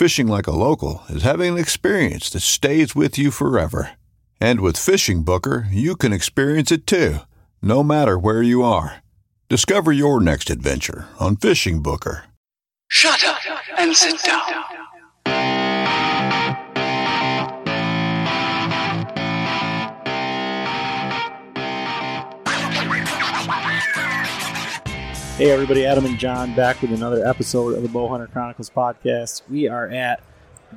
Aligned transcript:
Fishing 0.00 0.28
like 0.28 0.46
a 0.46 0.50
local 0.50 1.02
is 1.10 1.24
having 1.24 1.52
an 1.52 1.58
experience 1.58 2.30
that 2.30 2.40
stays 2.40 2.96
with 2.96 3.18
you 3.18 3.30
forever. 3.30 3.90
And 4.40 4.60
with 4.62 4.78
Fishing 4.78 5.24
Booker, 5.24 5.66
you 5.70 5.94
can 5.94 6.10
experience 6.10 6.72
it 6.72 6.86
too, 6.86 7.18
no 7.60 7.82
matter 7.82 8.18
where 8.18 8.42
you 8.42 8.62
are. 8.62 9.02
Discover 9.50 9.92
your 9.92 10.18
next 10.18 10.48
adventure 10.48 11.06
on 11.18 11.36
Fishing 11.36 11.82
Booker. 11.82 12.24
Shut 12.88 13.22
up 13.24 13.40
and 13.76 13.94
sit 13.94 14.22
down. 14.22 15.59
Hey 25.40 25.52
everybody, 25.52 25.86
Adam 25.86 26.04
and 26.04 26.18
John 26.18 26.54
back 26.54 26.82
with 26.82 26.92
another 26.92 27.26
episode 27.26 27.74
of 27.74 27.82
the 27.82 27.88
Bowhunter 27.88 28.30
Chronicles 28.30 28.68
podcast. 28.68 29.40
We 29.48 29.68
are 29.68 29.88
at 29.88 30.22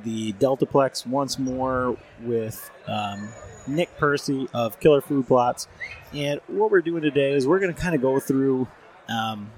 the 0.02 0.32
Deltaplex 0.32 1.06
once 1.06 1.38
more 1.38 1.98
with 2.22 2.70
um, 2.86 3.28
Nick 3.66 3.94
Percy 3.98 4.48
of 4.54 4.80
Killer 4.80 5.02
Food 5.02 5.26
Plots. 5.26 5.68
And 6.14 6.40
what 6.46 6.70
we're 6.70 6.80
doing 6.80 7.02
today 7.02 7.34
is 7.34 7.46
we're 7.46 7.58
going 7.58 7.74
to 7.74 7.78
kind 7.78 7.94
of 7.94 8.00
go 8.00 8.18
through 8.18 8.66
um, 9.06 9.50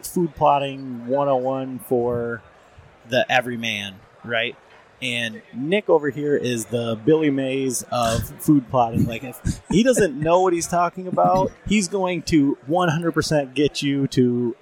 food 0.00 0.34
plotting 0.34 1.06
101 1.06 1.80
for 1.80 2.40
the 3.10 3.30
everyman, 3.30 3.96
right? 4.24 4.56
And 5.02 5.42
Nick 5.54 5.88
over 5.90 6.08
here 6.10 6.36
is 6.36 6.66
the 6.66 6.98
Billy 7.04 7.30
Mays 7.30 7.84
of 7.92 8.22
food 8.42 8.68
plotting. 8.70 9.06
Like, 9.06 9.24
if 9.24 9.60
he 9.70 9.82
doesn't 9.82 10.18
know 10.18 10.40
what 10.40 10.52
he's 10.52 10.66
talking 10.66 11.06
about, 11.06 11.52
he's 11.68 11.86
going 11.88 12.22
to 12.22 12.56
100% 12.68 13.54
get 13.54 13.82
you 13.82 14.06
to 14.08 14.56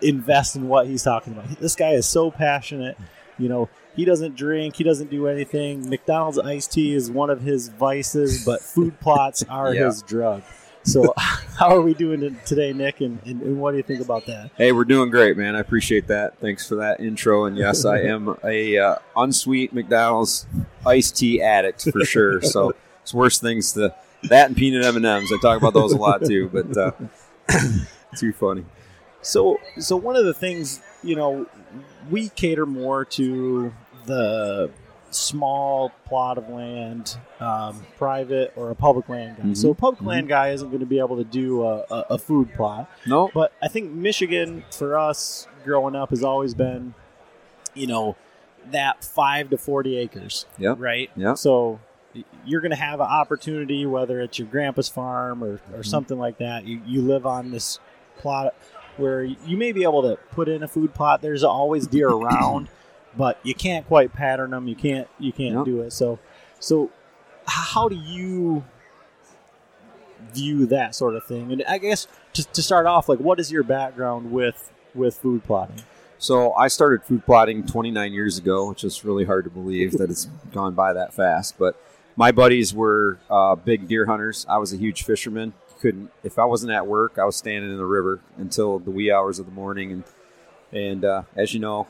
invest 0.00 0.56
in 0.56 0.68
what 0.68 0.86
he's 0.86 1.02
talking 1.02 1.32
about. 1.32 1.48
This 1.60 1.74
guy 1.74 1.90
is 1.90 2.06
so 2.06 2.30
passionate. 2.30 2.96
You 3.38 3.48
know, 3.48 3.68
he 3.96 4.04
doesn't 4.04 4.36
drink, 4.36 4.76
he 4.76 4.84
doesn't 4.84 5.10
do 5.10 5.26
anything. 5.26 5.88
McDonald's 5.88 6.38
iced 6.38 6.72
tea 6.72 6.94
is 6.94 7.10
one 7.10 7.30
of 7.30 7.40
his 7.40 7.68
vices, 7.68 8.44
but 8.44 8.60
food 8.60 9.00
plots 9.00 9.42
are 9.48 9.74
Yeah. 9.74 9.86
his 9.86 10.02
drug. 10.02 10.42
So, 10.82 11.12
how 11.16 11.74
are 11.74 11.80
we 11.80 11.94
doing 11.94 12.38
today, 12.46 12.72
Nick? 12.72 13.00
And, 13.00 13.18
and, 13.24 13.42
and 13.42 13.60
what 13.60 13.72
do 13.72 13.76
you 13.76 13.82
think 13.82 14.00
about 14.00 14.26
that? 14.26 14.50
Hey, 14.56 14.72
we're 14.72 14.84
doing 14.84 15.10
great, 15.10 15.36
man. 15.36 15.54
I 15.54 15.60
appreciate 15.60 16.06
that. 16.08 16.38
Thanks 16.38 16.66
for 16.66 16.76
that 16.76 17.00
intro. 17.00 17.44
And 17.44 17.56
yes, 17.56 17.84
I 17.84 18.00
am 18.00 18.36
a 18.44 18.78
uh, 18.78 18.96
unsweet 19.16 19.72
McDonald's 19.72 20.46
iced 20.86 21.18
tea 21.18 21.42
addict 21.42 21.90
for 21.90 22.04
sure. 22.04 22.40
So 22.50 22.74
it's 23.02 23.14
worse 23.14 23.38
things 23.38 23.72
to 23.74 23.94
that 24.24 24.48
and 24.48 24.56
peanut 24.56 24.84
M 24.84 24.96
and 24.96 25.06
M's. 25.06 25.30
I 25.32 25.38
talk 25.40 25.56
about 25.58 25.74
those 25.74 25.92
a 25.92 25.96
lot 25.96 26.24
too, 26.24 26.48
but 26.48 26.76
uh, 26.76 26.92
too 28.16 28.32
funny. 28.32 28.64
So, 29.22 29.58
so 29.78 29.96
one 29.96 30.16
of 30.16 30.24
the 30.24 30.34
things, 30.34 30.80
you 31.02 31.14
know, 31.16 31.46
we 32.10 32.30
cater 32.30 32.66
more 32.66 33.04
to 33.04 33.72
the 34.06 34.70
small 35.10 35.90
plot 36.06 36.38
of 36.38 36.48
land, 36.48 37.16
um, 37.40 37.84
private 37.96 38.52
or 38.56 38.70
a 38.70 38.74
public 38.74 39.08
land 39.08 39.36
guy. 39.36 39.42
Mhm. 39.44 39.56
So, 39.56 39.70
a 39.70 39.74
public 39.74 40.02
land 40.02 40.28
guy 40.28 40.50
isn't 40.50 40.68
going 40.68 40.80
to 40.80 40.86
be 40.86 40.98
able 40.98 41.16
to 41.16 41.24
do 41.24 41.62
a, 41.64 41.84
a, 41.90 42.06
a 42.10 42.18
food 42.18 42.52
plot. 42.54 42.90
No, 43.06 43.30
But 43.34 43.52
I 43.62 43.68
think 43.68 43.90
Michigan, 43.90 44.64
for 44.70 44.98
us 44.98 45.46
growing 45.64 45.94
up, 45.96 46.10
has 46.10 46.22
always 46.24 46.54
been, 46.54 46.94
you 47.74 47.86
know, 47.86 48.16
that 48.70 49.04
five 49.04 49.50
to 49.50 49.58
40 49.58 49.96
acres. 49.98 50.46
Yep. 50.58 50.76
Right? 50.78 51.10
Yep. 51.16 51.38
So 51.38 51.80
you're 52.44 52.60
going 52.60 52.70
to 52.70 52.76
have 52.76 53.00
an 53.00 53.06
opportunity, 53.06 53.86
whether 53.86 54.20
it's 54.20 54.38
your 54.38 54.48
grandpa's 54.48 54.88
farm 54.88 55.42
or, 55.44 55.60
or 55.72 55.82
something 55.82 56.18
like 56.18 56.38
that. 56.38 56.64
You, 56.66 56.80
you 56.86 57.02
live 57.02 57.24
on 57.26 57.50
this 57.50 57.78
plot 58.18 58.54
where 58.96 59.22
you 59.22 59.56
may 59.56 59.72
be 59.72 59.82
able 59.82 60.02
to 60.02 60.16
put 60.32 60.48
in 60.48 60.62
a 60.62 60.68
food 60.68 60.92
plot. 60.92 61.22
There's 61.22 61.44
always 61.44 61.86
deer 61.86 62.08
around, 62.10 62.68
but 63.16 63.38
you 63.42 63.54
can't 63.54 63.86
quite 63.86 64.12
pattern 64.12 64.50
them. 64.50 64.68
You 64.68 64.76
can't, 64.76 65.08
you 65.18 65.32
can't 65.32 65.56
Yep. 65.56 65.64
do 65.64 65.80
it. 65.82 65.92
So, 65.92 66.18
so 66.58 66.90
how 67.46 67.88
do 67.88 67.96
you 67.96 68.64
view 70.32 70.66
that 70.66 70.94
sort 70.94 71.16
of 71.16 71.24
thing? 71.24 71.52
And 71.52 71.64
I 71.68 71.78
guess 71.78 72.06
to, 72.34 72.44
to 72.44 72.62
start 72.62 72.86
off, 72.86 73.08
like, 73.08 73.18
what 73.18 73.40
is 73.40 73.50
your 73.50 73.62
background 73.62 74.30
with 74.32 74.70
with 74.94 75.16
food 75.16 75.44
plotting? 75.44 75.82
So 76.18 76.52
I 76.52 76.68
started 76.68 77.02
food 77.04 77.24
plotting 77.24 77.64
29 77.66 78.12
years 78.12 78.36
ago, 78.36 78.68
which 78.68 78.84
is 78.84 79.04
really 79.04 79.24
hard 79.24 79.44
to 79.44 79.50
believe 79.50 79.92
that 79.92 80.10
it's 80.10 80.26
gone 80.52 80.74
by 80.74 80.92
that 80.92 81.14
fast. 81.14 81.56
But 81.58 81.80
my 82.16 82.30
buddies 82.30 82.74
were 82.74 83.18
uh, 83.30 83.54
big 83.54 83.88
deer 83.88 84.04
hunters. 84.04 84.44
I 84.48 84.58
was 84.58 84.72
a 84.72 84.76
huge 84.76 85.02
fisherman. 85.04 85.54
Couldn't 85.80 86.10
if 86.22 86.38
I 86.38 86.44
wasn't 86.44 86.72
at 86.72 86.86
work, 86.86 87.18
I 87.18 87.24
was 87.24 87.36
standing 87.36 87.70
in 87.70 87.78
the 87.78 87.86
river 87.86 88.20
until 88.36 88.78
the 88.78 88.90
wee 88.90 89.10
hours 89.10 89.38
of 89.38 89.46
the 89.46 89.52
morning. 89.52 89.92
And 89.92 90.04
and 90.72 91.04
uh, 91.04 91.22
as 91.34 91.54
you 91.54 91.60
know, 91.60 91.86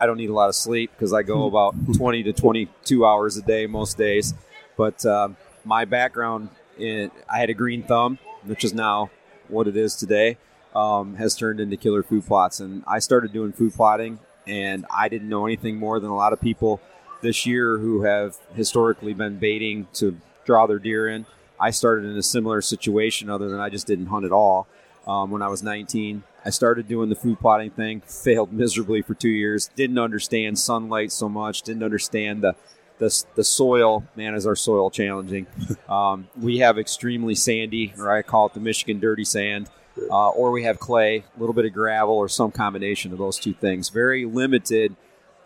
I 0.00 0.06
don't 0.06 0.16
need 0.16 0.30
a 0.30 0.34
lot 0.34 0.48
of 0.48 0.54
sleep 0.54 0.90
because 0.96 1.12
I 1.12 1.22
go 1.22 1.46
about 1.46 1.74
20 1.94 2.22
to 2.24 2.32
22 2.32 3.04
hours 3.04 3.36
a 3.36 3.42
day 3.42 3.66
most 3.66 3.98
days. 3.98 4.34
But 4.76 5.04
um, 5.04 5.36
my 5.64 5.84
background, 5.84 6.48
in, 6.78 7.10
I 7.28 7.38
had 7.38 7.50
a 7.50 7.54
green 7.54 7.82
thumb, 7.82 8.18
which 8.44 8.64
is 8.64 8.72
now 8.72 9.10
what 9.48 9.68
it 9.68 9.76
is 9.76 9.94
today 9.96 10.38
um, 10.74 11.16
has 11.16 11.34
turned 11.34 11.60
into 11.60 11.76
killer 11.76 12.02
food 12.02 12.26
plots. 12.26 12.60
And 12.60 12.82
I 12.86 12.98
started 12.98 13.32
doing 13.32 13.52
food 13.52 13.74
plotting, 13.74 14.18
and 14.46 14.86
I 14.90 15.08
didn't 15.08 15.28
know 15.28 15.46
anything 15.46 15.76
more 15.76 16.00
than 16.00 16.10
a 16.10 16.16
lot 16.16 16.32
of 16.32 16.40
people 16.40 16.80
this 17.22 17.44
year 17.44 17.78
who 17.78 18.02
have 18.02 18.36
historically 18.54 19.12
been 19.12 19.38
baiting 19.38 19.86
to 19.94 20.18
draw 20.44 20.66
their 20.66 20.78
deer 20.78 21.08
in. 21.08 21.26
I 21.58 21.70
started 21.70 22.06
in 22.06 22.16
a 22.16 22.22
similar 22.22 22.62
situation, 22.62 23.28
other 23.28 23.48
than 23.48 23.60
I 23.60 23.68
just 23.68 23.86
didn't 23.86 24.06
hunt 24.06 24.24
at 24.24 24.32
all. 24.32 24.66
Um, 25.06 25.30
when 25.30 25.42
I 25.42 25.48
was 25.48 25.62
19, 25.62 26.22
I 26.44 26.50
started 26.50 26.88
doing 26.88 27.08
the 27.10 27.16
food 27.16 27.38
plotting 27.38 27.70
thing, 27.70 28.00
failed 28.06 28.52
miserably 28.52 29.02
for 29.02 29.14
two 29.14 29.28
years, 29.28 29.70
didn't 29.76 29.98
understand 29.98 30.58
sunlight 30.58 31.12
so 31.12 31.28
much, 31.28 31.62
didn't 31.62 31.82
understand 31.82 32.42
the 32.42 32.54
the, 33.00 33.24
the 33.34 33.44
soil, 33.44 34.04
man, 34.14 34.34
is 34.34 34.46
our 34.46 34.54
soil 34.54 34.90
challenging. 34.90 35.46
Um, 35.88 36.28
we 36.40 36.58
have 36.58 36.78
extremely 36.78 37.34
sandy, 37.34 37.92
or 37.98 38.12
I 38.12 38.22
call 38.22 38.46
it 38.46 38.54
the 38.54 38.60
Michigan 38.60 39.00
dirty 39.00 39.24
sand, 39.24 39.68
uh, 40.08 40.28
or 40.28 40.52
we 40.52 40.62
have 40.62 40.78
clay, 40.78 41.24
a 41.36 41.40
little 41.40 41.52
bit 41.52 41.64
of 41.64 41.72
gravel, 41.72 42.14
or 42.14 42.28
some 42.28 42.52
combination 42.52 43.10
of 43.10 43.18
those 43.18 43.36
two 43.36 43.52
things. 43.52 43.88
Very 43.88 44.24
limited, 44.24 44.94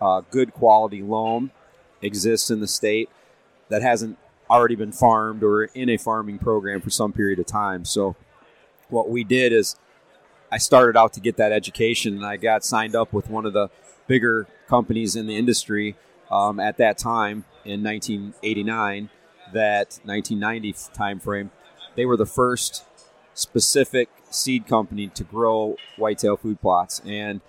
uh, 0.02 0.20
good 0.31 0.52
quality 0.52 1.00
loam 1.00 1.50
exists 2.02 2.50
in 2.50 2.61
the 2.61 2.69
state 2.69 3.08
that 3.70 3.81
hasn't 3.81 4.19
already 4.50 4.75
been 4.75 4.93
farmed 4.93 5.43
or 5.43 5.64
in 5.64 5.88
a 5.88 5.96
farming 5.96 6.38
program 6.38 6.82
for 6.82 6.91
some 6.91 7.14
period 7.14 7.38
of 7.38 7.46
time. 7.46 7.87
So, 7.87 8.17
what 8.91 9.08
we 9.08 9.25
did 9.25 9.50
is 9.50 9.76
I 10.55 10.59
started 10.59 10.97
out 10.97 11.12
to 11.15 11.21
get 11.21 11.37
that 11.39 11.51
education, 11.51 12.15
and 12.15 12.25
I 12.25 12.37
got 12.37 12.65
signed 12.65 12.95
up 12.95 13.12
with 13.12 13.29
one 13.29 13.45
of 13.45 13.53
the 13.55 13.71
bigger 14.06 14.47
companies 14.69 15.17
in 15.17 15.27
the 15.27 15.37
industry 15.37 15.97
um, 16.31 16.61
at 16.61 16.77
that 16.77 16.97
time 16.97 17.45
in 17.65 17.83
1989 17.83 19.11
that 19.53 19.99
1990 20.05 20.77
time 20.95 21.19
frame, 21.19 21.51
they 21.97 22.06
were 22.06 22.17
the 22.17 22.25
first 22.25 22.85
specific 23.35 24.09
seed 24.31 24.69
company 24.69 25.09
to 25.09 25.25
grow 25.25 25.75
whitetail 25.97 26.37
food 26.37 26.61
plots. 26.61 27.03
And 27.05 27.41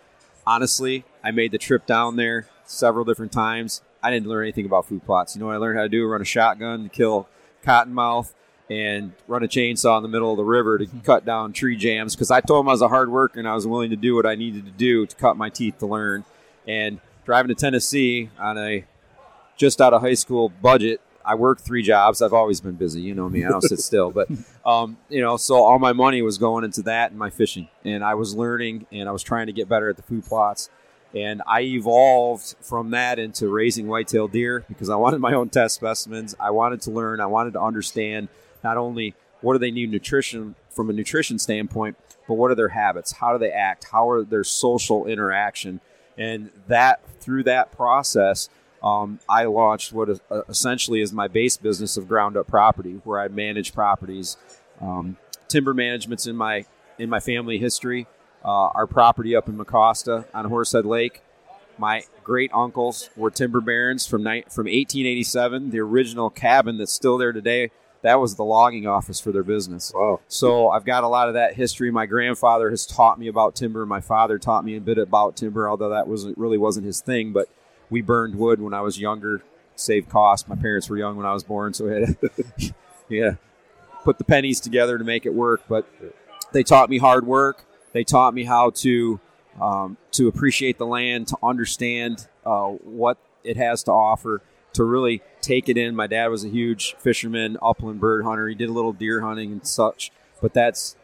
honestly, 0.47 1.05
I 1.23 1.29
made 1.29 1.51
the 1.51 1.59
trip 1.59 1.85
down 1.85 2.15
there 2.15 2.47
several 2.63 3.05
different 3.05 3.31
times. 3.31 3.83
I 4.01 4.09
didn't 4.09 4.27
learn 4.27 4.45
anything 4.45 4.65
about 4.65 4.87
food 4.87 5.05
plots. 5.05 5.35
You 5.35 5.41
know 5.41 5.45
what 5.45 5.53
I 5.53 5.59
learned 5.59 5.77
how 5.77 5.83
to 5.83 5.89
do? 5.89 6.07
Run 6.07 6.23
a 6.23 6.25
shotgun 6.25 6.81
to 6.85 6.89
kill 6.89 7.29
cottonmouth 7.63 8.33
and 8.69 9.13
run 9.27 9.43
a 9.43 9.47
chainsaw 9.47 9.97
in 9.97 10.03
the 10.03 10.09
middle 10.09 10.31
of 10.31 10.37
the 10.37 10.43
river 10.43 10.77
to 10.79 10.87
cut 11.03 11.25
down 11.25 11.53
tree 11.53 11.75
jams 11.75 12.15
because 12.15 12.31
I 12.31 12.41
told 12.41 12.65
him 12.65 12.69
I 12.69 12.71
was 12.71 12.81
a 12.81 12.87
hard 12.87 13.11
worker 13.11 13.39
and 13.39 13.47
I 13.47 13.53
was 13.53 13.67
willing 13.67 13.91
to 13.91 13.95
do 13.95 14.15
what 14.15 14.25
I 14.25 14.35
needed 14.35 14.65
to 14.65 14.71
do 14.71 15.05
to 15.05 15.15
cut 15.15 15.37
my 15.37 15.49
teeth 15.49 15.77
to 15.79 15.85
learn. 15.85 16.25
And 16.67 16.99
driving 17.25 17.49
to 17.49 17.55
Tennessee 17.55 18.29
on 18.39 18.57
a 18.57 18.85
just 19.55 19.79
out 19.81 19.93
of 19.93 20.01
high 20.01 20.15
school 20.15 20.49
budget, 20.49 20.99
I 21.23 21.35
worked 21.35 21.61
three 21.61 21.81
jobs. 21.81 22.21
I've 22.21 22.33
always 22.33 22.61
been 22.61 22.75
busy. 22.75 23.01
You 23.01 23.15
know 23.15 23.29
me. 23.29 23.45
I 23.45 23.49
don't 23.49 23.61
sit 23.61 23.79
still. 23.81 24.11
But, 24.11 24.29
um, 24.65 24.97
you 25.09 25.21
know, 25.21 25.37
so 25.37 25.55
all 25.55 25.79
my 25.79 25.93
money 25.93 26.21
was 26.21 26.37
going 26.37 26.63
into 26.63 26.81
that 26.83 27.11
and 27.11 27.19
my 27.19 27.29
fishing. 27.29 27.67
And 27.83 28.03
I 28.03 28.15
was 28.15 28.35
learning 28.35 28.85
and 28.91 29.09
I 29.09 29.11
was 29.11 29.23
trying 29.23 29.47
to 29.47 29.53
get 29.53 29.69
better 29.69 29.89
at 29.89 29.95
the 29.95 30.03
food 30.03 30.25
plots. 30.25 30.69
And 31.13 31.41
I 31.47 31.61
evolved 31.61 32.55
from 32.59 32.91
that 32.91 33.19
into 33.19 33.47
raising 33.47 33.87
whitetail 33.87 34.27
deer 34.27 34.65
because 34.67 34.89
I 34.89 34.97
wanted 34.97 35.19
my 35.19 35.33
own 35.33 35.49
test 35.49 35.75
specimens. 35.75 36.35
I 36.39 36.51
wanted 36.51 36.81
to 36.81 36.91
learn. 36.91 37.21
I 37.21 37.25
wanted 37.25 37.53
to 37.53 37.61
understand 37.61 38.27
not 38.65 38.77
only 38.77 39.13
what 39.41 39.53
do 39.53 39.59
they 39.59 39.71
need 39.71 39.91
nutrition 39.91 40.55
from 40.71 40.89
a 40.89 40.93
nutrition 40.93 41.37
standpoint, 41.37 41.95
but 42.27 42.33
what 42.33 42.49
are 42.49 42.55
their 42.55 42.69
habits? 42.69 43.13
How 43.13 43.31
do 43.31 43.37
they 43.37 43.51
act? 43.51 43.85
How 43.91 44.09
are 44.09 44.23
their 44.23 44.43
social 44.43 45.05
interaction? 45.05 45.79
And 46.17 46.49
that 46.67 46.99
through 47.19 47.43
that 47.43 47.71
process, 47.71 48.49
um, 48.81 49.19
I 49.29 49.45
launched 49.45 49.93
what 49.93 50.09
is, 50.09 50.19
uh, 50.31 50.41
essentially 50.49 51.01
is 51.01 51.13
my 51.13 51.27
base 51.27 51.57
business 51.57 51.95
of 51.95 52.07
ground 52.07 52.35
up 52.35 52.47
property, 52.47 53.01
where 53.03 53.19
I 53.19 53.27
manage 53.27 53.73
properties. 53.73 54.35
Um, 54.81 55.17
timber 55.47 55.73
management's 55.73 56.25
in 56.25 56.35
my 56.35 56.65
in 56.97 57.09
my 57.09 57.19
family 57.19 57.59
history. 57.59 58.07
Uh, 58.43 58.69
our 58.73 58.87
property 58.87 59.35
up 59.35 59.47
in 59.47 59.57
Mecosta 59.57 60.25
on 60.33 60.45
Horsehead 60.45 60.85
Lake. 60.85 61.21
My 61.77 62.03
great 62.23 62.51
uncles 62.53 63.09
were 63.15 63.29
timber 63.29 63.61
barons 63.61 64.07
from 64.07 64.23
ni- 64.23 64.45
from 64.49 64.65
1887. 64.65 65.71
The 65.71 65.79
original 65.79 66.29
cabin 66.29 66.77
that's 66.77 66.93
still 66.93 67.17
there 67.17 67.33
today. 67.33 67.71
That 68.05 68.19
was 68.19 68.35
the 68.35 68.45
logging 68.45 68.85
office 68.85 69.19
for 69.19 69.31
their 69.31 69.41
business. 69.41 69.91
Wow. 69.93 70.19
So 70.27 70.69
I've 70.69 70.85
got 70.85 71.03
a 71.03 71.07
lot 71.07 71.27
of 71.27 71.33
that 71.33 71.55
history. 71.55 71.89
My 71.89 72.05
grandfather 72.05 72.69
has 72.69 72.85
taught 72.85 73.17
me 73.17 73.27
about 73.27 73.55
timber. 73.55 73.83
My 73.83 73.99
father 73.99 74.37
taught 74.37 74.63
me 74.63 74.77
a 74.77 74.79
bit 74.79 74.99
about 74.99 75.35
timber, 75.35 75.67
although 75.67 75.89
that 75.89 76.07
wasn't 76.07 76.37
really 76.37 76.59
wasn't 76.59 76.85
his 76.85 77.01
thing. 77.01 77.33
But 77.33 77.49
we 77.89 78.03
burned 78.03 78.35
wood 78.35 78.61
when 78.61 78.75
I 78.75 78.81
was 78.81 78.99
younger, 78.99 79.41
save 79.75 80.07
cost. 80.07 80.47
My 80.47 80.55
parents 80.55 80.87
were 80.87 80.97
young 80.97 81.17
when 81.17 81.25
I 81.25 81.33
was 81.33 81.43
born, 81.43 81.73
so 81.73 81.85
we 81.85 81.93
had 81.93 82.21
to, 82.21 82.73
yeah, 83.09 83.31
put 84.03 84.19
the 84.19 84.23
pennies 84.23 84.59
together 84.59 84.99
to 84.99 85.03
make 85.03 85.25
it 85.25 85.33
work. 85.33 85.63
But 85.67 85.87
they 86.53 86.61
taught 86.61 86.91
me 86.91 86.99
hard 86.99 87.25
work. 87.25 87.65
They 87.93 88.03
taught 88.03 88.35
me 88.35 88.43
how 88.43 88.69
to 88.69 89.19
um, 89.59 89.97
to 90.11 90.27
appreciate 90.27 90.77
the 90.77 90.85
land, 90.85 91.29
to 91.29 91.37
understand 91.41 92.27
uh, 92.45 92.67
what 92.67 93.17
it 93.43 93.57
has 93.57 93.81
to 93.85 93.91
offer, 93.91 94.43
to 94.75 94.83
really 94.83 95.21
take 95.41 95.67
it 95.69 95.77
in. 95.77 95.95
My 95.95 96.07
dad 96.07 96.27
was 96.27 96.43
a 96.45 96.49
huge 96.49 96.95
fisherman, 96.99 97.57
upland 97.61 97.99
bird 97.99 98.23
hunter. 98.23 98.47
He 98.47 98.55
did 98.55 98.69
a 98.69 98.73
little 98.73 98.93
deer 98.93 99.21
hunting 99.21 99.51
and 99.51 99.67
such, 99.67 100.11
but 100.41 100.53
that's 100.53 100.95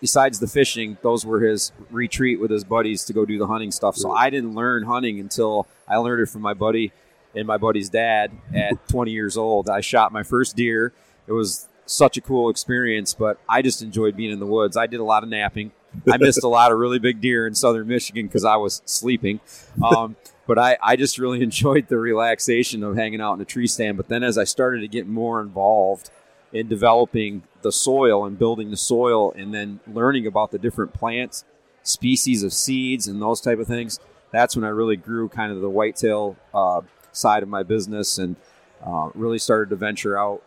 besides 0.00 0.38
the 0.38 0.46
fishing, 0.46 0.96
those 1.02 1.24
were 1.24 1.40
his 1.40 1.72
retreat 1.90 2.40
with 2.40 2.50
his 2.50 2.64
buddies 2.64 3.04
to 3.04 3.12
go 3.12 3.24
do 3.24 3.38
the 3.38 3.46
hunting 3.46 3.70
stuff. 3.70 3.96
So 3.96 4.10
I 4.12 4.30
didn't 4.30 4.54
learn 4.54 4.84
hunting 4.84 5.20
until 5.20 5.66
I 5.88 5.96
learned 5.96 6.22
it 6.22 6.26
from 6.26 6.42
my 6.42 6.54
buddy 6.54 6.92
and 7.34 7.46
my 7.46 7.58
buddy's 7.58 7.88
dad 7.88 8.30
at 8.54 8.86
20 8.88 9.10
years 9.10 9.36
old. 9.36 9.68
I 9.68 9.80
shot 9.80 10.12
my 10.12 10.22
first 10.22 10.56
deer. 10.56 10.92
It 11.26 11.32
was 11.32 11.68
such 11.86 12.16
a 12.16 12.20
cool 12.20 12.48
experience, 12.48 13.14
but 13.14 13.38
I 13.48 13.62
just 13.62 13.82
enjoyed 13.82 14.16
being 14.16 14.30
in 14.30 14.40
the 14.40 14.46
woods. 14.46 14.76
I 14.76 14.86
did 14.86 15.00
a 15.00 15.04
lot 15.04 15.22
of 15.22 15.28
napping. 15.28 15.72
I 16.10 16.16
missed 16.18 16.42
a 16.42 16.48
lot 16.48 16.72
of 16.72 16.78
really 16.78 16.98
big 16.98 17.20
deer 17.20 17.46
in 17.46 17.54
southern 17.54 17.86
Michigan 17.86 18.26
because 18.26 18.44
I 18.44 18.56
was 18.56 18.82
sleeping. 18.84 19.40
Um, 19.82 20.16
but 20.46 20.58
I, 20.58 20.76
I 20.82 20.96
just 20.96 21.18
really 21.18 21.42
enjoyed 21.42 21.88
the 21.88 21.98
relaxation 21.98 22.82
of 22.82 22.96
hanging 22.96 23.20
out 23.20 23.34
in 23.34 23.40
a 23.40 23.44
tree 23.44 23.66
stand. 23.66 23.96
But 23.96 24.08
then 24.08 24.22
as 24.22 24.38
I 24.38 24.44
started 24.44 24.80
to 24.80 24.88
get 24.88 25.06
more 25.06 25.40
involved 25.40 26.10
in 26.52 26.68
developing 26.68 27.42
the 27.62 27.72
soil 27.72 28.24
and 28.24 28.38
building 28.38 28.70
the 28.70 28.76
soil 28.76 29.32
and 29.32 29.52
then 29.52 29.80
learning 29.86 30.26
about 30.26 30.50
the 30.50 30.58
different 30.58 30.92
plants, 30.92 31.44
species 31.82 32.42
of 32.42 32.52
seeds 32.52 33.08
and 33.08 33.20
those 33.20 33.40
type 33.40 33.58
of 33.58 33.66
things, 33.66 33.98
that's 34.30 34.56
when 34.56 34.64
I 34.64 34.68
really 34.68 34.96
grew 34.96 35.28
kind 35.28 35.52
of 35.52 35.60
the 35.60 35.70
whitetail 35.70 36.36
uh, 36.52 36.82
side 37.12 37.42
of 37.42 37.48
my 37.48 37.62
business 37.62 38.18
and 38.18 38.36
uh, 38.84 39.10
really 39.14 39.38
started 39.38 39.70
to 39.70 39.76
venture 39.76 40.18
out. 40.18 40.42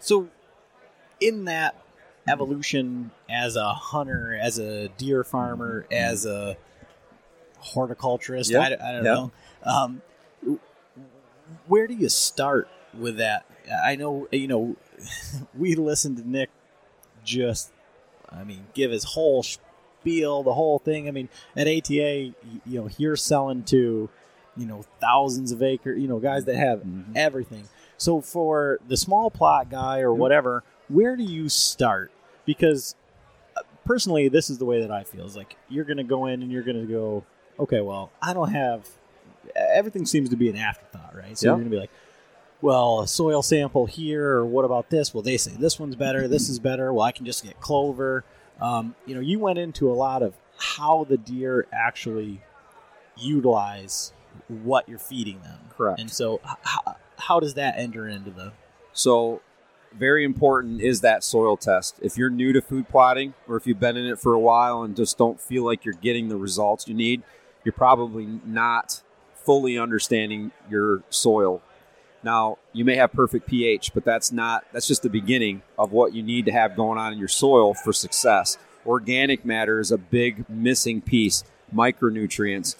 So, 0.00 0.28
in 1.20 1.46
that 1.46 1.74
evolution 2.28 3.10
as 3.28 3.56
a 3.56 3.72
hunter, 3.72 4.38
as 4.40 4.58
a 4.58 4.88
deer 4.88 5.24
farmer, 5.24 5.86
as 5.90 6.26
a 6.26 6.56
horticulturist, 7.58 8.50
Yeah, 8.50 8.60
I, 8.60 8.66
I 8.66 8.92
don't 8.92 9.04
yeah. 9.04 9.14
know. 9.14 9.32
Um, 9.64 10.02
where 11.66 11.86
do 11.86 11.94
you 11.94 12.08
start 12.08 12.68
with 12.98 13.18
that? 13.18 13.46
I 13.84 13.96
know, 13.96 14.28
you 14.30 14.48
know, 14.48 14.76
we 15.56 15.74
listened 15.74 16.18
to 16.18 16.28
Nick 16.28 16.50
just, 17.24 17.72
I 18.30 18.44
mean, 18.44 18.66
give 18.74 18.90
his 18.90 19.04
whole 19.04 19.42
spiel, 19.42 20.42
the 20.42 20.54
whole 20.54 20.78
thing. 20.78 21.08
I 21.08 21.10
mean, 21.10 21.28
at 21.56 21.66
ATA, 21.66 21.92
you 22.14 22.34
know, 22.66 22.88
you're 22.98 23.16
selling 23.16 23.64
to, 23.64 24.08
you 24.56 24.66
know, 24.66 24.84
thousands 25.00 25.52
of 25.52 25.62
acre, 25.62 25.92
you 25.92 26.08
know, 26.08 26.18
guys 26.18 26.44
that 26.44 26.56
have 26.56 26.82
everything. 27.14 27.68
So 27.98 28.20
for 28.20 28.78
the 28.86 28.96
small 28.96 29.30
plot 29.30 29.70
guy 29.70 30.00
or 30.00 30.12
whatever, 30.12 30.62
where 30.88 31.16
do 31.16 31.22
you 31.22 31.48
start? 31.48 32.10
Because 32.46 32.94
uh, 33.56 33.60
personally, 33.84 34.28
this 34.28 34.48
is 34.48 34.56
the 34.58 34.64
way 34.64 34.80
that 34.80 34.90
I 34.90 35.04
feel. 35.04 35.26
Is 35.26 35.36
like 35.36 35.56
you're 35.68 35.84
going 35.84 35.98
to 35.98 36.04
go 36.04 36.26
in 36.26 36.42
and 36.42 36.50
you're 36.50 36.62
going 36.62 36.80
to 36.80 36.90
go, 36.90 37.24
okay, 37.60 37.80
well, 37.82 38.10
I 38.22 38.32
don't 38.32 38.52
have. 38.52 38.88
Everything 39.54 40.06
seems 40.06 40.28
to 40.30 40.36
be 40.36 40.48
an 40.48 40.56
afterthought, 40.56 41.14
right? 41.14 41.36
So 41.36 41.46
Yeah. 41.46 41.50
you're 41.50 41.56
going 41.58 41.70
to 41.70 41.76
be 41.76 41.80
like, 41.80 41.90
well, 42.62 43.00
a 43.00 43.06
soil 43.08 43.42
sample 43.42 43.84
here, 43.86 44.28
or 44.36 44.46
what 44.46 44.64
about 44.64 44.88
this? 44.90 45.12
Well, 45.12 45.22
they 45.22 45.36
say 45.36 45.52
this 45.58 45.78
one's 45.78 45.94
better, 45.94 46.26
this 46.26 46.48
is 46.48 46.58
better. 46.58 46.92
Well, 46.92 47.04
I 47.04 47.12
can 47.12 47.26
just 47.26 47.44
get 47.44 47.60
clover. 47.60 48.24
Um, 48.60 48.94
you 49.04 49.14
know, 49.14 49.20
you 49.20 49.38
went 49.38 49.58
into 49.58 49.90
a 49.90 49.94
lot 49.94 50.22
of 50.22 50.34
how 50.58 51.04
the 51.04 51.18
deer 51.18 51.66
actually 51.72 52.40
utilize 53.16 54.12
what 54.48 54.88
you're 54.88 54.98
feeding 54.98 55.40
them. 55.42 55.58
Correct. 55.76 56.00
And 56.00 56.10
so, 56.10 56.40
h- 56.44 56.56
how, 56.62 56.96
how 57.18 57.40
does 57.40 57.54
that 57.54 57.74
enter 57.78 58.08
into 58.08 58.30
the? 58.30 58.52
So, 58.92 59.42
very 59.92 60.24
important 60.24 60.80
is 60.80 61.00
that 61.00 61.24
soil 61.24 61.56
test. 61.56 61.98
If 62.02 62.16
you're 62.16 62.30
new 62.30 62.52
to 62.52 62.60
food 62.60 62.88
plotting 62.88 63.34
or 63.48 63.56
if 63.56 63.66
you've 63.66 63.80
been 63.80 63.96
in 63.96 64.06
it 64.06 64.18
for 64.18 64.32
a 64.32 64.40
while 64.40 64.82
and 64.82 64.96
just 64.96 65.18
don't 65.18 65.40
feel 65.40 65.64
like 65.64 65.84
you're 65.84 65.94
getting 65.94 66.28
the 66.28 66.36
results 66.36 66.86
you 66.86 66.94
need, 66.94 67.22
you're 67.64 67.72
probably 67.72 68.40
not 68.44 69.02
fully 69.34 69.78
understanding 69.78 70.52
your 70.68 71.02
soil. 71.08 71.62
Now, 72.22 72.58
you 72.72 72.84
may 72.84 72.96
have 72.96 73.12
perfect 73.12 73.46
pH, 73.46 73.92
but 73.94 74.04
that's 74.04 74.32
not 74.32 74.64
that's 74.72 74.88
just 74.88 75.02
the 75.02 75.10
beginning 75.10 75.62
of 75.78 75.92
what 75.92 76.14
you 76.14 76.22
need 76.22 76.46
to 76.46 76.52
have 76.52 76.76
going 76.76 76.98
on 76.98 77.12
in 77.12 77.18
your 77.18 77.28
soil 77.28 77.74
for 77.74 77.92
success. 77.92 78.58
Organic 78.84 79.44
matter 79.44 79.80
is 79.80 79.90
a 79.90 79.98
big 79.98 80.48
missing 80.48 81.00
piece, 81.00 81.44
micronutrients, 81.74 82.76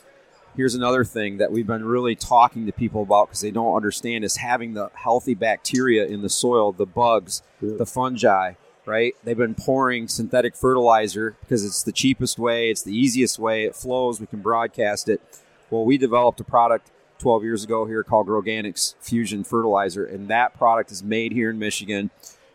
here's 0.57 0.75
another 0.75 1.05
thing 1.05 1.37
that 1.37 1.53
we've 1.53 1.67
been 1.67 1.85
really 1.85 2.15
talking 2.15 2.67
to 2.67 2.73
people 2.73 3.03
about 3.03 3.29
because 3.29 3.41
they 3.43 3.51
don't 3.51 3.77
understand 3.77 4.25
is 4.25 4.37
having 4.37 4.75
the 4.75 4.91
healthy 4.95 5.35
bacteria 5.35 6.07
in 6.07 6.23
the 6.23 6.29
soil, 6.29 6.73
the 6.73 6.87
bugs, 6.87 7.43
the 7.61 7.87
fungi, 7.87 8.55
right? 8.87 9.15
They've 9.23 9.37
been 9.37 9.55
pouring 9.55 10.09
synthetic 10.09 10.57
fertilizer 10.57 11.37
because 11.41 11.65
it's 11.65 11.83
the 11.83 11.93
cheapest 11.93 12.39
way, 12.39 12.71
it's 12.71 12.83
the 12.83 12.97
easiest 12.97 13.39
way, 13.39 13.65
it 13.65 13.77
flows, 13.77 14.21
we 14.21 14.27
can 14.27 14.41
broadcast 14.41 15.09
it. 15.09 15.21
Well, 15.71 15.85
we 15.85 15.99
developed 15.99 16.41
a 16.41 16.45
product 16.45 16.91
12 17.19 17.45
years 17.45 17.65
ago 17.65 17.87
here 17.87 18.03
called 18.03 18.29
Groganics 18.29 18.95
Fusion 19.01 19.45
Fertilizer, 19.45 20.05
and 20.05 20.29
that 20.29 20.57
product 20.57 20.91
is 20.91 21.03
made 21.03 21.33
here 21.33 21.51
in 21.51 21.59
Michigan. 21.59 22.11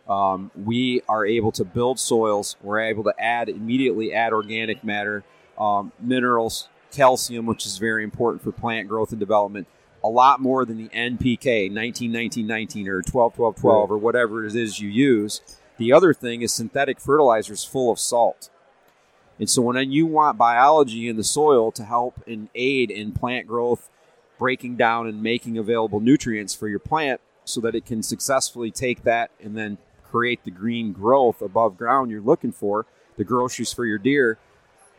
Um, 0.08 0.50
we 0.56 1.02
are 1.08 1.24
able 1.24 1.52
to 1.52 1.64
build 1.64 1.98
soils. 1.98 2.56
We're 2.62 2.80
able 2.80 3.04
to 3.04 3.14
add 3.18 3.48
immediately 3.48 4.12
add 4.12 4.32
organic 4.32 4.82
matter, 4.82 5.24
um, 5.58 5.92
minerals, 6.00 6.68
calcium, 6.92 7.46
which 7.46 7.66
is 7.66 7.78
very 7.78 8.04
important 8.04 8.42
for 8.42 8.52
plant 8.52 8.88
growth 8.88 9.10
and 9.10 9.20
development. 9.20 9.66
A 10.04 10.08
lot 10.08 10.40
more 10.40 10.64
than 10.64 10.78
the 10.78 10.88
NPK 10.88 11.70
19 11.70 12.10
19 12.10 12.46
19 12.46 12.88
or 12.88 13.02
12 13.02 13.34
12 13.34 13.56
12 13.56 13.90
or 13.90 13.98
whatever 13.98 14.44
it 14.44 14.54
is 14.54 14.80
you 14.80 14.88
use. 14.88 15.40
The 15.78 15.92
other 15.92 16.12
thing 16.12 16.42
is 16.42 16.52
synthetic 16.52 17.00
fertilizers 17.00 17.64
full 17.64 17.90
of 17.90 17.98
salt. 17.98 18.50
And 19.38 19.48
so 19.48 19.62
when 19.62 19.90
you 19.90 20.06
want 20.06 20.38
biology 20.38 21.08
in 21.08 21.16
the 21.16 21.24
soil 21.24 21.72
to 21.72 21.84
help 21.84 22.22
and 22.26 22.48
aid 22.54 22.90
in 22.90 23.12
plant 23.12 23.46
growth, 23.46 23.88
breaking 24.38 24.76
down 24.76 25.06
and 25.06 25.22
making 25.22 25.56
available 25.56 26.00
nutrients 26.00 26.54
for 26.54 26.68
your 26.68 26.78
plant 26.78 27.20
so 27.44 27.60
that 27.60 27.74
it 27.74 27.86
can 27.86 28.02
successfully 28.02 28.70
take 28.70 29.02
that 29.04 29.30
and 29.40 29.56
then 29.56 29.78
create 30.04 30.44
the 30.44 30.50
green 30.50 30.92
growth 30.92 31.40
above 31.40 31.76
ground 31.76 32.10
you're 32.10 32.20
looking 32.20 32.52
for, 32.52 32.86
the 33.16 33.24
groceries 33.24 33.72
for 33.72 33.86
your 33.86 33.98
deer. 33.98 34.38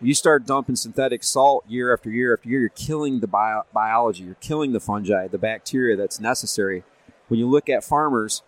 You 0.04 0.14
start 0.14 0.46
dumping 0.46 0.76
synthetic 0.76 1.24
salt 1.24 1.64
year 1.66 1.94
after 1.94 2.10
year 2.10 2.34
after 2.34 2.50
year, 2.50 2.60
you're 2.60 2.70
killing 2.70 3.22
the 3.22 3.28
bio- 3.28 3.64
biology, 3.74 4.26
you're 4.26 4.36
killing 4.36 4.74
the 4.74 4.82
fungi, 4.82 5.30
the 5.30 5.38
bacteria 5.38 5.96
that's 5.96 6.20
necessary. 6.20 6.84
when 7.30 7.40
you 7.40 7.50
look 7.50 7.70
at 7.70 7.86
farmers, 7.86 8.44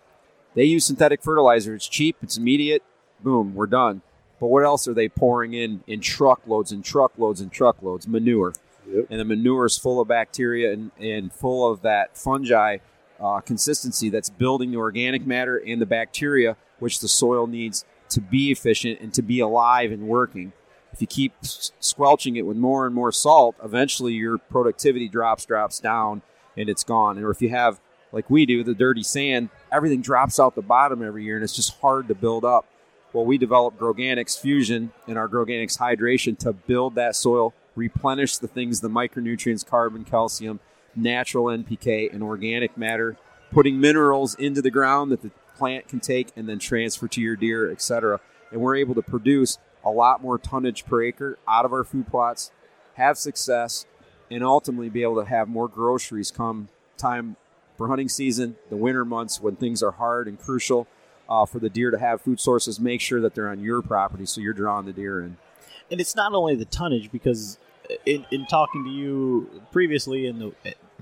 they 0.54 0.64
use 0.64 0.84
synthetic 0.84 1.22
fertilizer. 1.22 1.74
It's 1.74 1.88
cheap, 1.88 2.16
it's 2.22 2.36
immediate, 2.36 2.82
boom, 3.20 3.54
we're 3.54 3.66
done. 3.66 4.02
But 4.38 4.48
what 4.48 4.64
else 4.64 4.86
are 4.86 4.92
they 4.92 5.08
pouring 5.08 5.54
in 5.54 5.82
in 5.86 6.00
truckloads 6.00 6.72
and 6.72 6.84
truckloads 6.84 7.40
and 7.40 7.50
truckloads? 7.50 8.06
Manure. 8.06 8.52
Yep. 8.86 9.06
And 9.08 9.18
the 9.18 9.24
manure 9.24 9.64
is 9.64 9.78
full 9.78 9.98
of 9.98 10.08
bacteria 10.08 10.72
and, 10.74 10.90
and 11.00 11.32
full 11.32 11.70
of 11.70 11.80
that 11.82 12.18
fungi 12.18 12.78
uh, 13.18 13.40
consistency 13.40 14.10
that's 14.10 14.28
building 14.28 14.72
the 14.72 14.76
organic 14.76 15.26
matter 15.26 15.56
and 15.56 15.80
the 15.80 15.86
bacteria, 15.86 16.56
which 16.80 17.00
the 17.00 17.08
soil 17.08 17.46
needs 17.46 17.86
to 18.10 18.20
be 18.20 18.50
efficient 18.50 19.00
and 19.00 19.14
to 19.14 19.22
be 19.22 19.40
alive 19.40 19.90
and 19.90 20.06
working. 20.06 20.52
If 20.96 21.02
you 21.02 21.06
keep 21.06 21.34
squelching 21.42 22.36
it 22.36 22.46
with 22.46 22.56
more 22.56 22.86
and 22.86 22.94
more 22.94 23.12
salt, 23.12 23.54
eventually 23.62 24.14
your 24.14 24.38
productivity 24.38 25.10
drops, 25.10 25.44
drops 25.44 25.78
down, 25.78 26.22
and 26.56 26.70
it's 26.70 26.84
gone. 26.84 27.18
Or 27.18 27.30
if 27.30 27.42
you 27.42 27.50
have, 27.50 27.78
like 28.12 28.30
we 28.30 28.46
do, 28.46 28.64
the 28.64 28.72
dirty 28.72 29.02
sand, 29.02 29.50
everything 29.70 30.00
drops 30.00 30.40
out 30.40 30.54
the 30.54 30.62
bottom 30.62 31.02
every 31.02 31.22
year, 31.22 31.34
and 31.34 31.44
it's 31.44 31.54
just 31.54 31.78
hard 31.80 32.08
to 32.08 32.14
build 32.14 32.46
up. 32.46 32.64
Well, 33.12 33.26
we 33.26 33.36
developed 33.36 33.78
Groganics 33.78 34.40
Fusion 34.40 34.90
and 35.06 35.18
our 35.18 35.28
Groganics 35.28 35.78
Hydration 35.78 36.38
to 36.38 36.54
build 36.54 36.94
that 36.94 37.14
soil, 37.14 37.52
replenish 37.74 38.38
the 38.38 38.48
things, 38.48 38.80
the 38.80 38.88
micronutrients, 38.88 39.66
carbon, 39.66 40.02
calcium, 40.02 40.60
natural 40.94 41.44
NPK, 41.44 42.10
and 42.10 42.22
organic 42.22 42.74
matter, 42.78 43.18
putting 43.50 43.78
minerals 43.78 44.34
into 44.36 44.62
the 44.62 44.70
ground 44.70 45.12
that 45.12 45.20
the 45.20 45.30
plant 45.58 45.88
can 45.88 46.00
take 46.00 46.28
and 46.36 46.48
then 46.48 46.58
transfer 46.58 47.06
to 47.08 47.20
your 47.20 47.36
deer, 47.36 47.70
etc. 47.70 48.18
And 48.50 48.62
we're 48.62 48.76
able 48.76 48.94
to 48.94 49.02
produce 49.02 49.58
a 49.86 49.90
lot 49.90 50.20
more 50.20 50.38
tonnage 50.38 50.84
per 50.84 51.02
acre 51.02 51.38
out 51.48 51.64
of 51.64 51.72
our 51.72 51.84
food 51.84 52.06
plots, 52.08 52.50
have 52.94 53.16
success, 53.16 53.86
and 54.30 54.42
ultimately 54.44 54.90
be 54.90 55.02
able 55.02 55.16
to 55.22 55.24
have 55.28 55.48
more 55.48 55.68
groceries 55.68 56.30
come 56.30 56.68
time 56.98 57.36
for 57.78 57.88
hunting 57.88 58.08
season, 58.08 58.56
the 58.68 58.76
winter 58.76 59.04
months 59.04 59.40
when 59.40 59.54
things 59.56 59.82
are 59.82 59.92
hard 59.92 60.26
and 60.28 60.38
crucial 60.40 60.86
uh, 61.28 61.46
for 61.46 61.58
the 61.58 61.70
deer 61.70 61.90
to 61.90 61.98
have 61.98 62.20
food 62.20 62.40
sources. 62.40 62.80
Make 62.80 63.00
sure 63.00 63.20
that 63.20 63.34
they're 63.34 63.48
on 63.48 63.60
your 63.60 63.80
property 63.82 64.26
so 64.26 64.40
you're 64.40 64.52
drawing 64.54 64.86
the 64.86 64.92
deer 64.92 65.20
in. 65.20 65.36
and 65.90 66.00
it's 66.00 66.16
not 66.16 66.32
only 66.34 66.56
the 66.56 66.64
tonnage 66.64 67.12
because 67.12 67.58
in, 68.04 68.26
in 68.32 68.46
talking 68.46 68.82
to 68.84 68.90
you 68.90 69.62
previously 69.70 70.26
and 70.26 70.52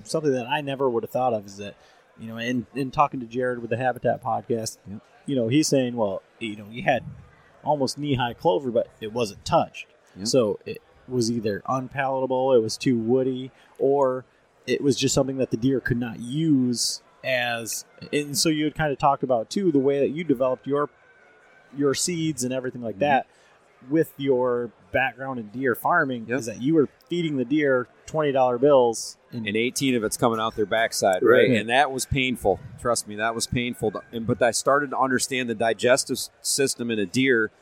something 0.02 0.32
that 0.32 0.46
I 0.46 0.60
never 0.60 0.90
would 0.90 1.02
have 1.04 1.10
thought 1.10 1.32
of 1.32 1.46
is 1.46 1.56
that 1.56 1.74
you 2.20 2.28
know 2.28 2.36
in, 2.36 2.66
in 2.74 2.90
talking 2.90 3.20
to 3.20 3.26
Jared 3.26 3.60
with 3.60 3.70
the 3.70 3.78
Habitat 3.78 4.22
podcast 4.22 4.76
Yep. 4.90 5.00
you 5.24 5.36
know 5.36 5.48
he's 5.48 5.66
saying 5.68 5.96
well 5.96 6.20
you 6.40 6.56
know 6.56 6.66
you 6.70 6.82
had 6.82 7.02
almost 7.64 7.98
knee 7.98 8.14
high 8.14 8.32
clover 8.34 8.70
but 8.70 8.88
it 9.00 9.12
wasn't 9.12 9.44
touched 9.44 9.86
Yep. 10.16 10.26
so 10.28 10.58
it 10.66 10.80
was 11.08 11.30
either 11.30 11.62
unpalatable 11.68 12.52
it 12.54 12.62
was 12.62 12.76
too 12.76 12.96
woody 12.98 13.50
or 13.78 14.24
it 14.66 14.80
was 14.80 14.96
just 14.96 15.14
something 15.14 15.36
that 15.38 15.50
the 15.50 15.56
deer 15.56 15.80
could 15.80 15.98
not 15.98 16.20
use 16.20 17.02
as 17.24 17.84
and 18.12 18.36
so 18.36 18.48
you 18.48 18.64
had 18.64 18.74
kind 18.74 18.92
of 18.92 18.98
talked 18.98 19.22
about 19.22 19.50
too 19.50 19.72
the 19.72 19.78
way 19.78 19.98
that 20.00 20.10
you 20.10 20.24
developed 20.24 20.66
your 20.66 20.88
your 21.76 21.94
seeds 21.94 22.44
and 22.44 22.52
everything 22.52 22.82
like 22.82 22.96
Mhm. 22.96 23.00
that 23.00 23.26
with 23.90 24.12
your 24.16 24.70
background 24.92 25.38
in 25.40 25.48
deer 25.48 25.74
farming 25.74 26.26
Yep. 26.28 26.38
is 26.38 26.46
that 26.46 26.62
you 26.62 26.74
were 26.74 26.88
feeding 27.14 27.36
the 27.36 27.44
deer 27.44 27.86
twenty 28.06 28.32
dollar 28.32 28.58
bills 28.58 29.18
and, 29.30 29.46
and 29.46 29.56
18 29.56 29.94
of 29.94 30.02
it's 30.02 30.16
coming 30.16 30.40
out 30.40 30.56
their 30.56 30.66
backside, 30.66 31.22
right? 31.22 31.48
Right. 31.48 31.50
And 31.52 31.68
that 31.68 31.92
was 31.92 32.06
painful. 32.06 32.58
Trust 32.80 33.06
me, 33.06 33.14
that 33.16 33.34
was 33.34 33.46
painful. 33.46 33.92
To- 33.92 34.02
and, 34.12 34.26
but 34.26 34.42
I 34.42 34.50
started 34.50 34.90
to 34.90 34.98
understand 34.98 35.48
the 35.48 35.54
digestive 35.54 36.18
system 36.40 36.90
in 36.90 36.98
a 36.98 37.06
deer 37.06 37.52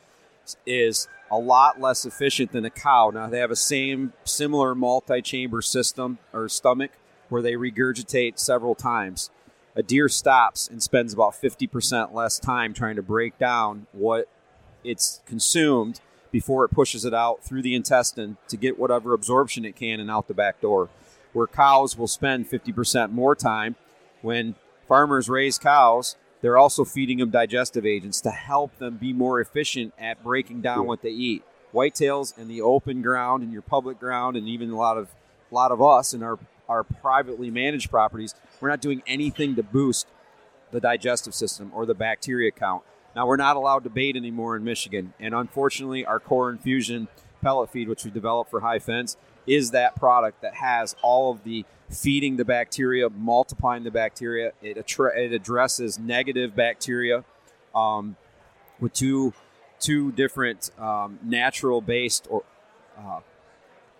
is 0.65 1.07
a 1.29 1.37
lot 1.37 1.79
less 1.79 2.03
efficient 2.03 2.51
than 2.51 2.65
a 2.65 2.69
cow. 2.71 3.11
Now 3.13 3.27
they 3.27 3.39
have 3.39 3.51
a 3.51 3.55
same 3.55 4.13
similar 4.23 4.73
multi-chamber 4.73 5.61
system 5.61 6.17
or 6.33 6.49
stomach 6.49 6.91
where 7.29 7.41
they 7.41 7.53
regurgitate 7.53 8.39
several 8.39 8.73
times. 8.75 9.29
A 9.75 9.83
deer 9.83 10.09
stops 10.09 10.67
and 10.67 10.81
spends 10.81 11.13
about 11.13 11.33
50% 11.33 12.13
less 12.13 12.39
time 12.39 12.73
trying 12.73 12.95
to 12.95 13.01
break 13.01 13.37
down 13.37 13.87
what 13.91 14.27
it's 14.83 15.21
consumed 15.25 16.01
before 16.33 16.65
it 16.65 16.71
pushes 16.71 17.05
it 17.05 17.13
out 17.13 17.43
through 17.43 17.61
the 17.61 17.75
intestine 17.75 18.35
to 18.49 18.57
get 18.57 18.77
whatever 18.77 19.13
absorption 19.13 19.63
it 19.63 19.75
can 19.77 20.01
and 20.01 20.11
out 20.11 20.27
the 20.27 20.33
back 20.33 20.59
door. 20.59 20.89
Where 21.31 21.47
cows 21.47 21.97
will 21.97 22.07
spend 22.07 22.49
50% 22.49 23.11
more 23.11 23.35
time 23.35 23.75
when 24.21 24.55
farmers 24.87 25.29
raise 25.29 25.57
cows, 25.57 26.17
they're 26.41 26.57
also 26.57 26.83
feeding 26.83 27.19
them 27.19 27.29
digestive 27.29 27.85
agents 27.85 28.19
to 28.21 28.31
help 28.31 28.77
them 28.79 28.97
be 28.97 29.13
more 29.13 29.39
efficient 29.39 29.93
at 29.97 30.23
breaking 30.23 30.61
down 30.61 30.87
what 30.87 31.03
they 31.03 31.11
eat. 31.11 31.43
Whitetails 31.73 32.37
in 32.37 32.47
the 32.47 32.61
open 32.61 33.01
ground 33.01 33.43
and 33.43 33.53
your 33.53 33.61
public 33.61 33.99
ground 33.99 34.35
and 34.35 34.47
even 34.47 34.71
a 34.71 34.77
lot 34.77 34.97
of 34.97 35.09
a 35.51 35.55
lot 35.55 35.71
of 35.71 35.81
us 35.81 36.13
in 36.13 36.23
our 36.23 36.39
our 36.67 36.83
privately 36.83 37.51
managed 37.51 37.89
properties, 37.91 38.33
we're 38.59 38.69
not 38.69 38.81
doing 38.81 39.03
anything 39.05 39.55
to 39.55 39.63
boost 39.63 40.07
the 40.71 40.79
digestive 40.79 41.35
system 41.35 41.71
or 41.73 41.85
the 41.85 41.93
bacteria 41.93 42.51
count. 42.51 42.83
Now 43.15 43.27
we're 43.27 43.37
not 43.37 43.55
allowed 43.55 43.83
to 43.83 43.89
bait 43.89 44.15
anymore 44.15 44.55
in 44.55 44.63
Michigan, 44.63 45.13
and 45.19 45.33
unfortunately, 45.33 46.05
our 46.05 46.19
core 46.19 46.49
infusion 46.49 47.07
pellet 47.41 47.69
feed, 47.69 47.87
which 47.89 48.05
we 48.05 48.11
developed 48.11 48.49
for 48.49 48.61
high 48.61 48.79
fence, 48.79 49.17
is 49.45 49.71
that 49.71 49.95
product 49.95 50.41
that 50.41 50.55
has 50.55 50.95
all 51.01 51.31
of 51.31 51.43
the 51.43 51.65
feeding 51.89 52.37
the 52.37 52.45
bacteria, 52.45 53.09
multiplying 53.09 53.83
the 53.83 53.91
bacteria. 53.91 54.53
It, 54.61 54.77
attra- 54.77 55.19
it 55.19 55.31
addresses 55.31 55.99
negative 55.99 56.55
bacteria 56.55 57.23
um, 57.75 58.15
with 58.79 58.93
two 58.93 59.33
two 59.79 60.11
different 60.13 60.71
um, 60.79 61.19
natural 61.21 61.81
based 61.81 62.25
or 62.29 62.43
uh, 62.97 63.19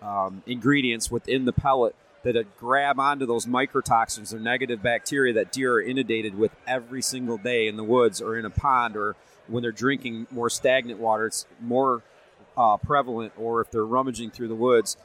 um, 0.02 0.42
ingredients 0.46 1.10
within 1.10 1.44
the 1.44 1.52
pellet 1.52 1.94
that 2.24 2.36
uh, 2.36 2.42
grab 2.58 2.98
onto 2.98 3.24
those 3.24 3.46
mycotoxins 3.46 4.34
or 4.34 4.40
negative 4.40 4.82
bacteria 4.82 5.32
that 5.34 5.52
deer 5.52 5.74
are 5.74 5.82
inundated 5.82 6.36
with 6.36 6.50
every 6.66 7.00
single 7.00 7.38
day 7.38 7.68
in 7.68 7.76
the 7.76 7.84
woods 7.84 8.20
or 8.20 8.36
in 8.36 8.44
a 8.44 8.50
pond 8.50 8.96
or 8.96 9.14
when 9.46 9.62
they're 9.62 9.72
drinking 9.72 10.26
more 10.30 10.50
stagnant 10.50 10.98
water. 10.98 11.26
It's 11.26 11.46
more 11.60 12.02
uh, 12.56 12.76
prevalent, 12.78 13.32
or 13.38 13.60
if 13.60 13.70
they're 13.70 13.84
rummaging 13.84 14.30
through 14.30 14.48
the 14.48 14.54
woods. 14.54 14.96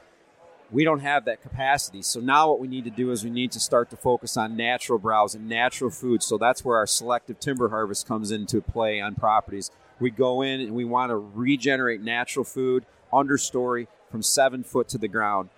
We 0.71 0.83
don't 0.83 0.99
have 0.99 1.25
that 1.25 1.41
capacity. 1.41 2.03
So 2.03 2.19
now 2.19 2.49
what 2.49 2.59
we 2.59 2.67
need 2.67 2.83
to 2.83 2.91
do 2.91 3.11
is 3.11 3.23
we 3.23 3.31
need 3.31 3.51
to 3.53 3.59
start 3.59 3.89
to 3.89 3.97
focus 3.97 4.38
on 4.38 4.55
natural 4.55 4.99
browse 4.99 5.33
and 5.33 5.49
natural 5.49 5.89
food. 5.89 6.21
So 6.21 6.38
that's 6.38 6.63
where 6.63 6.77
our 6.77 6.85
selective 6.85 7.39
timber 7.39 7.69
harvest 7.69 8.07
comes 8.07 8.29
into 8.29 8.61
play 8.61 9.01
on 9.01 9.15
properties. 9.15 9.71
We 9.99 10.11
go 10.11 10.43
in 10.43 10.61
and 10.61 10.75
we 10.75 10.85
want 10.85 11.09
to 11.09 11.15
regenerate 11.15 12.01
natural 12.01 12.45
food 12.45 12.85
understory 13.11 13.88
from 14.11 14.21
seven 14.21 14.63
foot 14.63 14.88
to 14.89 14.99
the 14.99 15.07
ground. 15.07 15.49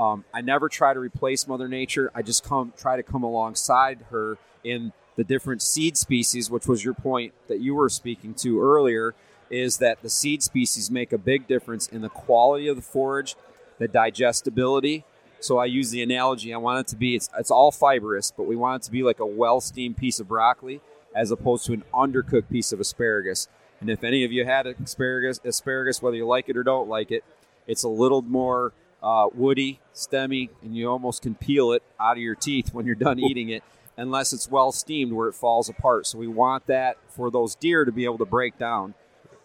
Um, 0.00 0.24
I 0.32 0.40
never 0.40 0.70
try 0.70 0.94
to 0.94 0.98
replace 0.98 1.46
Mother 1.46 1.68
Nature. 1.68 2.10
I 2.14 2.22
just 2.22 2.42
come 2.42 2.72
try 2.74 2.96
to 2.96 3.02
come 3.02 3.22
alongside 3.22 4.06
her 4.10 4.38
in 4.64 4.94
the 5.16 5.24
different 5.24 5.60
seed 5.60 5.98
species, 5.98 6.50
which 6.50 6.66
was 6.66 6.82
your 6.82 6.94
point 6.94 7.34
that 7.48 7.60
you 7.60 7.74
were 7.74 7.90
speaking 7.90 8.32
to 8.36 8.62
earlier, 8.62 9.14
is 9.50 9.76
that 9.76 10.00
the 10.00 10.08
seed 10.08 10.42
species 10.42 10.90
make 10.90 11.12
a 11.12 11.18
big 11.18 11.46
difference 11.46 11.86
in 11.86 12.00
the 12.00 12.08
quality 12.08 12.66
of 12.66 12.76
the 12.76 12.82
forage, 12.82 13.36
the 13.78 13.86
digestibility. 13.86 15.04
So 15.38 15.58
I 15.58 15.66
use 15.66 15.90
the 15.90 16.02
analogy. 16.02 16.54
I 16.54 16.56
want 16.56 16.80
it 16.80 16.86
to 16.88 16.96
be 16.96 17.14
it's, 17.14 17.28
it's 17.38 17.50
all 17.50 17.70
fibrous, 17.70 18.32
but 18.34 18.44
we 18.44 18.56
want 18.56 18.82
it 18.82 18.86
to 18.86 18.90
be 18.90 19.02
like 19.02 19.20
a 19.20 19.26
well 19.26 19.60
steamed 19.60 19.98
piece 19.98 20.18
of 20.18 20.28
broccoli 20.28 20.80
as 21.14 21.30
opposed 21.30 21.66
to 21.66 21.74
an 21.74 21.84
undercooked 21.92 22.48
piece 22.48 22.72
of 22.72 22.80
asparagus. 22.80 23.48
And 23.82 23.90
if 23.90 24.02
any 24.02 24.24
of 24.24 24.32
you 24.32 24.46
had 24.46 24.66
asparagus, 24.66 25.40
asparagus, 25.44 26.00
whether 26.00 26.16
you 26.16 26.26
like 26.26 26.48
it 26.48 26.56
or 26.56 26.62
don't 26.62 26.88
like 26.88 27.10
it, 27.10 27.22
it's 27.66 27.82
a 27.82 27.88
little 27.88 28.22
more 28.22 28.72
uh, 29.02 29.28
woody, 29.34 29.80
stemmy, 29.94 30.50
and 30.62 30.76
you 30.76 30.88
almost 30.88 31.22
can 31.22 31.34
peel 31.34 31.72
it 31.72 31.82
out 31.98 32.16
of 32.16 32.22
your 32.22 32.34
teeth 32.34 32.72
when 32.72 32.86
you're 32.86 32.94
done 32.94 33.18
eating 33.18 33.48
it, 33.48 33.62
unless 33.96 34.32
it's 34.32 34.50
well 34.50 34.72
steamed 34.72 35.12
where 35.12 35.28
it 35.28 35.34
falls 35.34 35.68
apart. 35.68 36.06
So 36.06 36.18
we 36.18 36.26
want 36.26 36.66
that 36.66 36.96
for 37.08 37.30
those 37.30 37.54
deer 37.54 37.84
to 37.84 37.92
be 37.92 38.04
able 38.04 38.18
to 38.18 38.24
break 38.24 38.58
down. 38.58 38.94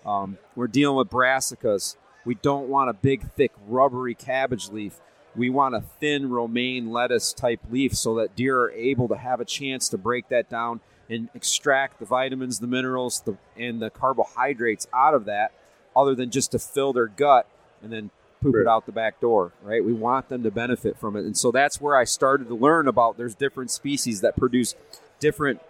Um, 0.05 0.37
we're 0.55 0.67
dealing 0.67 0.97
with 0.97 1.09
brassicas. 1.09 1.95
We 2.25 2.35
don't 2.35 2.69
want 2.69 2.89
a 2.89 2.93
big, 2.93 3.31
thick, 3.31 3.51
rubbery 3.67 4.15
cabbage 4.15 4.69
leaf. 4.69 4.99
We 5.35 5.49
want 5.49 5.75
a 5.75 5.81
thin 5.99 6.29
romaine 6.29 6.91
lettuce 6.91 7.33
type 7.33 7.59
leaf 7.69 7.95
so 7.95 8.15
that 8.15 8.35
deer 8.35 8.61
are 8.61 8.71
able 8.71 9.07
to 9.09 9.17
have 9.17 9.39
a 9.39 9.45
chance 9.45 9.89
to 9.89 9.97
break 9.97 10.29
that 10.29 10.49
down 10.49 10.79
and 11.09 11.29
extract 11.35 11.99
the 11.99 12.05
vitamins, 12.05 12.59
the 12.59 12.67
minerals, 12.67 13.21
the, 13.25 13.37
and 13.57 13.81
the 13.81 13.89
carbohydrates 13.89 14.87
out 14.93 15.13
of 15.13 15.25
that, 15.25 15.51
other 15.95 16.15
than 16.15 16.31
just 16.31 16.51
to 16.51 16.59
fill 16.59 16.93
their 16.93 17.07
gut 17.07 17.47
and 17.83 17.91
then 17.91 18.11
poop 18.41 18.55
it 18.55 18.67
out 18.67 18.85
the 18.85 18.91
back 18.91 19.19
door, 19.19 19.53
right? 19.63 19.83
We 19.83 19.93
want 19.93 20.29
them 20.29 20.43
to 20.43 20.51
benefit 20.51 20.97
from 20.97 21.15
it. 21.15 21.25
And 21.25 21.37
so 21.37 21.51
that's 21.51 21.81
where 21.81 21.95
I 21.95 22.03
started 22.03 22.47
to 22.47 22.55
learn 22.55 22.87
about 22.87 23.17
there's 23.17 23.35
different 23.35 23.71
species 23.71 24.21
that 24.21 24.35
produce 24.37 24.75
different 25.19 25.61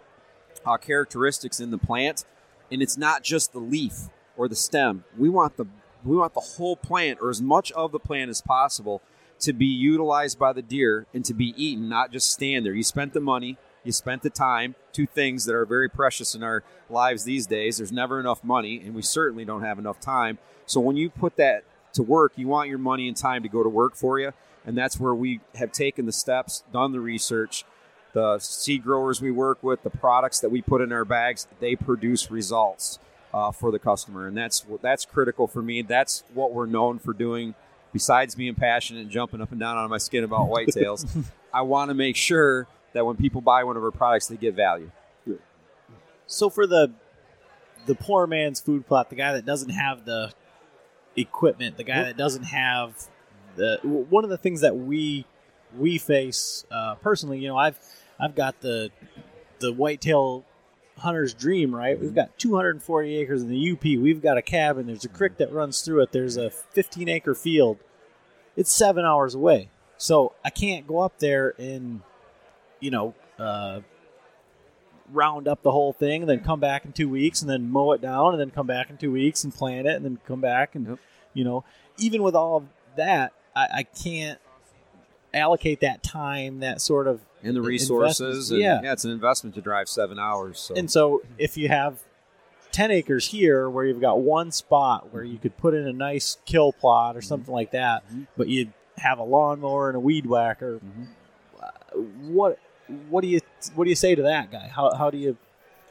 uh, 0.64 0.76
characteristics 0.76 1.60
in 1.60 1.70
the 1.70 1.78
plant, 1.78 2.24
and 2.70 2.82
it's 2.82 2.96
not 2.96 3.22
just 3.22 3.52
the 3.52 3.58
leaf 3.58 4.08
or 4.36 4.48
the 4.48 4.56
stem. 4.56 5.04
We 5.16 5.28
want 5.28 5.56
the 5.56 5.66
we 6.04 6.16
want 6.16 6.34
the 6.34 6.40
whole 6.40 6.76
plant 6.76 7.18
or 7.20 7.30
as 7.30 7.42
much 7.42 7.72
of 7.72 7.90
the 7.90 7.98
plant 7.98 8.30
as 8.30 8.40
possible 8.40 9.02
to 9.40 9.52
be 9.52 9.66
utilized 9.66 10.38
by 10.38 10.52
the 10.52 10.62
deer 10.62 11.06
and 11.12 11.24
to 11.24 11.34
be 11.34 11.52
eaten, 11.56 11.88
not 11.88 12.12
just 12.12 12.30
stand 12.30 12.64
there. 12.64 12.72
You 12.72 12.84
spent 12.84 13.12
the 13.12 13.20
money, 13.20 13.58
you 13.84 13.92
spent 13.92 14.22
the 14.22 14.30
time, 14.30 14.74
two 14.92 15.06
things 15.06 15.44
that 15.44 15.54
are 15.54 15.66
very 15.66 15.88
precious 15.88 16.34
in 16.34 16.42
our 16.42 16.62
lives 16.88 17.24
these 17.24 17.46
days. 17.46 17.78
There's 17.78 17.92
never 17.92 18.20
enough 18.20 18.42
money, 18.44 18.80
and 18.84 18.94
we 18.94 19.02
certainly 19.02 19.44
don't 19.44 19.62
have 19.62 19.78
enough 19.78 20.00
time. 20.00 20.38
So 20.64 20.80
when 20.80 20.96
you 20.96 21.10
put 21.10 21.36
that 21.36 21.64
to 21.96 22.02
work, 22.02 22.32
you 22.36 22.48
want 22.48 22.68
your 22.68 22.78
money 22.78 23.08
and 23.08 23.16
time 23.16 23.42
to 23.42 23.48
go 23.48 23.62
to 23.62 23.68
work 23.68 23.94
for 23.94 24.18
you, 24.18 24.32
and 24.64 24.76
that's 24.76 24.98
where 24.98 25.14
we 25.14 25.40
have 25.54 25.72
taken 25.72 26.06
the 26.06 26.12
steps, 26.12 26.62
done 26.72 26.92
the 26.92 27.00
research, 27.00 27.64
the 28.12 28.38
seed 28.38 28.82
growers 28.82 29.20
we 29.20 29.30
work 29.30 29.62
with, 29.62 29.82
the 29.82 29.90
products 29.90 30.40
that 30.40 30.50
we 30.50 30.62
put 30.62 30.80
in 30.80 30.92
our 30.92 31.04
bags, 31.04 31.46
they 31.60 31.76
produce 31.76 32.30
results 32.30 32.98
uh, 33.34 33.52
for 33.52 33.70
the 33.70 33.78
customer, 33.78 34.26
and 34.26 34.36
that's 34.36 34.64
that's 34.80 35.04
critical 35.04 35.46
for 35.46 35.60
me. 35.60 35.82
That's 35.82 36.24
what 36.32 36.52
we're 36.52 36.66
known 36.66 36.98
for 36.98 37.12
doing. 37.12 37.54
Besides 37.92 38.34
being 38.34 38.54
passionate 38.54 39.00
and 39.00 39.10
jumping 39.10 39.40
up 39.40 39.50
and 39.50 39.60
down 39.60 39.76
on 39.76 39.88
my 39.90 39.98
skin 39.98 40.24
about 40.24 40.48
whitetails, 40.48 41.24
I 41.52 41.62
want 41.62 41.90
to 41.90 41.94
make 41.94 42.16
sure 42.16 42.66
that 42.92 43.04
when 43.04 43.16
people 43.16 43.40
buy 43.40 43.64
one 43.64 43.76
of 43.76 43.84
our 43.84 43.90
products, 43.90 44.26
they 44.26 44.36
get 44.36 44.54
value. 44.54 44.90
So 46.26 46.50
for 46.50 46.66
the 46.66 46.92
the 47.86 47.94
poor 47.94 48.26
man's 48.26 48.60
food 48.60 48.86
plot, 48.86 49.10
the 49.10 49.16
guy 49.16 49.32
that 49.32 49.46
doesn't 49.46 49.70
have 49.70 50.04
the 50.04 50.32
equipment, 51.16 51.76
the 51.76 51.84
guy 51.84 52.04
that 52.04 52.16
doesn't 52.16 52.44
have 52.44 53.08
the 53.56 53.78
one 53.82 54.24
of 54.24 54.30
the 54.30 54.36
things 54.36 54.60
that 54.60 54.76
we 54.76 55.26
we 55.76 55.98
face 55.98 56.64
uh, 56.70 56.94
personally, 56.96 57.38
you 57.38 57.48
know, 57.48 57.56
I've 57.56 57.78
I've 58.20 58.34
got 58.34 58.60
the 58.60 58.90
the 59.58 59.72
whitetail 59.72 60.44
hunter's 60.98 61.34
dream, 61.34 61.74
right? 61.74 61.98
We've 61.98 62.14
got 62.14 62.38
240 62.38 63.16
acres 63.16 63.42
in 63.42 63.48
the 63.48 63.72
UP. 63.72 63.82
We've 63.82 64.22
got 64.22 64.38
a 64.38 64.42
cabin. 64.42 64.86
There's 64.86 65.04
a 65.04 65.08
creek 65.08 65.36
that 65.38 65.52
runs 65.52 65.82
through 65.82 66.02
it. 66.02 66.12
There's 66.12 66.36
a 66.36 66.50
15 66.50 67.08
acre 67.08 67.34
field. 67.34 67.78
It's 68.56 68.72
seven 68.72 69.04
hours 69.04 69.34
away, 69.34 69.68
so 69.98 70.32
I 70.44 70.50
can't 70.50 70.86
go 70.86 71.00
up 71.00 71.18
there 71.18 71.54
and 71.58 72.02
you 72.80 72.90
know. 72.90 73.14
Uh, 73.38 73.80
round 75.12 75.46
up 75.46 75.62
the 75.62 75.70
whole 75.70 75.92
thing 75.92 76.22
and 76.22 76.30
then 76.30 76.40
come 76.40 76.60
back 76.60 76.84
in 76.84 76.92
two 76.92 77.08
weeks 77.08 77.40
and 77.40 77.50
then 77.50 77.70
mow 77.70 77.92
it 77.92 78.00
down 78.00 78.32
and 78.32 78.40
then 78.40 78.50
come 78.50 78.66
back 78.66 78.90
in 78.90 78.96
two 78.96 79.12
weeks 79.12 79.44
and 79.44 79.54
plant 79.54 79.86
it 79.86 79.94
and 79.96 80.04
then 80.04 80.18
come 80.26 80.40
back 80.40 80.74
and 80.74 80.88
Yep. 80.88 80.98
you 81.34 81.44
know 81.44 81.64
even 81.98 82.22
with 82.22 82.34
all 82.34 82.58
of 82.58 82.64
that 82.96 83.32
I, 83.54 83.68
I 83.72 83.82
can't 83.82 84.40
allocate 85.32 85.80
that 85.80 86.02
time 86.02 86.60
that 86.60 86.80
sort 86.80 87.06
of 87.06 87.20
And 87.42 87.56
the 87.56 87.62
resources, 87.62 88.50
and, 88.50 88.60
yeah. 88.60 88.80
yeah, 88.82 88.92
it's 88.92 89.04
an 89.04 89.10
investment 89.10 89.54
to 89.56 89.60
drive 89.60 89.88
seven 89.88 90.18
hours. 90.18 90.58
So 90.58 90.74
and 90.74 90.90
so 90.90 91.22
if 91.38 91.56
you 91.56 91.68
have 91.68 92.00
10 92.72 92.90
acres 92.90 93.28
here 93.28 93.70
where 93.70 93.84
you've 93.84 94.00
got 94.00 94.20
one 94.20 94.50
spot 94.50 95.12
where 95.12 95.22
you 95.22 95.34
mm-hmm. 95.34 95.42
could 95.42 95.56
put 95.56 95.74
in 95.74 95.86
a 95.86 95.92
nice 95.92 96.38
kill 96.44 96.72
plot 96.72 97.16
or 97.16 97.22
something 97.22 97.46
mm-hmm. 97.46 97.54
like 97.54 97.70
that 97.70 98.06
mm-hmm. 98.06 98.24
but 98.36 98.48
you'd 98.48 98.72
have 98.98 99.18
a 99.18 99.22
lawnmower 99.22 99.88
and 99.88 99.96
a 99.96 100.00
weed 100.00 100.26
whacker 100.26 100.80
uh, 101.62 101.70
what 101.96 102.58
what 103.08 103.22
do 103.22 103.28
you 103.28 103.40
what 103.74 103.84
do 103.84 103.90
you 103.90 103.96
say 103.96 104.14
to 104.14 104.22
that 104.22 104.50
guy 104.50 104.68
how, 104.68 104.94
how 104.94 105.10
do 105.10 105.18
you 105.18 105.36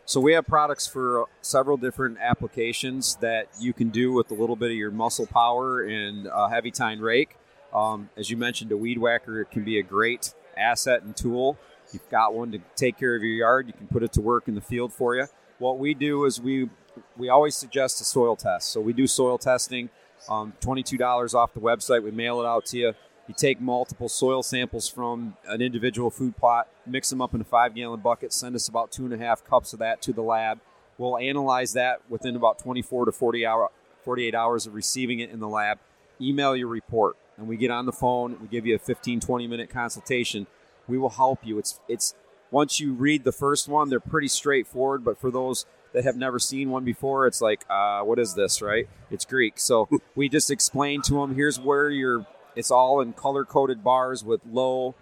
So 0.08 0.20
we 0.22 0.34
have 0.34 0.46
products 0.46 0.86
for 0.86 1.26
several 1.42 1.78
different 1.78 2.20
applications 2.20 3.16
that 3.22 3.48
you 3.60 3.74
can 3.74 3.90
do 3.90 4.14
with 4.14 4.30
a 4.30 4.36
little 4.36 4.56
bit 4.56 4.70
of 4.70 4.78
your 4.78 4.92
muscle 4.92 5.26
power 5.26 5.82
and 5.82 6.28
a 6.28 6.48
heavy 6.48 6.70
tine 6.70 7.00
rake. 7.00 7.38
Um, 7.74 8.10
as 8.16 8.30
you 8.30 8.38
mentioned, 8.38 8.72
a 8.72 8.78
weed 8.78 9.00
whacker 9.00 9.42
it 9.42 9.50
can 9.50 9.64
be 9.64 9.80
a 9.80 9.84
great 9.84 10.34
asset 10.56 11.02
and 11.02 11.18
tool. 11.18 11.58
You've 11.92 12.08
got 12.10 12.36
one 12.36 12.52
to 12.52 12.60
take 12.76 13.00
care 13.00 13.16
of 13.16 13.24
your 13.24 13.34
yard. 13.34 13.68
You 13.68 13.74
can 13.74 13.88
put 13.88 14.04
it 14.04 14.14
to 14.14 14.22
work 14.22 14.48
in 14.48 14.54
the 14.54 14.62
field 14.62 14.94
for 14.94 15.16
you. 15.16 15.26
What 15.58 15.80
we 15.80 15.94
do 15.96 16.26
is 16.26 16.40
we 16.40 16.70
we 17.18 17.30
always 17.30 17.56
suggest 17.56 18.00
a 18.00 18.06
soil 18.06 18.36
test. 18.36 18.70
So 18.70 18.80
we 18.82 18.94
do 18.94 19.08
soil 19.08 19.38
testing. 19.38 19.90
Um, 20.30 20.54
Twenty-two 20.62 20.98
dollars 20.98 21.34
off 21.34 21.54
the 21.54 21.60
website. 21.60 22.04
We 22.04 22.12
mail 22.12 22.40
it 22.42 22.46
out 22.46 22.66
to 22.68 22.78
you. 22.78 22.94
You 23.28 23.34
take 23.36 23.60
multiple 23.60 24.08
soil 24.08 24.44
samples 24.44 24.88
from 24.88 25.36
an 25.48 25.62
individual 25.62 26.12
food 26.12 26.38
plot, 26.38 26.68
mix 26.88 27.10
them 27.10 27.22
up 27.22 27.34
in 27.34 27.42
a 27.42 27.46
five-gallon 27.46 28.00
bucket, 28.00 28.34
send 28.34 28.56
us 28.56 28.68
about 28.68 28.92
two 28.92 29.06
and 29.06 29.14
a 29.14 29.18
half 29.18 29.44
cups 29.46 29.74
of 29.74 29.80
that 29.80 30.02
to 30.04 30.14
the 30.14 30.22
lab. 30.22 30.60
We'll 30.98 31.18
analyze 31.18 31.74
that 31.74 32.02
within 32.10 32.36
about 32.36 32.60
24 32.60 33.06
to 33.06 33.12
40 33.12 33.46
hour, 33.46 33.70
48 34.04 34.34
hours 34.34 34.66
of 34.66 34.74
receiving 34.74 35.20
it 35.20 35.30
in 35.30 35.40
the 35.40 35.48
lab. 35.48 35.80
Email 36.22 36.56
your 36.56 36.68
report, 36.68 37.18
and 37.38 37.48
we 37.48 37.58
get 37.58 37.72
on 37.72 37.86
the 37.86 37.92
phone. 37.92 38.38
We 38.42 38.48
give 38.48 38.66
you 38.66 38.76
a 38.76 38.80
15, 38.80 39.20
20 39.20 39.48
minute 39.48 39.70
consultation. 39.70 40.48
We 40.88 40.98
will 40.98 41.10
help 41.10 41.40
you. 41.44 41.60
It's 41.60 41.80
it's 41.90 42.16
once 42.52 42.80
you 42.80 42.94
read 42.94 43.24
the 43.24 43.32
first 43.32 43.68
one, 43.68 43.90
they're 43.90 44.00
pretty 44.00 44.30
straightforward. 44.30 45.04
But 45.04 45.20
for 45.20 45.32
those 45.32 45.66
that 45.94 46.04
have 46.04 46.16
never 46.16 46.40
seen 46.40 46.70
one 46.70 46.86
before, 46.86 47.28
it's 47.28 47.42
like, 47.42 47.66
uh, 47.70 48.02
what 48.02 48.20
is 48.20 48.36
this, 48.36 48.62
right? 48.62 48.88
It's 49.10 49.26
Greek. 49.26 49.60
So 49.60 49.90
we 50.16 50.30
just 50.30 50.52
explain 50.52 51.02
to 51.04 51.16
them, 51.16 51.36
here's 51.36 51.60
where 51.60 51.90
your, 51.90 52.26
it's 52.56 52.72
all 52.72 53.02
in 53.02 53.14
color 53.14 53.46
coded 53.46 53.84
bars 53.84 54.24
with 54.24 54.42
low, 54.50 54.96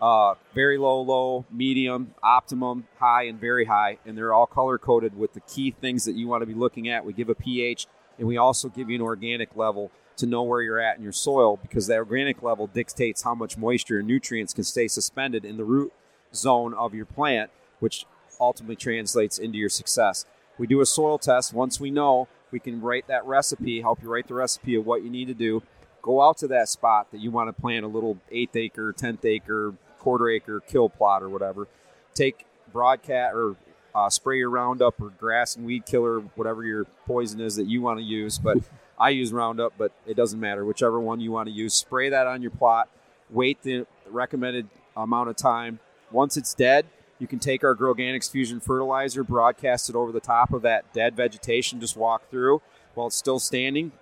uh, 0.00 0.34
very 0.54 0.78
low, 0.78 1.00
low, 1.00 1.44
medium, 1.50 2.14
optimum, 2.22 2.86
high, 2.98 3.24
and 3.24 3.40
very 3.40 3.64
high. 3.64 3.98
And 4.06 4.16
they're 4.16 4.32
all 4.32 4.46
color 4.46 4.78
coded 4.78 5.18
with 5.18 5.34
the 5.34 5.40
key 5.40 5.70
things 5.70 6.04
that 6.04 6.14
you 6.14 6.28
want 6.28 6.42
to 6.42 6.46
be 6.46 6.54
looking 6.54 6.88
at. 6.88 7.04
We 7.04 7.12
give 7.12 7.28
a 7.28 7.34
pH 7.34 7.86
and 8.18 8.26
we 8.26 8.36
also 8.36 8.68
give 8.68 8.90
you 8.90 8.96
an 8.96 9.02
organic 9.02 9.56
level 9.56 9.90
to 10.16 10.26
know 10.26 10.42
where 10.42 10.62
you're 10.62 10.80
at 10.80 10.96
in 10.96 11.02
your 11.02 11.12
soil 11.12 11.56
because 11.56 11.86
that 11.86 11.98
organic 11.98 12.42
level 12.42 12.66
dictates 12.66 13.22
how 13.22 13.34
much 13.34 13.56
moisture 13.56 13.98
and 13.98 14.08
nutrients 14.08 14.52
can 14.52 14.64
stay 14.64 14.88
suspended 14.88 15.44
in 15.44 15.56
the 15.56 15.64
root 15.64 15.92
zone 16.34 16.74
of 16.74 16.94
your 16.94 17.06
plant, 17.06 17.50
which 17.78 18.04
ultimately 18.40 18.76
translates 18.76 19.38
into 19.38 19.58
your 19.58 19.68
success. 19.68 20.24
We 20.58 20.66
do 20.66 20.80
a 20.80 20.86
soil 20.86 21.18
test. 21.18 21.54
Once 21.54 21.78
we 21.78 21.90
know, 21.90 22.26
we 22.50 22.58
can 22.58 22.80
write 22.80 23.06
that 23.06 23.24
recipe, 23.26 23.80
help 23.80 24.02
you 24.02 24.08
write 24.08 24.26
the 24.26 24.34
recipe 24.34 24.74
of 24.74 24.86
what 24.86 25.02
you 25.02 25.10
need 25.10 25.28
to 25.28 25.34
do. 25.34 25.62
Go 26.02 26.22
out 26.22 26.38
to 26.38 26.48
that 26.48 26.68
spot 26.68 27.10
that 27.12 27.20
you 27.20 27.30
want 27.30 27.54
to 27.54 27.60
plant 27.60 27.84
a 27.84 27.88
little 27.88 28.18
eighth 28.30 28.56
acre, 28.56 28.92
tenth 28.92 29.24
acre, 29.24 29.74
quarter 29.98 30.28
acre 30.28 30.60
kill 30.60 30.88
plot 30.88 31.22
or 31.22 31.28
whatever. 31.28 31.68
Take 32.14 32.46
broadcast 32.72 33.34
or 33.34 33.56
uh, 33.94 34.10
spray 34.10 34.38
your 34.38 34.50
Roundup 34.50 35.00
or 35.00 35.10
grass 35.10 35.56
and 35.56 35.64
weed 35.64 35.86
killer, 35.86 36.20
whatever 36.36 36.64
your 36.64 36.84
poison 37.06 37.40
is 37.40 37.56
that 37.56 37.66
you 37.66 37.82
want 37.82 37.98
to 37.98 38.04
use. 38.04 38.38
But 38.38 38.58
I 38.98 39.10
use 39.10 39.32
Roundup, 39.32 39.74
but 39.78 39.92
it 40.06 40.14
doesn't 40.16 40.40
matter. 40.40 40.64
Whichever 40.64 41.00
one 41.00 41.20
you 41.20 41.30
want 41.30 41.48
to 41.48 41.54
use, 41.54 41.74
spray 41.74 42.08
that 42.08 42.26
on 42.26 42.42
your 42.42 42.50
plot. 42.50 42.88
Wait 43.30 43.62
the 43.62 43.86
recommended 44.08 44.68
amount 44.96 45.28
of 45.30 45.36
time. 45.36 45.80
Once 46.10 46.36
it's 46.36 46.54
dead, 46.54 46.86
you 47.18 47.26
can 47.26 47.38
take 47.38 47.64
our 47.64 47.74
Groganics 47.74 48.30
Fusion 48.30 48.60
fertilizer, 48.60 49.24
broadcast 49.24 49.90
it 49.90 49.96
over 49.96 50.12
the 50.12 50.20
top 50.20 50.52
of 50.52 50.62
that 50.62 50.92
dead 50.92 51.16
vegetation, 51.16 51.80
just 51.80 51.96
walk 51.96 52.30
through 52.30 52.62
while 52.94 53.08
it's 53.08 53.16
still 53.16 53.38
standing. 53.38 53.92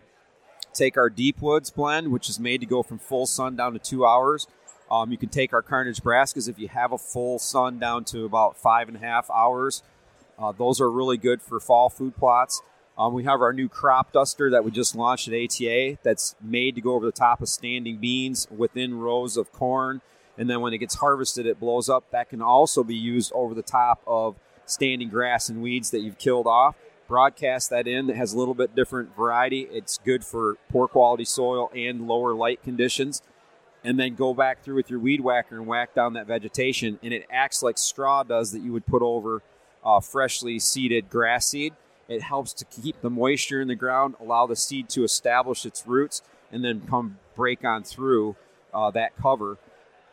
Take 0.73 0.99
our 0.99 1.09
Deep 1.09 1.41
Woods 1.41 1.71
blend, 1.71 2.13
which 2.13 2.29
is 2.29 2.39
made 2.39 2.61
to 2.61 2.67
go 2.67 2.83
from 2.83 2.99
full 2.99 3.27
sun 3.27 3.57
down 3.57 3.73
to 3.73 3.79
two 3.79 4.05
hours. 4.05 4.47
Um, 4.91 5.11
you 5.11 5.19
can 5.19 5.29
take 5.29 5.53
our 5.53 5.63
Carnage 5.63 6.01
Brassicas 6.01 6.49
if 6.49 6.59
you 6.59 6.69
have 6.69 6.93
a 6.93 6.99
full 6.99 7.39
sun 7.39 7.79
down 7.79 8.05
to 8.07 8.25
about 8.25 8.57
five 8.57 8.89
and 8.89 8.97
a 8.97 9.01
half 9.01 9.29
hours. 9.31 9.83
Uh, 10.39 10.53
those 10.53 10.81
are 10.81 10.91
really 10.91 11.17
good 11.17 11.43
for 11.43 11.59
fall 11.59 11.89
food 11.89 12.17
plots. 12.17 12.63
Um, 12.99 13.13
we 13.13 13.25
have 13.25 13.43
our 13.43 13.53
new 13.53 13.69
crop 13.69 14.13
duster 14.13 14.51
that 14.51 14.65
we 14.65 14.71
just 14.71 14.95
launched 14.95 15.29
at 15.29 15.35
ATA 15.35 15.99
that's 16.03 16.35
made 16.41 16.75
to 16.77 16.81
go 16.81 16.95
over 16.95 17.05
the 17.05 17.13
top 17.13 17.43
of 17.43 17.49
standing 17.49 17.99
beans 17.99 18.47
within 18.57 18.99
rows 18.99 19.37
of 19.37 19.53
corn. 19.53 20.01
And 20.39 20.49
then 20.49 20.61
when 20.61 20.73
it 20.73 20.79
gets 20.79 20.97
harvested, 20.97 21.47
it 21.47 21.61
blows 21.61 21.89
up. 21.89 22.11
That 22.11 22.31
can 22.31 22.41
also 22.41 22.85
be 22.85 22.95
used 22.95 23.33
over 23.35 23.55
the 23.55 23.63
top 23.63 24.03
of 24.07 24.37
standing 24.67 25.09
grass 25.09 25.49
and 25.49 25.63
weeds 25.63 25.91
that 25.91 26.01
you've 26.01 26.19
killed 26.19 26.47
off. 26.47 26.77
Broadcast 27.09 27.71
that 27.71 27.87
in 27.87 28.07
that 28.07 28.17
has 28.17 28.33
a 28.33 28.39
little 28.39 28.55
bit 28.55 28.75
different 28.75 29.15
variety. 29.15 29.63
It's 29.71 29.99
good 29.99 30.25
for 30.25 30.57
poor 30.71 30.89
quality 30.89 31.25
soil 31.25 31.71
and 31.75 32.09
lower 32.09 32.35
light 32.35 32.63
conditions 32.63 33.23
and 33.87 34.01
then 34.01 34.17
go 34.17 34.35
back 34.35 34.65
through 34.65 34.75
with 34.75 34.91
your 34.91 34.99
weed 34.99 35.21
whacker 35.21 35.57
and 35.57 35.65
whack 35.65 35.95
down 35.95 36.15
that 36.15 36.27
vegetation. 36.27 36.99
And 37.05 37.15
it 37.15 37.25
acts 37.31 37.63
like 37.63 37.79
straw 37.79 38.25
does 38.25 38.51
that 38.51 38.61
you 38.61 38.73
would 38.73 38.85
put 38.85 39.01
over 39.01 39.43
uh, 39.85 40.01
freshly 40.01 40.59
seeded 40.59 41.09
grass 41.09 41.47
seed. 41.47 41.73
It 42.09 42.21
helps 42.21 42.53
to 42.55 42.65
keep 42.65 43.01
the 43.01 43.11
moisture 43.11 43.61
in 43.61 43.69
the 43.69 43.77
ground, 43.77 44.17
allow 44.21 44.45
the 44.47 44.57
seed 44.57 44.89
to 44.91 45.05
establish 45.05 45.65
its 45.65 45.87
roots, 45.87 46.21
and 46.51 46.65
then 46.65 46.83
come 46.91 47.19
break 47.37 47.65
on 47.65 47.85
through 47.85 48.35
uh, 48.75 48.91
that 48.91 49.17
cover 49.17 49.57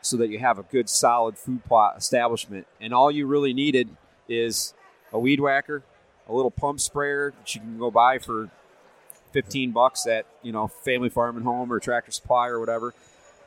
so 0.01 0.17
that 0.17 0.29
you 0.29 0.37
have 0.37 0.59
a 0.59 0.63
good 0.63 0.87
solid 0.87 1.35
food 1.35 1.65
plot 1.65 1.95
establishment. 1.97 2.67
And 2.79 2.93
all 2.93 3.09
you 3.09 3.25
really 3.25 3.55
needed 3.55 3.89
is 4.29 4.75
a 5.11 5.17
weed 5.17 5.39
whacker, 5.39 5.81
a 6.29 6.33
little 6.33 6.51
pump 6.51 6.79
sprayer 6.79 7.33
that 7.39 7.55
you 7.55 7.61
can 7.61 7.79
go 7.79 7.89
buy 7.89 8.19
for 8.19 8.51
15 9.31 9.71
bucks 9.71 10.05
at, 10.05 10.27
you 10.43 10.51
know, 10.51 10.67
Family 10.67 11.09
Farm 11.09 11.37
and 11.37 11.45
Home 11.45 11.73
or 11.73 11.79
Tractor 11.79 12.11
Supply 12.11 12.49
or 12.49 12.59
whatever 12.59 12.93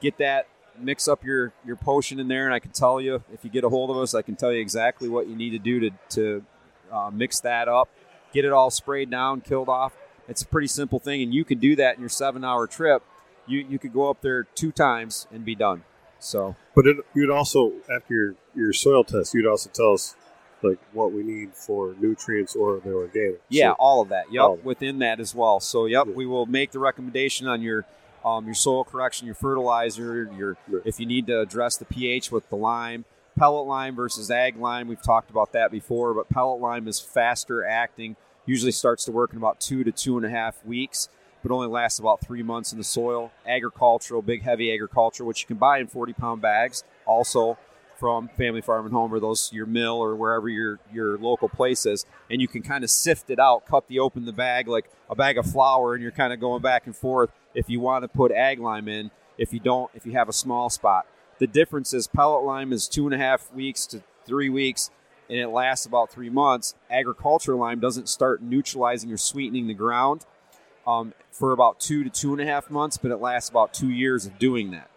get 0.00 0.18
that 0.18 0.46
mix 0.78 1.08
up 1.08 1.24
your 1.24 1.52
your 1.64 1.76
potion 1.76 2.20
in 2.20 2.28
there 2.28 2.44
and 2.44 2.52
i 2.54 2.58
can 2.58 2.70
tell 2.70 3.00
you 3.00 3.22
if 3.32 3.42
you 3.42 3.48
get 3.50 3.64
a 3.64 3.68
hold 3.68 3.88
of 3.90 3.96
us 3.96 4.14
i 4.14 4.20
can 4.20 4.36
tell 4.36 4.52
you 4.52 4.60
exactly 4.60 5.08
what 5.08 5.26
you 5.26 5.34
need 5.34 5.50
to 5.50 5.58
do 5.58 5.80
to 5.80 5.90
to 6.10 6.44
uh, 6.92 7.10
mix 7.10 7.40
that 7.40 7.66
up 7.66 7.88
get 8.32 8.44
it 8.44 8.52
all 8.52 8.70
sprayed 8.70 9.10
down 9.10 9.40
killed 9.40 9.68
off 9.70 9.96
it's 10.28 10.42
a 10.42 10.46
pretty 10.46 10.66
simple 10.66 10.98
thing 10.98 11.22
and 11.22 11.32
you 11.32 11.44
can 11.44 11.58
do 11.58 11.74
that 11.76 11.94
in 11.94 12.00
your 12.00 12.10
seven 12.10 12.44
hour 12.44 12.66
trip 12.66 13.02
you 13.46 13.60
you 13.60 13.78
could 13.78 13.92
go 13.94 14.10
up 14.10 14.20
there 14.20 14.44
two 14.54 14.70
times 14.70 15.26
and 15.32 15.44
be 15.46 15.54
done 15.54 15.82
so 16.18 16.56
But 16.74 16.86
it, 16.86 16.96
you'd 17.14 17.30
also, 17.30 17.72
after 17.94 18.14
your, 18.14 18.34
your 18.54 18.72
soil 18.72 19.04
test, 19.04 19.34
you'd 19.34 19.46
also 19.46 19.68
tell 19.72 19.92
us 19.92 20.14
like 20.62 20.78
what 20.92 21.12
we 21.12 21.22
need 21.22 21.52
for 21.54 21.94
nutrients 22.00 22.56
or 22.56 22.80
the 22.80 22.92
organic. 22.92 23.40
Yeah, 23.50 23.70
So- 23.72 23.76
all 23.78 24.00
of 24.00 24.08
that. 24.08 24.32
Yep, 24.32 24.42
of 24.44 24.64
within 24.64 24.98
that 25.00 25.20
as 25.20 25.34
well. 25.34 25.60
So, 25.60 25.84
yep, 25.84 26.06
Yeah. 26.06 26.14
we 26.14 26.24
will 26.24 26.46
make 26.46 26.70
the 26.72 26.78
recommendation 26.78 27.46
on 27.46 27.60
your 27.60 27.84
um, 28.26 28.44
your 28.44 28.54
soil 28.54 28.84
correction, 28.84 29.24
your 29.26 29.36
fertilizer, 29.36 30.28
your 30.36 30.56
Right. 30.68 30.82
if 30.84 30.98
you 30.98 31.06
need 31.06 31.26
to 31.28 31.40
address 31.40 31.76
the 31.76 31.84
pH 31.84 32.32
with 32.32 32.48
the 32.50 32.56
lime, 32.56 33.04
pellet 33.38 33.66
lime 33.66 33.94
versus 33.94 34.30
ag 34.30 34.56
lime. 34.56 34.88
We've 34.88 35.00
talked 35.00 35.30
about 35.30 35.52
that 35.52 35.70
before, 35.70 36.12
but 36.12 36.28
pellet 36.28 36.60
lime 36.60 36.88
is 36.88 37.00
faster 37.00 37.64
acting. 37.64 38.16
Usually 38.44 38.72
starts 38.72 39.04
to 39.04 39.12
work 39.12 39.30
in 39.32 39.38
about 39.38 39.60
two 39.60 39.84
to 39.84 39.92
two 39.92 40.16
and 40.16 40.26
a 40.26 40.30
half 40.30 40.64
weeks, 40.64 41.08
but 41.42 41.52
only 41.52 41.68
lasts 41.68 41.98
about 42.00 42.20
three 42.20 42.42
months 42.42 42.72
in 42.72 42.78
the 42.78 42.84
soil. 42.84 43.30
Agricultural, 43.46 44.22
big 44.22 44.42
heavy 44.42 44.72
agriculture, 44.72 45.24
which 45.24 45.42
you 45.42 45.46
can 45.46 45.56
buy 45.56 45.78
in 45.78 45.86
forty 45.86 46.12
pound 46.12 46.42
bags. 46.42 46.82
Also, 47.06 47.56
from 47.98 48.28
Family 48.36 48.60
Farm 48.60 48.84
and 48.84 48.94
Home 48.94 49.12
or 49.12 49.20
those 49.20 49.50
your 49.52 49.66
mill 49.66 49.94
or 49.96 50.14
wherever 50.16 50.48
your 50.48 50.78
your 50.92 51.16
local 51.18 51.48
place 51.48 51.86
is, 51.86 52.04
and 52.30 52.40
you 52.40 52.48
can 52.48 52.62
kind 52.62 52.84
of 52.84 52.90
sift 52.90 53.30
it 53.30 53.38
out, 53.38 53.66
cut 53.66 53.88
the 53.88 53.98
open 53.98 54.24
the 54.26 54.32
bag 54.32 54.68
like 54.68 54.90
a 55.08 55.14
bag 55.14 55.38
of 55.38 55.46
flour, 55.50 55.94
and 55.94 56.02
you're 56.02 56.12
kind 56.12 56.32
of 56.32 56.40
going 56.40 56.62
back 56.62 56.86
and 56.86 56.96
forth. 56.96 57.30
If 57.56 57.70
you 57.70 57.80
want 57.80 58.04
to 58.04 58.08
put 58.08 58.32
ag 58.32 58.60
lime 58.60 58.86
in, 58.86 59.10
if 59.38 59.54
you 59.54 59.60
don't, 59.60 59.90
if 59.94 60.04
you 60.04 60.12
have 60.12 60.28
a 60.28 60.32
small 60.32 60.68
spot, 60.68 61.06
the 61.38 61.46
difference 61.46 61.94
is 61.94 62.06
pellet 62.06 62.44
lime 62.44 62.70
is 62.70 62.86
two 62.86 63.06
and 63.06 63.14
a 63.14 63.18
half 63.18 63.50
weeks 63.52 63.86
to 63.86 64.02
three 64.26 64.50
weeks, 64.50 64.90
and 65.30 65.38
it 65.38 65.48
lasts 65.48 65.86
about 65.86 66.10
three 66.10 66.28
months. 66.28 66.74
Agriculture 66.90 67.54
lime 67.54 67.80
doesn't 67.80 68.10
start 68.10 68.42
neutralizing 68.42 69.10
or 69.10 69.16
sweetening 69.16 69.68
the 69.68 69.74
ground 69.74 70.26
um, 70.86 71.14
for 71.32 71.52
about 71.52 71.80
two 71.80 72.04
to 72.04 72.10
two 72.10 72.32
and 72.32 72.42
a 72.42 72.44
half 72.44 72.70
months, 72.70 72.98
but 72.98 73.10
it 73.10 73.16
lasts 73.16 73.48
about 73.48 73.72
two 73.72 73.90
years 73.90 74.26
of 74.26 74.38
doing 74.38 74.70
that. 74.72 74.90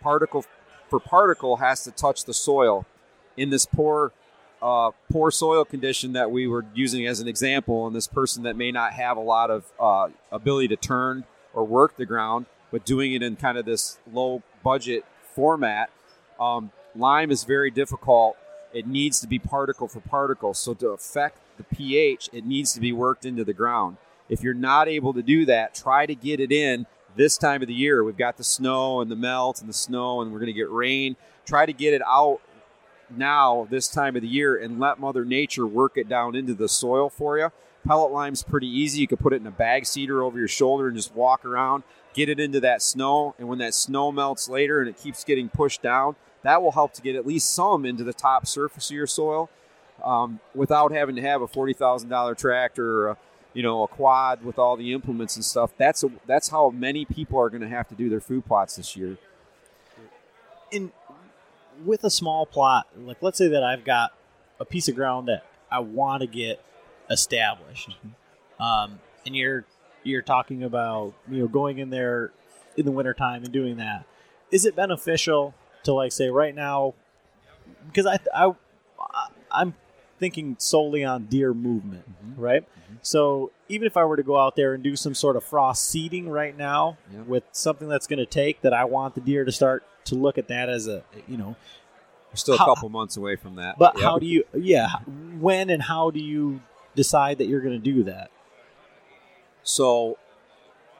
Particle 0.00 0.44
for 0.88 1.00
particle 1.00 1.56
has 1.56 1.82
to 1.82 1.90
touch 1.90 2.24
the 2.24 2.34
soil. 2.34 2.86
In 3.36 3.50
this 3.50 3.66
poor, 3.66 4.12
uh, 4.62 4.92
poor 5.10 5.32
soil 5.32 5.64
condition 5.64 6.12
that 6.12 6.30
we 6.30 6.46
were 6.46 6.64
using 6.72 7.04
as 7.04 7.18
an 7.18 7.26
example, 7.26 7.84
and 7.88 7.96
this 7.96 8.06
person 8.06 8.44
that 8.44 8.54
may 8.54 8.70
not 8.70 8.92
have 8.92 9.16
a 9.16 9.20
lot 9.20 9.50
of 9.50 9.64
uh, 9.80 10.08
ability 10.30 10.68
to 10.68 10.76
turn 10.76 11.24
or 11.56 11.64
work 11.64 11.96
the 11.96 12.06
ground, 12.06 12.46
but 12.70 12.84
doing 12.84 13.14
it 13.14 13.22
in 13.22 13.34
kind 13.34 13.58
of 13.58 13.64
this 13.64 13.98
low 14.12 14.42
budget 14.62 15.04
format, 15.34 15.90
um, 16.38 16.70
lime 16.94 17.32
is 17.32 17.42
very 17.42 17.70
difficult. 17.70 18.36
It 18.72 18.86
needs 18.86 19.20
to 19.20 19.26
be 19.26 19.38
particle 19.38 19.88
for 19.88 20.00
particle. 20.00 20.54
So 20.54 20.74
to 20.74 20.90
affect 20.90 21.38
the 21.56 21.64
pH, 21.64 22.28
it 22.32 22.44
needs 22.44 22.74
to 22.74 22.80
be 22.80 22.92
worked 22.92 23.24
into 23.24 23.42
the 23.42 23.54
ground. 23.54 23.96
If 24.28 24.42
you're 24.42 24.54
not 24.54 24.86
able 24.86 25.14
to 25.14 25.22
do 25.22 25.46
that, 25.46 25.74
try 25.74 26.04
to 26.04 26.14
get 26.14 26.40
it 26.40 26.52
in 26.52 26.86
this 27.16 27.38
time 27.38 27.62
of 27.62 27.68
the 27.68 27.74
year. 27.74 28.04
We've 28.04 28.16
got 28.16 28.36
the 28.36 28.44
snow 28.44 29.00
and 29.00 29.10
the 29.10 29.16
melt 29.16 29.60
and 29.60 29.68
the 29.68 29.74
snow, 29.74 30.20
and 30.20 30.32
we're 30.32 30.40
going 30.40 30.46
to 30.48 30.52
get 30.52 30.70
rain. 30.70 31.16
Try 31.46 31.64
to 31.64 31.72
get 31.72 31.94
it 31.94 32.02
out 32.06 32.40
now, 33.08 33.66
this 33.70 33.88
time 33.88 34.16
of 34.16 34.22
the 34.22 34.28
year, 34.28 34.56
and 34.56 34.80
let 34.80 34.98
Mother 34.98 35.24
Nature 35.24 35.66
work 35.66 35.92
it 35.96 36.08
down 36.08 36.34
into 36.34 36.54
the 36.54 36.68
soil 36.68 37.08
for 37.08 37.38
you. 37.38 37.50
Pellet 37.86 38.12
lime's 38.12 38.42
pretty 38.42 38.66
easy. 38.66 39.00
You 39.00 39.06
can 39.06 39.18
put 39.18 39.32
it 39.32 39.40
in 39.40 39.46
a 39.46 39.52
bag 39.52 39.86
seeder 39.86 40.22
over 40.22 40.38
your 40.38 40.48
shoulder 40.48 40.88
and 40.88 40.96
just 40.96 41.14
walk 41.14 41.44
around, 41.44 41.84
get 42.14 42.28
it 42.28 42.40
into 42.40 42.60
that 42.60 42.82
snow, 42.82 43.34
and 43.38 43.48
when 43.48 43.58
that 43.58 43.74
snow 43.74 44.10
melts 44.10 44.48
later 44.48 44.80
and 44.80 44.88
it 44.88 44.96
keeps 44.98 45.24
getting 45.24 45.48
pushed 45.48 45.82
down, 45.82 46.16
that 46.42 46.62
will 46.62 46.72
help 46.72 46.92
to 46.94 47.02
get 47.02 47.16
at 47.16 47.26
least 47.26 47.52
some 47.52 47.84
into 47.84 48.04
the 48.04 48.12
top 48.12 48.46
surface 48.46 48.90
of 48.90 48.96
your 48.96 49.06
soil 49.06 49.50
um, 50.04 50.40
without 50.54 50.92
having 50.92 51.16
to 51.16 51.22
have 51.22 51.42
a 51.42 51.46
forty 51.48 51.72
thousand 51.72 52.08
dollar 52.08 52.34
tractor 52.34 53.00
or 53.00 53.08
a, 53.10 53.16
you 53.54 53.62
know 53.62 53.82
a 53.82 53.88
quad 53.88 54.44
with 54.44 54.58
all 54.58 54.76
the 54.76 54.92
implements 54.92 55.36
and 55.36 55.44
stuff. 55.44 55.72
That's 55.78 56.04
a, 56.04 56.10
that's 56.26 56.48
how 56.48 56.70
many 56.70 57.04
people 57.04 57.38
are 57.40 57.50
going 57.50 57.62
to 57.62 57.68
have 57.68 57.88
to 57.88 57.94
do 57.94 58.08
their 58.08 58.20
food 58.20 58.44
plots 58.46 58.76
this 58.76 58.96
year. 58.96 59.16
in 60.70 60.92
with 61.84 62.04
a 62.04 62.10
small 62.10 62.46
plot, 62.46 62.86
like 62.96 63.18
let's 63.22 63.38
say 63.38 63.48
that 63.48 63.62
I've 63.62 63.84
got 63.84 64.12
a 64.58 64.64
piece 64.64 64.88
of 64.88 64.94
ground 64.94 65.28
that 65.28 65.44
I 65.70 65.80
want 65.80 66.22
to 66.22 66.26
get 66.26 66.60
established, 67.10 67.90
um, 68.60 68.98
and 69.24 69.34
you're 69.36 69.64
you're 70.02 70.22
talking 70.22 70.62
about 70.62 71.14
you 71.30 71.38
know 71.40 71.48
going 71.48 71.78
in 71.78 71.90
there 71.90 72.32
in 72.76 72.84
the 72.84 72.92
wintertime 72.92 73.42
and 73.44 73.52
doing 73.52 73.76
that. 73.78 74.04
Is 74.50 74.64
it 74.64 74.76
beneficial 74.76 75.54
to 75.84 75.92
like 75.92 76.12
say 76.12 76.28
right 76.30 76.54
now? 76.54 76.94
Because 77.86 78.06
I 78.06 78.18
I 78.34 78.52
I'm 79.50 79.74
thinking 80.18 80.56
solely 80.58 81.04
on 81.04 81.26
deer 81.26 81.52
movement, 81.52 82.04
right? 82.36 82.64
So 83.02 83.50
even 83.68 83.86
if 83.86 83.96
I 83.96 84.04
were 84.04 84.16
to 84.16 84.22
go 84.22 84.38
out 84.38 84.56
there 84.56 84.72
and 84.74 84.82
do 84.82 84.96
some 84.96 85.14
sort 85.14 85.36
of 85.36 85.44
frost 85.44 85.84
seeding 85.88 86.28
right 86.28 86.56
now 86.56 86.96
Yeah. 87.12 87.20
with 87.22 87.44
something 87.52 87.88
that's 87.88 88.06
going 88.06 88.18
to 88.18 88.26
take 88.26 88.62
that 88.62 88.72
I 88.72 88.84
want 88.84 89.14
the 89.14 89.20
deer 89.20 89.44
to 89.44 89.52
start 89.52 89.84
to 90.06 90.14
look 90.14 90.38
at 90.38 90.48
that 90.48 90.68
as 90.68 90.86
a 90.88 91.02
you 91.28 91.36
know 91.36 91.56
We're 92.30 92.36
still 92.36 92.54
a 92.54 92.58
How- 92.58 92.66
couple 92.74 92.88
months 92.88 93.16
away 93.16 93.36
from 93.36 93.56
that. 93.56 93.76
but 93.78 93.94
Yep. 93.96 94.04
how 94.04 94.18
do 94.18 94.26
you 94.26 94.44
yeah 94.54 94.88
when 95.38 95.68
and 95.70 95.82
how 95.82 96.10
do 96.10 96.20
you 96.20 96.60
decide 96.96 97.38
that 97.38 97.46
you're 97.46 97.60
going 97.60 97.80
to 97.80 97.92
do 97.92 98.02
that 98.04 98.30
So, 99.62 100.18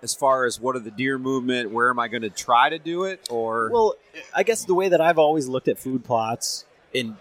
as 0.02 0.14
far 0.14 0.44
as 0.44 0.60
what 0.60 0.76
are 0.76 0.80
the 0.80 0.90
deer 0.90 1.18
movement, 1.18 1.70
where 1.70 1.88
am 1.90 1.98
I 1.98 2.08
going 2.08 2.22
to 2.22 2.30
try 2.30 2.68
to 2.68 2.78
do 2.78 3.04
it, 3.04 3.26
or 3.30 3.70
well 3.72 3.94
i 4.34 4.42
guess 4.42 4.64
the 4.64 4.74
way 4.74 4.88
that 4.88 5.00
i've 5.00 5.18
always 5.18 5.46
looked 5.48 5.68
at 5.68 5.78
food 5.78 6.04
plots 6.04 6.64
in 6.92 7.16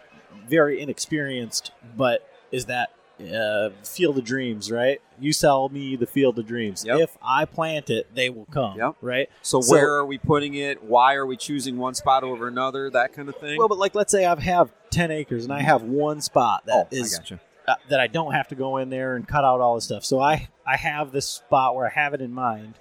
very 0.47 0.79
inexperienced 0.81 1.71
but 1.97 2.29
is 2.51 2.65
that 2.65 2.91
uh, 3.33 3.69
field 3.83 4.17
of 4.17 4.23
dreams 4.23 4.69
right 4.71 5.01
you 5.19 5.31
sell 5.33 5.67
me 5.69 5.95
the 5.95 6.05
field 6.05 6.37
of 6.39 6.45
dreams 6.45 6.83
Yep. 6.85 6.99
if 6.99 7.17
i 7.23 7.45
plant 7.45 7.89
it 7.89 8.13
they 8.13 8.29
will 8.29 8.45
come 8.45 8.77
Yep. 8.77 8.95
right 9.01 9.29
so, 9.41 9.61
so- 9.61 9.71
where 9.73 9.93
are 9.95 10.05
we 10.05 10.17
putting 10.17 10.53
it? 10.55 10.83
Why 10.83 11.15
are 11.15 11.25
we 11.25 11.37
choosing 11.37 11.77
one 11.77 11.95
spot 11.95 12.23
over 12.23 12.47
another? 12.47 12.89
That 12.89 13.13
kind 13.13 13.27
of 13.29 13.35
thing. 13.37 13.57
well 13.57 13.67
but 13.69 13.77
like 13.77 13.95
let's 13.95 14.11
say 14.11 14.25
i 14.25 14.39
have 14.39 14.71
10 14.91 15.11
acres 15.11 15.43
and 15.45 15.53
i 15.53 15.61
have 15.61 15.81
one 15.81 16.21
spot 16.21 16.63
oh, 16.69 16.87
that 16.89 16.93
is 16.95 17.15
I 17.15 17.17
gotcha. 17.17 17.39
Uh, 17.67 17.75
that 17.89 17.99
I 17.99 18.07
don't 18.07 18.33
have 18.33 18.47
to 18.49 18.55
go 18.55 18.77
in 18.77 18.89
there 18.89 19.15
and 19.15 19.27
cut 19.27 19.43
out 19.43 19.61
all 19.61 19.75
this 19.75 19.85
stuff. 19.85 20.05
So 20.05 20.19
I 20.19 20.49
I 20.65 20.77
have 20.77 21.11
this 21.11 21.27
spot 21.27 21.75
where 21.75 21.87
I 21.87 21.89
have 21.89 22.13
it 22.13 22.21
in 22.21 22.31
mind. 22.31 22.75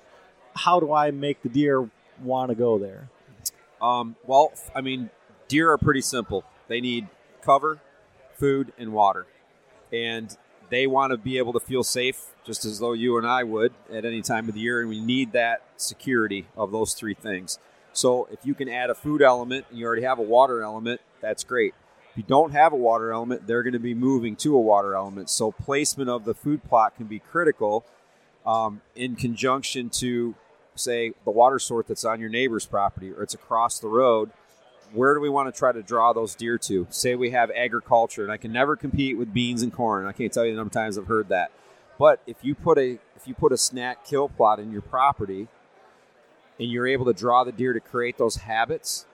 How 0.55 0.81
do 0.81 0.93
I 0.93 1.11
make 1.11 1.43
the 1.43 1.49
deer 1.49 1.89
want 2.23 2.51
to 2.51 2.55
go 2.55 2.79
there? 2.79 3.09
Um, 3.81 4.17
well, 4.25 4.53
I 4.75 4.81
mean, 4.81 5.11
deer 5.49 5.71
are 5.73 5.79
pretty 5.79 6.01
simple. 6.01 6.45
They 6.69 6.81
need 6.81 7.09
cover, 7.43 7.81
food, 8.35 8.73
and 8.79 8.93
water, 8.93 9.27
and 9.93 10.35
they 10.71 10.87
want 10.87 11.11
to 11.11 11.17
be 11.17 11.39
able 11.39 11.53
to 11.53 11.61
feel 11.61 11.83
safe, 11.83 12.33
just 12.45 12.65
as 12.65 12.79
though 12.79 12.93
you 12.93 13.19
and 13.19 13.27
I 13.27 13.45
would 13.45 13.75
at 13.93 14.05
any 14.05 14.23
time 14.23 14.49
of 14.49 14.55
the 14.55 14.61
year. 14.61 14.81
And 14.81 14.89
we 14.89 15.01
need 15.01 15.33
that 15.33 15.63
security 15.77 16.47
of 16.57 16.73
those 16.73 16.95
three 16.95 17.15
things. 17.15 17.59
So, 17.93 18.29
if 18.31 18.41
you 18.45 18.55
can 18.55 18.69
add 18.69 18.91
a 18.91 18.95
food 18.95 19.23
element 19.23 19.67
and 19.71 19.79
you 19.79 19.87
already 19.87 20.03
have 20.03 20.19
a 20.19 20.23
water 20.23 20.63
element, 20.63 21.01
that's 21.21 21.45
great. 21.45 21.75
If 22.15 22.19
you 22.19 22.25
don't 22.29 22.53
have 22.53 22.73
a 22.73 22.77
water 22.77 23.11
element, 23.11 23.49
they're 23.49 23.65
going 23.65 23.73
to 23.73 23.81
be 23.81 23.93
moving 23.93 24.37
to 24.37 24.55
a 24.55 24.61
water 24.61 24.95
element. 24.95 25.29
So, 25.29 25.51
placement 25.51 26.09
of 26.09 26.25
the 26.25 26.33
food 26.33 26.63
plot 26.63 26.95
can 26.97 27.07
be 27.07 27.19
critical 27.19 27.85
um, 28.47 28.83
in 28.95 29.17
conjunction 29.17 29.91
to 29.91 30.37
say 30.77 31.15
the 31.25 31.33
water 31.33 31.59
source 31.59 31.87
that's 31.89 32.05
on 32.05 32.21
your 32.21 32.29
neighbor's 32.29 32.67
property 32.67 33.11
or 33.11 33.25
it's 33.25 33.35
across 33.35 33.81
the 33.81 33.89
road. 33.89 34.31
Where 34.93 35.13
do 35.13 35.21
we 35.21 35.29
want 35.29 35.53
to 35.53 35.59
try 35.59 35.73
to 35.73 35.83
draw 35.83 36.13
those 36.13 36.37
deer 36.37 36.57
to? 36.59 36.87
Say 36.89 37.17
we 37.17 37.31
have 37.31 37.51
agriculture 37.51 38.23
and 38.23 38.31
i 38.31 38.37
can 38.37 38.53
never 38.53 38.77
compete 38.77 39.19
with 39.19 39.35
beans 39.35 39.63
and 39.63 39.73
corn. 39.73 40.07
I 40.07 40.13
can't 40.13 40.33
tell 40.33 40.45
you 40.45 40.53
the 40.53 40.59
number 40.59 40.69
of 40.69 40.73
times 40.73 40.97
i've 40.97 41.09
heard 41.09 41.31
that. 41.31 41.51
But 41.99 42.21
if 42.29 42.37
you 42.43 42.55
put 42.55 42.79
a 42.79 43.01
if 43.17 43.27
you 43.27 43.35
put 43.35 43.51
a 43.51 43.57
snack 43.57 44.07
kill 44.07 44.29
plot 44.29 44.61
in 44.61 44.71
your 44.71 44.83
property 44.83 45.49
and 46.61 46.71
you're 46.71 46.87
able 46.87 47.07
to 47.07 47.13
draw 47.13 47.43
the 47.43 47.51
deer 47.51 47.73
to 47.73 47.81
create 47.81 48.19
those 48.19 48.37
habits 48.37 49.05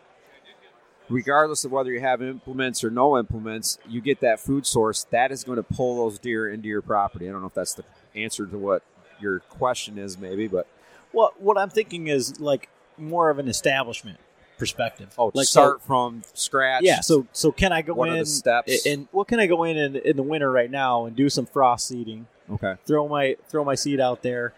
regardless 1.11 1.64
of 1.64 1.73
whether 1.73 1.92
you 1.92 2.01
have 2.01 2.23
implements 2.23 2.83
or 2.85 2.90
no 2.90 3.18
implements 3.18 3.79
you 3.88 4.01
get 4.01 4.20
that 4.20 4.38
food 4.40 4.64
source 4.66 5.05
that 5.11 5.31
is 5.33 5.44
going 5.44 5.57
to 5.57 5.62
pull 5.62 5.96
those 5.96 6.18
deer 6.18 6.49
into 6.49 6.68
your 6.68 6.81
property 6.83 7.29
i 7.29 7.33
don't 7.33 7.40
know 7.40 7.46
if 7.49 7.55
that's 7.55 7.75
the 7.75 7.85
answer 8.14 8.46
to 8.46 8.57
what 8.57 8.83
your 9.20 9.40
question 9.40 9.99
is 9.99 10.16
maybe 10.18 10.46
but 10.49 10.66
What 11.12 11.40
what 11.42 11.59
I'm 11.59 11.70
thinking 11.70 12.07
is 12.07 12.38
like 12.40 12.68
more 12.96 13.29
of 13.31 13.38
an 13.38 13.49
establishment 13.49 14.18
perspective. 14.59 15.09
Oh, 15.18 15.31
like 15.35 15.46
start 15.49 15.81
so- 15.81 15.87
from 15.87 16.23
scratch. 16.35 16.83
yeah. 16.85 17.01
So 17.01 17.27
so 17.33 17.51
can 17.51 17.73
I 17.73 17.83
go 17.83 17.94
What 17.94 18.11
in 18.11 18.18
the 18.18 18.27
steps? 18.27 18.87
and 18.87 19.09
what 19.11 19.27
can 19.27 19.40
I 19.40 19.46
go 19.46 19.64
in, 19.64 19.77
in 19.77 19.96
in 19.96 20.16
the 20.16 20.23
winter 20.23 20.51
right 20.51 20.70
now 20.70 21.07
and 21.07 21.16
do 21.16 21.29
some 21.29 21.46
frost 21.46 21.88
seeding? 21.88 22.27
okay. 22.53 22.77
Throw 22.87 23.09
my 23.09 23.37
throw 23.49 23.64
my 23.64 23.75
seed 23.75 24.01
out 24.01 24.23
there, 24.23 24.53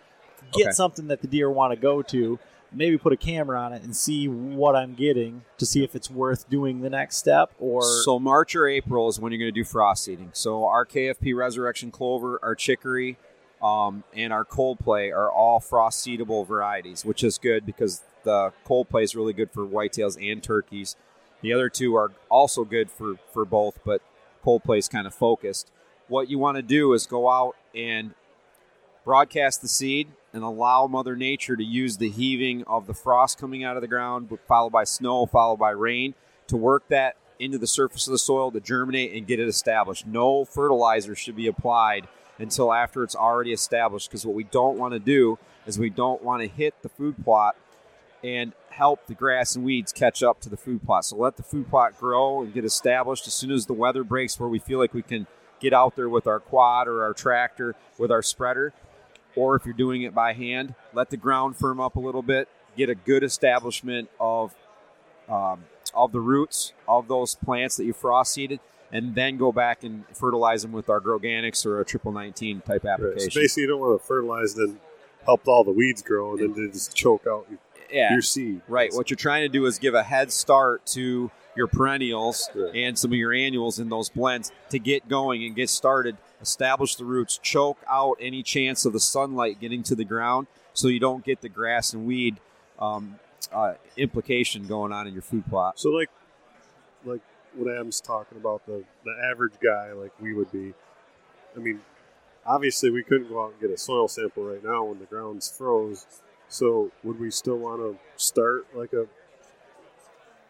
get 0.52 0.66
Okay. 0.66 0.72
something 0.72 1.06
that 1.08 1.20
the 1.22 1.28
deer 1.28 1.48
want 1.50 1.72
to 1.72 1.76
go 1.80 2.02
to. 2.02 2.38
Maybe 2.74 2.96
put 2.98 3.12
a 3.12 3.16
camera 3.16 3.60
on 3.60 3.72
it 3.72 3.82
and 3.82 3.94
see 3.94 4.28
what 4.28 4.74
I'm 4.74 4.94
getting 4.94 5.44
to 5.58 5.66
see 5.66 5.84
if 5.84 5.94
it's 5.94 6.10
worth 6.10 6.48
doing 6.48 6.80
the 6.80 6.90
next 6.90 7.16
step 7.16 7.52
or 7.58 7.82
so 7.82 8.18
March 8.18 8.56
or 8.56 8.66
April 8.66 9.08
is 9.08 9.20
when 9.20 9.32
you're 9.32 9.38
going 9.38 9.52
to 9.52 9.60
do 9.60 9.64
frost 9.64 10.04
seeding. 10.04 10.30
So 10.32 10.66
our 10.66 10.86
KFP 10.86 11.36
Resurrection 11.36 11.90
Clover, 11.90 12.38
our 12.42 12.54
Chicory, 12.54 13.18
um, 13.62 14.04
and 14.14 14.32
our 14.32 14.44
Cold 14.44 14.78
Play 14.80 15.10
are 15.12 15.30
all 15.30 15.60
frost 15.60 16.04
seedable 16.04 16.46
varieties, 16.46 17.04
which 17.04 17.22
is 17.22 17.38
good 17.38 17.64
because 17.64 18.02
the 18.24 18.52
Cold 18.64 18.88
Play 18.88 19.04
is 19.04 19.14
really 19.14 19.32
good 19.32 19.50
for 19.50 19.66
whitetails 19.66 20.16
and 20.20 20.42
turkeys. 20.42 20.96
The 21.42 21.52
other 21.52 21.68
two 21.68 21.94
are 21.96 22.12
also 22.28 22.64
good 22.64 22.90
for 22.90 23.16
for 23.32 23.44
both, 23.44 23.78
but 23.84 24.02
Cold 24.42 24.64
Play 24.64 24.78
is 24.78 24.88
kind 24.88 25.06
of 25.06 25.14
focused. 25.14 25.70
What 26.08 26.28
you 26.28 26.38
want 26.38 26.56
to 26.56 26.62
do 26.62 26.92
is 26.92 27.06
go 27.06 27.28
out 27.30 27.56
and 27.74 28.14
broadcast 29.04 29.62
the 29.62 29.68
seed 29.68 30.08
and 30.32 30.42
allow 30.42 30.86
Mother 30.86 31.16
Nature 31.16 31.56
to 31.56 31.64
use 31.64 31.96
the 31.96 32.08
heaving 32.08 32.64
of 32.64 32.86
the 32.86 32.94
frost 32.94 33.38
coming 33.38 33.64
out 33.64 33.76
of 33.76 33.82
the 33.82 33.88
ground, 33.88 34.30
followed 34.46 34.72
by 34.72 34.84
snow, 34.84 35.26
followed 35.26 35.58
by 35.58 35.70
rain, 35.70 36.14
to 36.46 36.56
work 36.56 36.88
that 36.88 37.16
into 37.38 37.58
the 37.58 37.66
surface 37.66 38.06
of 38.06 38.12
the 38.12 38.18
soil 38.18 38.50
to 38.50 38.60
germinate 38.60 39.12
and 39.12 39.26
get 39.26 39.40
it 39.40 39.48
established. 39.48 40.06
No 40.06 40.44
fertilizer 40.44 41.14
should 41.14 41.36
be 41.36 41.46
applied 41.46 42.06
until 42.38 42.72
after 42.72 43.02
it's 43.02 43.16
already 43.16 43.52
established 43.52 44.08
because 44.08 44.24
what 44.24 44.34
we 44.34 44.44
don't 44.44 44.78
want 44.78 44.94
to 44.94 45.00
do 45.00 45.38
is 45.66 45.78
we 45.78 45.90
don't 45.90 46.22
want 46.22 46.42
to 46.42 46.48
hit 46.48 46.74
the 46.82 46.88
food 46.88 47.22
plot 47.24 47.56
and 48.24 48.52
help 48.70 49.06
the 49.06 49.14
grass 49.14 49.56
and 49.56 49.64
weeds 49.64 49.92
catch 49.92 50.22
up 50.22 50.40
to 50.40 50.48
the 50.48 50.56
food 50.56 50.82
plot. 50.84 51.04
So 51.04 51.16
let 51.16 51.36
the 51.36 51.42
food 51.42 51.68
plot 51.68 51.98
grow 51.98 52.42
and 52.42 52.54
get 52.54 52.64
established 52.64 53.26
as 53.26 53.34
soon 53.34 53.50
as 53.50 53.66
the 53.66 53.72
weather 53.72 54.04
breaks 54.04 54.38
where 54.38 54.48
we 54.48 54.58
feel 54.58 54.78
like 54.78 54.94
we 54.94 55.02
can 55.02 55.26
get 55.60 55.72
out 55.72 55.96
there 55.96 56.08
with 56.08 56.26
our 56.26 56.40
quad 56.40 56.88
or 56.88 57.02
our 57.02 57.12
tractor 57.12 57.74
with 57.98 58.10
our 58.10 58.22
spreader 58.22 58.72
or 59.36 59.56
if 59.56 59.64
you're 59.64 59.74
doing 59.74 60.02
it 60.02 60.14
by 60.14 60.32
hand, 60.32 60.74
let 60.92 61.10
the 61.10 61.16
ground 61.16 61.56
firm 61.56 61.80
up 61.80 61.96
a 61.96 62.00
little 62.00 62.22
bit, 62.22 62.48
get 62.76 62.88
a 62.88 62.94
good 62.94 63.22
establishment 63.22 64.08
of 64.20 64.54
um, 65.28 65.64
of 65.94 66.12
the 66.12 66.20
roots 66.20 66.72
of 66.88 67.08
those 67.08 67.34
plants 67.34 67.76
that 67.76 67.84
you 67.84 67.92
frost 67.92 68.32
seeded, 68.32 68.60
and 68.90 69.14
then 69.14 69.36
go 69.36 69.52
back 69.52 69.84
and 69.84 70.04
fertilize 70.14 70.62
them 70.62 70.72
with 70.72 70.88
our 70.90 71.00
Groganics 71.00 71.64
or 71.66 71.80
a 71.80 71.84
triple 71.84 72.12
nineteen 72.12 72.60
type 72.60 72.84
Right. 72.84 72.92
application. 72.94 73.30
So 73.30 73.40
basically, 73.40 73.62
you 73.62 73.68
don't 73.68 73.80
want 73.80 74.00
to 74.00 74.06
fertilize 74.06 74.54
then 74.54 74.78
help 75.24 75.46
all 75.46 75.62
the 75.64 75.70
weeds 75.70 76.02
grow 76.02 76.32
and 76.32 76.40
then 76.54 76.66
they 76.66 76.72
just 76.72 76.96
choke 76.96 77.26
out 77.28 77.46
your, 77.48 77.58
yeah, 77.92 78.12
your 78.12 78.22
seed. 78.22 78.60
Right. 78.66 78.92
What 78.92 79.08
you're 79.10 79.16
trying 79.16 79.42
to 79.42 79.48
do 79.48 79.66
is 79.66 79.78
give 79.78 79.94
a 79.94 80.02
head 80.02 80.32
start 80.32 80.84
to 80.86 81.30
your 81.54 81.68
perennials 81.68 82.50
Right. 82.54 82.74
and 82.74 82.98
some 82.98 83.12
of 83.12 83.16
your 83.18 83.32
annuals 83.32 83.78
in 83.78 83.88
those 83.88 84.08
blends 84.08 84.50
to 84.70 84.78
get 84.80 85.08
going 85.08 85.44
and 85.44 85.54
get 85.54 85.68
started, 85.68 86.16
establish 86.42 86.96
the 86.96 87.04
roots, 87.04 87.38
choke 87.38 87.78
out 87.88 88.16
any 88.20 88.42
chance 88.42 88.84
of 88.84 88.92
the 88.92 89.00
sunlight 89.00 89.60
getting 89.60 89.82
to 89.84 89.94
the 89.94 90.04
ground 90.04 90.48
so 90.74 90.88
you 90.88 90.98
don't 91.00 91.24
get 91.24 91.40
the 91.40 91.48
grass 91.48 91.92
and 91.94 92.04
weed 92.06 92.36
um, 92.78 93.18
uh, 93.52 93.74
implication 93.96 94.66
going 94.66 94.92
on 94.92 95.06
in 95.06 95.12
your 95.12 95.22
food 95.22 95.44
plot. 95.48 95.78
So 95.78 95.90
like, 95.90 96.10
like 97.04 97.20
what 97.54 97.72
Adam's 97.72 98.00
talking 98.00 98.38
about, 98.38 98.64
the 98.66 98.84
the 99.04 99.14
average 99.30 99.54
guy 99.62 99.92
like 99.92 100.12
we 100.20 100.34
would 100.34 100.50
be. 100.50 100.74
I 101.56 101.60
mean, 101.60 101.80
obviously 102.46 102.90
we 102.90 103.02
couldn't 103.02 103.28
go 103.28 103.44
out 103.44 103.52
and 103.52 103.60
get 103.60 103.70
a 103.70 103.76
soil 103.78 104.08
sample 104.08 104.44
right 104.44 104.64
now 104.64 104.84
when 104.84 104.98
the 104.98 105.04
ground's 105.06 105.50
froze. 105.50 106.06
So 106.48 106.90
would 107.02 107.18
we 107.20 107.30
still 107.30 107.56
want 107.58 107.80
to 107.80 107.98
start 108.16 108.66
like 108.74 108.92
a, 108.92 109.06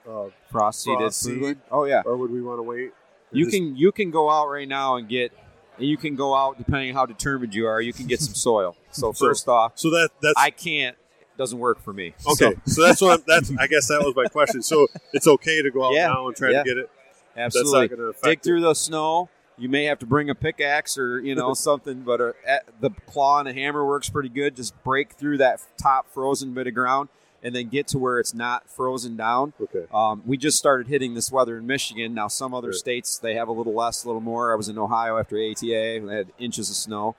uh, 0.09 0.31
Frost 0.51 0.83
seeded? 0.83 1.59
Oh 1.71 1.85
yeah. 1.85 2.03
or 2.05 2.17
would 2.17 2.31
we 2.31 2.43
want 2.43 2.59
to 2.59 2.63
wait? 2.63 2.93
You 3.33 3.47
just- 3.47 3.57
can 3.57 3.77
you 3.77 3.93
can 3.93 4.11
go 4.11 4.31
out 4.31 4.49
right 4.49 4.69
now 4.69 4.97
and 4.97 5.09
get 5.09 5.33
and 5.79 5.87
you 5.87 5.97
can 5.97 6.15
go 6.17 6.35
out 6.35 6.59
depending 6.59 6.91
on 6.91 6.95
how 6.95 7.07
determined 7.07 7.55
you 7.55 7.67
are, 7.67 7.81
you 7.81 7.93
can 7.93 8.07
get 8.07 8.21
some 8.21 8.35
soil. 8.35 8.77
So 8.93 9.13
So- 9.13 9.27
first 9.27 9.49
off, 9.49 9.73
So 9.79 9.89
that 9.91 10.11
that's 10.21 10.35
I 10.37 10.51
can't 10.51 10.97
doesn't 11.39 11.59
work 11.59 11.81
for 11.83 11.95
me. 11.95 12.13
okay. 12.33 12.55
So, 12.67 12.83
that's 12.83 13.01
what 13.01 13.19
I'm, 13.21 13.25
that's. 13.27 13.51
I 13.59 13.67
guess 13.67 13.89
that 13.89 14.03
was 14.05 14.15
my 14.15 14.27
question. 14.27 14.63
So 14.63 14.87
it's 15.15 15.27
okay 15.27 15.63
to 15.63 15.71
go 15.71 15.87
out 15.87 15.95
Yeah, 15.95 16.09
now 16.09 16.27
and 16.29 16.37
try 16.37 16.51
yeah. 16.51 16.63
to 16.63 16.69
get 16.69 16.77
it. 16.77 16.91
Absolutely. 17.35 17.73
That's 17.73 17.91
not 17.91 17.97
going 17.97 18.01
to 18.01 18.19
affect 18.19 18.25
dig 18.25 18.39
it. 18.39 18.43
through 18.43 18.61
the 18.61 18.75
snow. 18.75 19.31
You 19.57 19.71
may 19.71 19.85
have 19.85 19.99
to 20.01 20.07
bring 20.07 20.29
a 20.29 20.35
pickaxe 20.35 20.99
or 20.99 21.21
you 21.21 21.35
know 21.35 21.55
something, 21.69 22.03
but 22.03 22.21
uh, 22.21 22.33
a, 22.47 22.53
a- 22.57 22.61
the 22.81 22.91
claw 23.07 23.39
and 23.41 23.49
a 23.49 23.55
hammer 23.55 23.85
works 23.87 24.11
pretty 24.11 24.29
good. 24.29 24.55
Just 24.57 24.75
break 24.85 25.13
through 25.15 25.39
that 25.39 25.61
top 25.81 26.07
frozen 26.13 26.53
bit 26.53 26.67
of 26.67 26.75
ground 26.75 27.09
and 27.43 27.55
then 27.55 27.69
get 27.69 27.89
to 27.89 27.99
where 27.99 28.21
it's 28.21 28.33
not 28.35 28.69
frozen 28.69 29.17
down. 29.17 29.53
Okay. 29.61 29.85
Um, 29.93 30.23
we 30.25 30.37
just 30.37 30.59
started 30.59 30.87
hitting 30.87 31.15
this 31.15 31.31
weather 31.33 31.59
in 31.59 31.67
Michigan. 31.67 32.15
Now 32.15 32.29
some 32.29 32.55
other 32.55 32.69
Right. 32.69 32.77
states 32.77 33.19
they 33.19 33.35
have 33.35 33.49
a 33.49 33.53
little 33.53 33.75
less, 33.75 34.05
a 34.05 34.09
little 34.09 34.21
more. 34.21 34.53
I 34.53 34.57
was 34.57 34.69
in 34.69 34.79
Ohio 34.79 35.19
after 35.19 35.37
ATA; 35.37 35.97
and 35.97 36.09
they 36.09 36.17
had 36.17 36.33
inches 36.39 36.71
of 36.71 36.77
snow. 36.77 37.17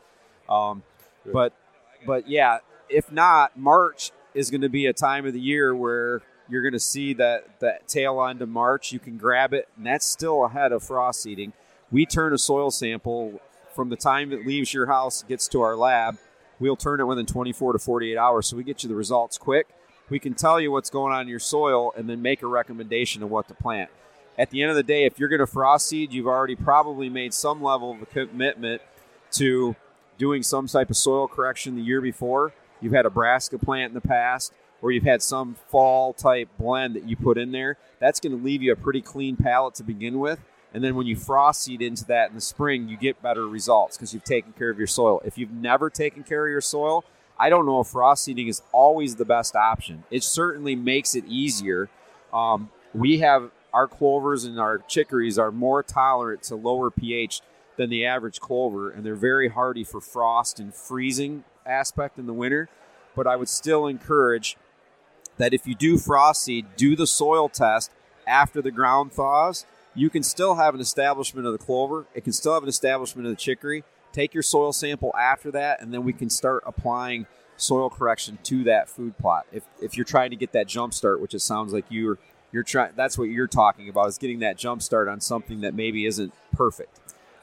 Um, 0.50 0.84
Right. 1.26 1.34
But 1.34 1.54
but 2.06 2.28
yeah, 2.28 2.60
if 2.90 3.12
not, 3.12 3.58
March 3.58 4.12
is 4.34 4.50
going 4.52 4.62
to 4.62 4.70
be 4.70 4.86
a 4.88 4.94
time 4.94 5.26
of 5.26 5.32
the 5.34 5.40
year 5.40 5.74
where 5.76 6.22
you're 6.50 6.62
going 6.62 6.74
to 6.74 6.80
see 6.80 7.14
that 7.14 7.60
that 7.62 7.88
tail 7.88 8.22
end 8.26 8.42
of 8.42 8.50
March. 8.50 8.92
You 8.92 9.00
can 9.00 9.18
grab 9.18 9.54
it, 9.54 9.70
and 9.78 9.86
that's 9.86 10.06
still 10.06 10.44
ahead 10.46 10.72
of 10.74 10.84
frost 10.84 11.22
seeding. 11.22 11.54
We 11.92 12.06
turn 12.06 12.34
a 12.34 12.38
soil 12.38 12.72
sample 12.72 13.40
from 13.74 13.90
the 13.90 13.96
time 13.96 14.32
it 14.34 14.46
leaves 14.46 14.74
your 14.74 14.88
house, 14.88 15.24
gets 15.24 15.48
to 15.50 15.62
our 15.62 15.76
lab. 15.76 16.18
We'll 16.60 16.76
turn 16.76 17.00
it 17.00 17.06
within 17.06 17.26
24 17.26 17.74
to 17.74 17.80
48 17.80 18.18
hours, 18.18 18.48
so 18.48 18.58
we 18.58 18.64
get 18.64 18.84
you 18.84 18.90
the 18.90 18.96
results 18.96 19.38
quick. 19.38 19.68
We 20.10 20.20
can 20.20 20.34
tell 20.34 20.60
you 20.60 20.72
what's 20.72 20.90
going 20.90 21.14
on 21.14 21.22
in 21.22 21.28
your 21.28 21.40
soil 21.40 21.94
and 21.98 22.10
then 22.10 22.22
make 22.22 22.42
a 22.42 22.48
recommendation 22.48 23.24
of 23.24 23.30
what 23.30 23.48
to 23.48 23.54
plant. 23.54 23.90
At 24.38 24.50
the 24.50 24.62
end 24.62 24.70
of 24.72 24.76
the 24.76 24.84
day, 24.84 25.06
if 25.06 25.20
you're 25.20 25.30
going 25.30 25.40
to 25.40 25.48
frost 25.48 25.88
seed, 25.88 26.12
you've 26.12 26.28
already 26.28 26.56
probably 26.56 27.10
made 27.10 27.34
some 27.34 27.62
level 27.62 27.92
of 27.92 28.02
a 28.02 28.06
commitment 28.06 28.82
to 29.34 29.76
doing 30.18 30.44
some 30.44 30.68
type 30.68 30.90
of 30.90 30.98
soil 30.98 31.28
correction 31.28 31.76
the 31.76 31.82
year 31.82 32.02
before. 32.02 32.54
You've 32.82 32.94
had 32.94 33.06
a 33.06 33.10
brassica 33.10 33.58
plant 33.60 33.92
in 33.92 33.94
the 33.94 34.02
past, 34.02 34.52
or 34.82 34.92
you've 34.92 35.04
had 35.04 35.22
some 35.22 35.56
fall 35.70 36.14
type 36.14 36.50
blend 36.60 36.96
that 36.96 37.08
you 37.08 37.16
put 37.16 37.38
in 37.38 37.52
there. 37.52 37.78
That's 38.00 38.20
going 38.20 38.38
to 38.38 38.44
leave 38.44 38.62
you 38.62 38.74
a 38.74 38.76
pretty 38.76 39.02
clean 39.02 39.38
palette 39.38 39.76
to 39.76 39.84
begin 39.84 40.20
with. 40.20 40.40
And 40.74 40.84
then 40.84 40.96
when 40.96 41.06
you 41.06 41.16
frost 41.16 41.62
seed 41.62 41.82
into 41.82 42.04
that 42.06 42.30
in 42.30 42.36
the 42.36 42.42
spring, 42.42 42.90
you 42.90 42.98
get 42.98 43.22
better 43.22 43.48
results 43.48 43.96
because 43.96 44.14
you've 44.14 44.24
taken 44.24 44.54
care 44.54 44.72
of 44.72 44.78
your 44.78 44.88
soil. 44.88 45.22
If 45.24 45.38
you've 45.38 45.52
never 45.52 45.90
taken 45.90 46.24
care 46.24 46.48
of 46.48 46.52
your 46.52 46.62
soil, 46.62 47.06
I 47.38 47.50
don't 47.50 47.66
know 47.66 47.80
if 47.82 47.88
frost 47.88 48.24
seeding 48.24 48.48
is 48.48 48.62
always 48.72 49.16
the 49.16 49.26
best 49.26 49.56
option. 49.56 50.04
It 50.12 50.24
certainly 50.24 50.76
makes 50.76 51.16
it 51.16 51.26
easier. 51.26 51.90
Um, 52.32 52.70
we 52.94 53.20
have 53.20 53.52
our 53.74 53.88
clovers 53.88 54.44
and 54.44 54.60
our 54.60 54.78
chicories 54.88 55.40
are 55.40 55.52
more 55.52 55.82
tolerant 55.82 56.44
to 56.44 56.56
lower 56.56 56.92
pH 56.92 57.42
than 57.76 57.90
the 57.90 58.06
average 58.06 58.40
clover, 58.40 58.92
and 58.92 59.04
they're 59.04 59.16
very 59.16 59.50
hardy 59.50 59.84
for 59.84 60.00
frost 60.00 60.60
and 60.60 60.74
freezing 60.74 61.44
aspect 61.66 62.20
in 62.20 62.28
the 62.28 62.34
winter. 62.34 62.70
But 63.16 63.28
I 63.28 63.36
would 63.36 63.50
still 63.50 63.88
encourage 63.88 64.58
that 65.38 65.54
if 65.54 65.66
you 65.66 65.76
do 65.76 65.98
frost 65.98 66.44
seed, 66.44 66.68
do 66.76 66.96
the 66.96 67.08
soil 67.08 67.50
test 67.50 67.92
after 68.28 68.62
the 68.62 68.72
ground 68.72 69.12
thaws. 69.12 69.66
You 69.96 70.10
can 70.10 70.24
still 70.24 70.56
have 70.56 70.76
an 70.76 70.82
establishment 70.82 71.46
of 71.46 71.54
the 71.54 71.60
clover. 71.60 72.06
It 72.14 72.24
can 72.24 72.34
still 72.34 72.54
have 72.54 72.64
an 72.64 72.70
establishment 72.70 73.28
of 73.28 73.32
the 73.32 73.38
chicory. 73.38 73.84
Take 74.14 74.34
your 74.34 74.44
soil 74.44 74.72
sample 74.72 75.14
after 75.20 75.52
that, 75.52 75.82
and 75.82 75.94
then 75.94 76.04
we 76.04 76.14
can 76.14 76.30
start 76.30 76.64
applying 76.66 77.26
soil 77.58 77.90
correction 77.90 78.38
to 78.44 78.64
that 78.64 78.88
food 78.90 79.18
plot. 79.18 79.46
If, 79.52 79.64
if 79.82 79.98
you're 79.98 80.06
trying 80.06 80.30
to 80.30 80.36
get 80.38 80.54
that 80.54 80.68
jump 80.68 80.94
start, 80.94 81.20
which 81.20 81.34
it 81.34 81.40
sounds 81.42 81.74
like 81.74 81.86
you're 81.90 82.18
you're 82.52 82.64
trying, 82.64 82.92
that's 82.96 83.18
what 83.18 83.26
you're 83.26 83.48
talking 83.48 83.90
about 83.90 84.08
is 84.08 84.18
getting 84.20 84.40
that 84.40 84.58
jump 84.58 84.82
start 84.84 85.08
on 85.10 85.20
something 85.20 85.62
that 85.62 85.74
maybe 85.74 86.06
isn't 86.06 86.32
perfect. 86.54 87.00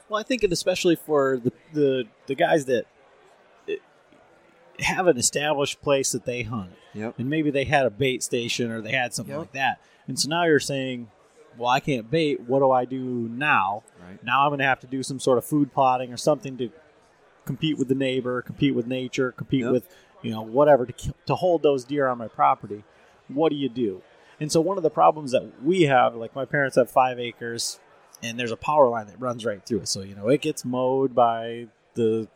Well, 0.09 0.19
I 0.19 0.23
think 0.23 0.43
it 0.43 0.51
especially 0.51 0.95
for 0.95 1.37
the 1.37 1.51
the, 1.73 2.03
the 2.27 2.35
guys 2.35 2.65
that 2.65 2.85
eh, 3.67 3.75
have 4.79 5.07
an 5.07 5.17
established 5.17 5.81
place 5.81 6.11
that 6.13 6.25
they 6.25 6.43
hunt, 6.43 6.71
Yep. 6.93 7.19
and 7.19 7.29
maybe 7.29 7.51
they 7.51 7.65
had 7.65 7.85
a 7.85 7.89
bait 7.89 8.23
station 8.23 8.71
or 8.71 8.81
they 8.81 8.91
had 8.93 9.13
something 9.13 9.33
Yep. 9.33 9.39
like 9.39 9.51
that, 9.53 9.81
and 10.07 10.17
so 10.19 10.29
now 10.29 10.45
you're 10.45 10.59
saying, 10.59 11.09
"Well, 11.57 11.69
I 11.69 11.79
can't 11.79 12.09
bait. 12.09 12.41
What 12.41 12.59
do 12.59 12.71
I 12.71 12.85
do 12.85 12.99
now? 12.99 13.83
Right. 14.01 14.23
Now 14.23 14.43
I'm 14.43 14.49
going 14.49 14.59
to 14.59 14.65
have 14.65 14.79
to 14.81 14.87
do 14.87 15.03
some 15.03 15.19
sort 15.19 15.37
of 15.37 15.45
food 15.45 15.73
plotting 15.73 16.11
or 16.13 16.17
something 16.17 16.57
to 16.57 16.69
compete 17.45 17.77
with 17.77 17.87
the 17.87 17.95
neighbor, 17.95 18.41
compete 18.41 18.75
with 18.75 18.87
nature, 18.87 19.31
compete 19.31 19.61
Yep. 19.63 19.71
with 19.71 19.95
you 20.21 20.31
know 20.31 20.41
whatever 20.41 20.85
to 20.85 21.13
to 21.25 21.35
hold 21.35 21.63
those 21.63 21.83
deer 21.83 22.07
on 22.07 22.17
my 22.17 22.27
property. 22.27 22.83
What 23.27 23.49
do 23.49 23.55
you 23.55 23.69
do? 23.69 24.01
And 24.39 24.51
so 24.51 24.59
one 24.61 24.77
of 24.77 24.83
the 24.83 24.89
problems 24.89 25.31
that 25.31 25.63
we 25.63 25.83
have, 25.83 26.15
like 26.15 26.35
my 26.35 26.45
parents 26.45 26.75
have 26.75 26.89
five 26.89 27.19
acres, 27.19 27.79
and 28.23 28.39
there's 28.39 28.51
a 28.51 28.57
power 28.57 28.87
line 28.89 29.07
that 29.07 29.19
runs 29.19 29.45
right 29.45 29.63
through 29.65 29.79
it. 29.79 29.87
So 29.87 30.01
you 30.01 30.15
know 30.15 30.29
it 30.29 30.41
gets 30.41 30.63
mowed 30.65 31.13
by 31.15 31.67
the 31.95 32.27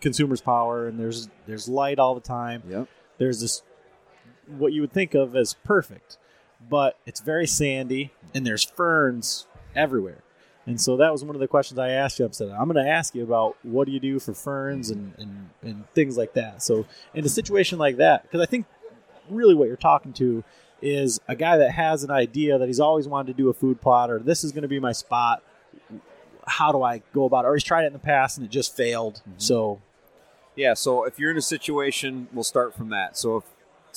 consumer's 0.00 0.40
power, 0.40 0.86
and 0.86 0.98
there's 0.98 1.28
there's 1.46 1.68
light 1.68 1.98
all 1.98 2.14
the 2.14 2.20
time. 2.20 2.62
Yep. 2.68 2.88
There's 3.18 3.40
this 3.40 3.62
what 4.46 4.72
you 4.72 4.80
would 4.80 4.92
think 4.92 5.14
of 5.14 5.36
as 5.36 5.54
perfect, 5.54 6.16
but 6.68 6.98
it's 7.06 7.20
very 7.20 7.46
sandy, 7.46 8.12
and 8.34 8.46
there's 8.46 8.64
ferns 8.64 9.46
everywhere. 9.74 10.22
And 10.68 10.78
so 10.78 10.98
that 10.98 11.10
was 11.10 11.24
one 11.24 11.34
of 11.34 11.40
the 11.40 11.48
questions 11.48 11.78
I 11.78 11.90
asked 11.90 12.18
you. 12.18 12.26
I 12.26 12.28
said, 12.30 12.50
I'm 12.50 12.70
going 12.70 12.84
to 12.84 12.90
ask 12.90 13.14
you 13.14 13.22
about 13.22 13.56
what 13.62 13.86
do 13.86 13.92
you 13.92 13.98
do 14.00 14.18
for 14.18 14.34
ferns 14.34 14.90
and, 14.90 15.14
and, 15.16 15.48
and 15.62 15.90
things 15.94 16.18
like 16.18 16.34
that. 16.34 16.62
So 16.62 16.84
in 17.14 17.24
a 17.24 17.28
situation 17.30 17.78
like 17.78 17.96
that, 17.96 18.24
because 18.24 18.42
I 18.42 18.46
think 18.46 18.66
really 19.30 19.54
what 19.54 19.66
you're 19.66 19.78
talking 19.78 20.12
to 20.14 20.44
is 20.82 21.20
a 21.26 21.34
guy 21.34 21.56
that 21.56 21.70
has 21.70 22.04
an 22.04 22.10
idea 22.10 22.58
that 22.58 22.66
he's 22.66 22.80
always 22.80 23.08
wanted 23.08 23.28
to 23.28 23.42
do 23.42 23.48
a 23.48 23.54
food 23.54 23.80
plot 23.80 24.10
or 24.10 24.18
this 24.18 24.44
is 24.44 24.52
going 24.52 24.62
to 24.62 24.68
be 24.68 24.78
my 24.78 24.92
spot. 24.92 25.42
How 26.46 26.70
do 26.70 26.82
I 26.82 27.02
go 27.14 27.24
about 27.24 27.46
it? 27.46 27.48
Or 27.48 27.54
he's 27.54 27.64
tried 27.64 27.84
it 27.84 27.88
in 27.88 27.92
the 27.94 27.98
past 27.98 28.36
and 28.36 28.46
it 28.46 28.50
just 28.50 28.76
failed. 28.76 29.22
Mm-hmm. 29.26 29.38
So 29.38 29.80
Yeah, 30.54 30.74
so 30.74 31.04
if 31.04 31.18
you're 31.18 31.30
in 31.30 31.38
a 31.38 31.42
situation, 31.42 32.28
we'll 32.32 32.44
start 32.44 32.74
from 32.74 32.90
that. 32.90 33.16
So 33.16 33.38
if 33.38 33.44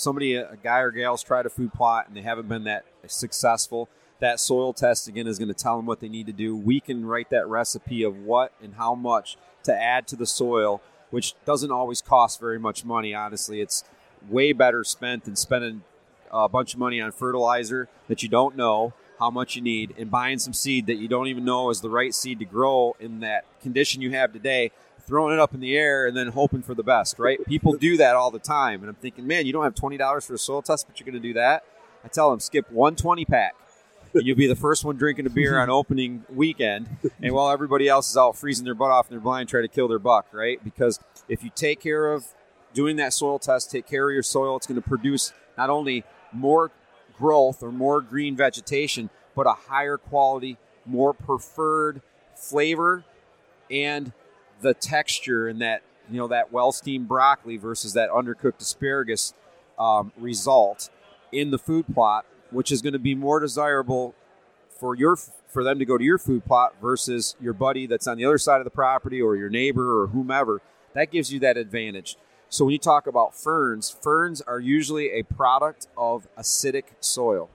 somebody, 0.01 0.35
a 0.35 0.57
guy 0.63 0.79
or 0.79 0.91
gal's 0.91 1.23
tried 1.23 1.45
a 1.45 1.49
food 1.49 1.73
plot 1.73 2.07
and 2.07 2.15
they 2.15 2.21
haven't 2.21 2.49
been 2.49 2.63
that 2.65 2.85
successful, 3.07 3.89
that 4.19 4.39
soil 4.39 4.73
test 4.73 5.07
again 5.07 5.27
is 5.27 5.37
going 5.37 5.47
to 5.47 5.53
tell 5.53 5.77
them 5.77 5.85
what 5.85 5.99
they 5.99 6.09
need 6.09 6.27
to 6.27 6.33
do. 6.33 6.55
We 6.55 6.79
can 6.79 7.05
write 7.05 7.29
that 7.29 7.47
recipe 7.47 8.03
of 8.03 8.17
what 8.17 8.51
and 8.61 8.75
how 8.75 8.95
much 8.95 9.37
to 9.63 9.73
add 9.73 10.07
to 10.07 10.15
the 10.15 10.25
soil, 10.25 10.81
which 11.09 11.35
doesn't 11.45 11.71
always 11.71 12.01
cost 12.01 12.39
very 12.39 12.59
much 12.59 12.85
money. 12.85 13.13
Honestly, 13.13 13.61
it's 13.61 13.83
way 14.29 14.53
better 14.53 14.83
spent 14.83 15.25
than 15.25 15.35
spending 15.35 15.83
a 16.31 16.47
bunch 16.47 16.73
of 16.73 16.79
money 16.79 17.01
on 17.01 17.11
fertilizer 17.11 17.89
that 18.07 18.23
you 18.23 18.29
don't 18.29 18.55
know 18.55 18.93
how 19.19 19.29
much 19.29 19.55
you 19.55 19.61
need 19.61 19.93
and 19.97 20.09
buying 20.09 20.39
some 20.39 20.53
seed 20.53 20.87
that 20.87 20.95
you 20.95 21.07
don't 21.07 21.27
even 21.27 21.45
know 21.45 21.69
is 21.69 21.81
the 21.81 21.89
right 21.89 22.13
seed 22.13 22.39
to 22.39 22.45
grow 22.45 22.95
in 22.99 23.19
that 23.19 23.45
condition 23.61 24.01
you 24.01 24.09
have 24.11 24.33
today 24.33 24.71
throwing 25.05 25.33
it 25.33 25.39
up 25.39 25.53
in 25.53 25.59
the 25.59 25.77
air 25.77 26.07
and 26.07 26.15
then 26.15 26.27
hoping 26.27 26.61
for 26.61 26.73
the 26.73 26.83
best 26.83 27.19
right? 27.19 27.43
People 27.45 27.73
do 27.73 27.97
that 27.97 28.15
all 28.15 28.31
the 28.31 28.39
time 28.39 28.81
and 28.81 28.89
i'm 28.89 28.95
thinking 28.95 29.27
man 29.27 29.45
you 29.45 29.53
don't 29.53 29.63
have 29.63 29.75
$20 29.75 30.25
for 30.25 30.33
a 30.33 30.37
soil 30.37 30.61
test 30.61 30.87
but 30.87 30.99
you're 30.99 31.05
going 31.05 31.21
to 31.21 31.27
do 31.27 31.33
that? 31.33 31.63
I 32.03 32.07
tell 32.07 32.31
them 32.31 32.39
skip 32.39 32.69
120 32.71 33.25
pack. 33.25 33.55
And 34.13 34.25
you'll 34.25 34.35
be 34.35 34.47
the 34.47 34.55
first 34.55 34.83
one 34.83 34.97
drinking 34.97 35.25
a 35.25 35.29
beer 35.29 35.59
on 35.59 35.69
opening 35.81 36.25
weekend 36.29 36.89
and 37.21 37.33
while 37.33 37.49
everybody 37.49 37.87
else 37.87 38.09
is 38.09 38.17
out 38.17 38.35
freezing 38.37 38.65
their 38.65 38.75
butt 38.75 38.91
off 38.91 39.09
in 39.09 39.13
their 39.13 39.21
blind 39.21 39.49
trying 39.49 39.63
to 39.63 39.69
kill 39.69 39.87
their 39.87 39.99
buck 39.99 40.27
right? 40.31 40.63
Because 40.63 40.99
if 41.27 41.43
you 41.43 41.51
take 41.55 41.79
care 41.79 42.11
of 42.11 42.25
doing 42.73 42.95
that 42.97 43.13
soil 43.13 43.39
test 43.39 43.71
take 43.71 43.87
care 43.87 44.09
of 44.09 44.13
your 44.13 44.23
soil 44.23 44.57
it's 44.57 44.67
going 44.67 44.81
to 44.81 44.87
produce 44.87 45.33
not 45.57 45.69
only 45.69 46.03
more 46.33 46.71
growth 47.21 47.61
or 47.61 47.71
more 47.71 48.01
green 48.01 48.35
vegetation, 48.35 49.09
but 49.35 49.45
a 49.45 49.53
higher 49.53 49.97
quality, 49.97 50.57
more 50.85 51.13
preferred 51.13 52.01
flavor 52.35 53.05
and 53.69 54.11
the 54.61 54.73
texture 54.73 55.47
and 55.47 55.61
that 55.61 55.81
you 56.09 56.17
know 56.17 56.27
that 56.27 56.51
well 56.51 56.71
steamed 56.71 57.07
broccoli 57.07 57.57
versus 57.57 57.93
that 57.93 58.09
undercooked 58.09 58.59
asparagus 58.59 59.33
um, 59.79 60.11
result 60.17 60.89
in 61.31 61.51
the 61.51 61.57
food 61.57 61.85
plot 61.93 62.25
which 62.51 62.71
is 62.71 62.81
going 62.81 62.93
to 62.93 62.99
be 62.99 63.15
more 63.15 63.39
desirable 63.39 64.13
for 64.69 64.95
your 64.95 65.15
for 65.51 65.63
them 65.63 65.79
to 65.79 65.85
go 65.85 65.97
to 65.97 66.03
your 66.03 66.17
food 66.17 66.45
plot 66.45 66.73
versus 66.81 67.35
your 67.39 67.53
buddy 67.53 67.85
that's 67.85 68.07
on 68.07 68.17
the 68.17 68.25
other 68.25 68.37
side 68.37 68.57
of 68.59 68.63
the 68.63 68.71
property 68.71 69.21
or 69.21 69.35
your 69.35 69.49
neighbor 69.49 70.01
or 70.01 70.07
whomever. 70.07 70.61
That 70.93 71.11
gives 71.11 71.31
you 71.31 71.39
that 71.39 71.57
advantage. 71.57 72.17
So 72.49 72.65
when 72.65 72.71
you 72.71 72.79
talk 72.79 73.07
about 73.07 73.35
ferns, 73.35 73.89
ferns 73.89 74.41
are 74.41 74.59
usually 74.59 75.11
a 75.11 75.23
product 75.23 75.87
of 75.97 76.27
acidic 76.37 76.85
soil. 76.99 77.49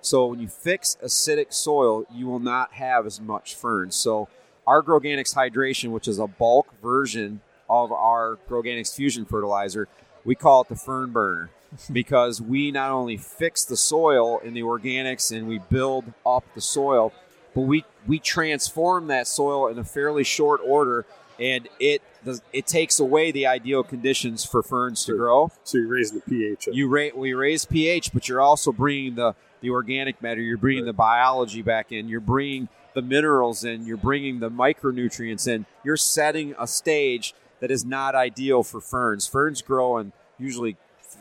So 0.00 0.26
when 0.26 0.40
you 0.40 0.48
fix 0.48 0.96
acidic 1.02 1.52
soil, 1.52 2.04
you 2.12 2.26
will 2.26 2.40
not 2.40 2.74
have 2.74 3.06
as 3.06 3.20
much 3.20 3.54
ferns. 3.54 3.94
So 3.94 4.28
our 4.66 4.82
Groganics 4.82 5.34
hydration, 5.34 5.90
which 5.90 6.08
is 6.08 6.18
a 6.18 6.26
bulk 6.26 6.72
version 6.82 7.40
of 7.68 7.90
our 7.92 8.38
Groganics 8.48 8.94
fusion 8.94 9.24
fertilizer, 9.24 9.88
we 10.24 10.34
call 10.34 10.62
it 10.62 10.68
the 10.68 10.76
fern 10.76 11.10
burner 11.10 11.50
because 11.92 12.40
we 12.40 12.70
not 12.70 12.90
only 12.90 13.16
fix 13.16 13.64
the 13.64 13.76
soil 13.76 14.38
in 14.38 14.54
the 14.54 14.60
organics 14.62 15.36
and 15.36 15.48
we 15.48 15.58
build 15.58 16.12
up 16.24 16.44
the 16.54 16.60
soil, 16.60 17.12
but 17.54 17.62
we 17.62 17.84
we 18.06 18.18
transform 18.18 19.06
that 19.08 19.26
soil 19.28 19.68
in 19.68 19.78
a 19.78 19.84
fairly 19.84 20.24
short 20.24 20.60
order, 20.64 21.04
and 21.38 21.68
it 21.78 22.02
does, 22.24 22.42
it 22.52 22.66
takes 22.66 22.98
away 22.98 23.30
the 23.30 23.46
ideal 23.46 23.82
conditions 23.82 24.44
for 24.44 24.62
ferns 24.62 25.04
to 25.04 25.16
grow. 25.16 25.50
So 25.64 25.78
you're 25.78 25.86
raising 25.88 26.18
the 26.18 26.24
pH. 26.30 26.68
Up. 26.68 26.74
You 26.74 26.88
rate 26.88 27.16
we 27.16 27.32
raise 27.34 27.64
pH, 27.64 28.12
but 28.12 28.28
you're 28.28 28.40
also 28.40 28.72
bringing 28.72 29.14
the 29.16 29.34
the 29.60 29.70
organic 29.70 30.20
matter. 30.22 30.40
You're 30.40 30.56
bringing 30.56 30.84
Right. 30.84 30.88
the 30.88 30.92
biology 30.94 31.62
back 31.62 31.92
in. 31.92 32.08
You're 32.08 32.20
bringing 32.20 32.68
the 32.94 33.02
minerals 33.02 33.64
in. 33.64 33.86
You're 33.86 33.96
bringing 33.96 34.40
the 34.40 34.50
micronutrients 34.50 35.48
in. 35.48 35.66
You're 35.84 35.96
setting 35.96 36.54
a 36.58 36.66
stage 36.66 37.34
that 37.60 37.70
is 37.70 37.84
not 37.84 38.14
ideal 38.14 38.62
for 38.62 38.80
ferns. 38.80 39.26
Ferns 39.26 39.62
grow 39.62 39.98
in 39.98 40.12
usually 40.38 40.76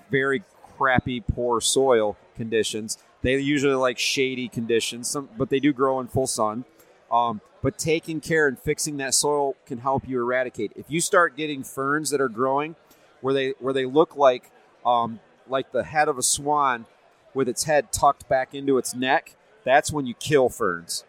very 0.10 0.44
crappy, 0.78 1.22
poor 1.22 1.62
soil 1.62 2.18
conditions. 2.36 2.98
They 3.22 3.38
usually 3.38 3.76
like 3.76 4.00
shady 4.00 4.48
conditions, 4.48 5.10
some, 5.10 5.30
but 5.38 5.50
they 5.50 5.60
do 5.60 5.74
grow 5.74 6.00
in 6.00 6.08
full 6.08 6.28
sun. 6.28 6.66
Um, 7.12 7.42
but 7.62 7.78
taking 7.78 8.20
care 8.20 8.48
and 8.48 8.58
fixing 8.58 8.98
that 8.98 9.14
soil 9.14 9.56
can 9.66 9.80
help 9.80 10.08
you 10.08 10.20
eradicate. 10.20 10.72
If 10.76 10.86
you 10.90 11.00
start 11.00 11.38
getting 11.38 11.64
ferns 11.64 12.10
that 12.10 12.20
are 12.20 12.30
growing 12.30 12.76
where 13.22 13.34
they 13.34 13.54
where 13.60 13.74
they 13.74 13.86
look 13.86 14.16
like 14.16 14.52
um, 14.86 15.20
like 15.48 15.72
the 15.72 15.84
head 15.84 16.08
of 16.08 16.18
a 16.18 16.24
swan 16.24 16.86
with 17.34 17.48
its 17.48 17.66
head 17.66 17.92
tucked 17.92 18.28
back 18.28 18.56
into 18.56 18.78
its 18.78 18.96
neck, 18.96 19.36
that's 19.64 19.92
when 19.92 20.08
you 20.08 20.16
kill 20.16 20.50
ferns. 20.50 21.04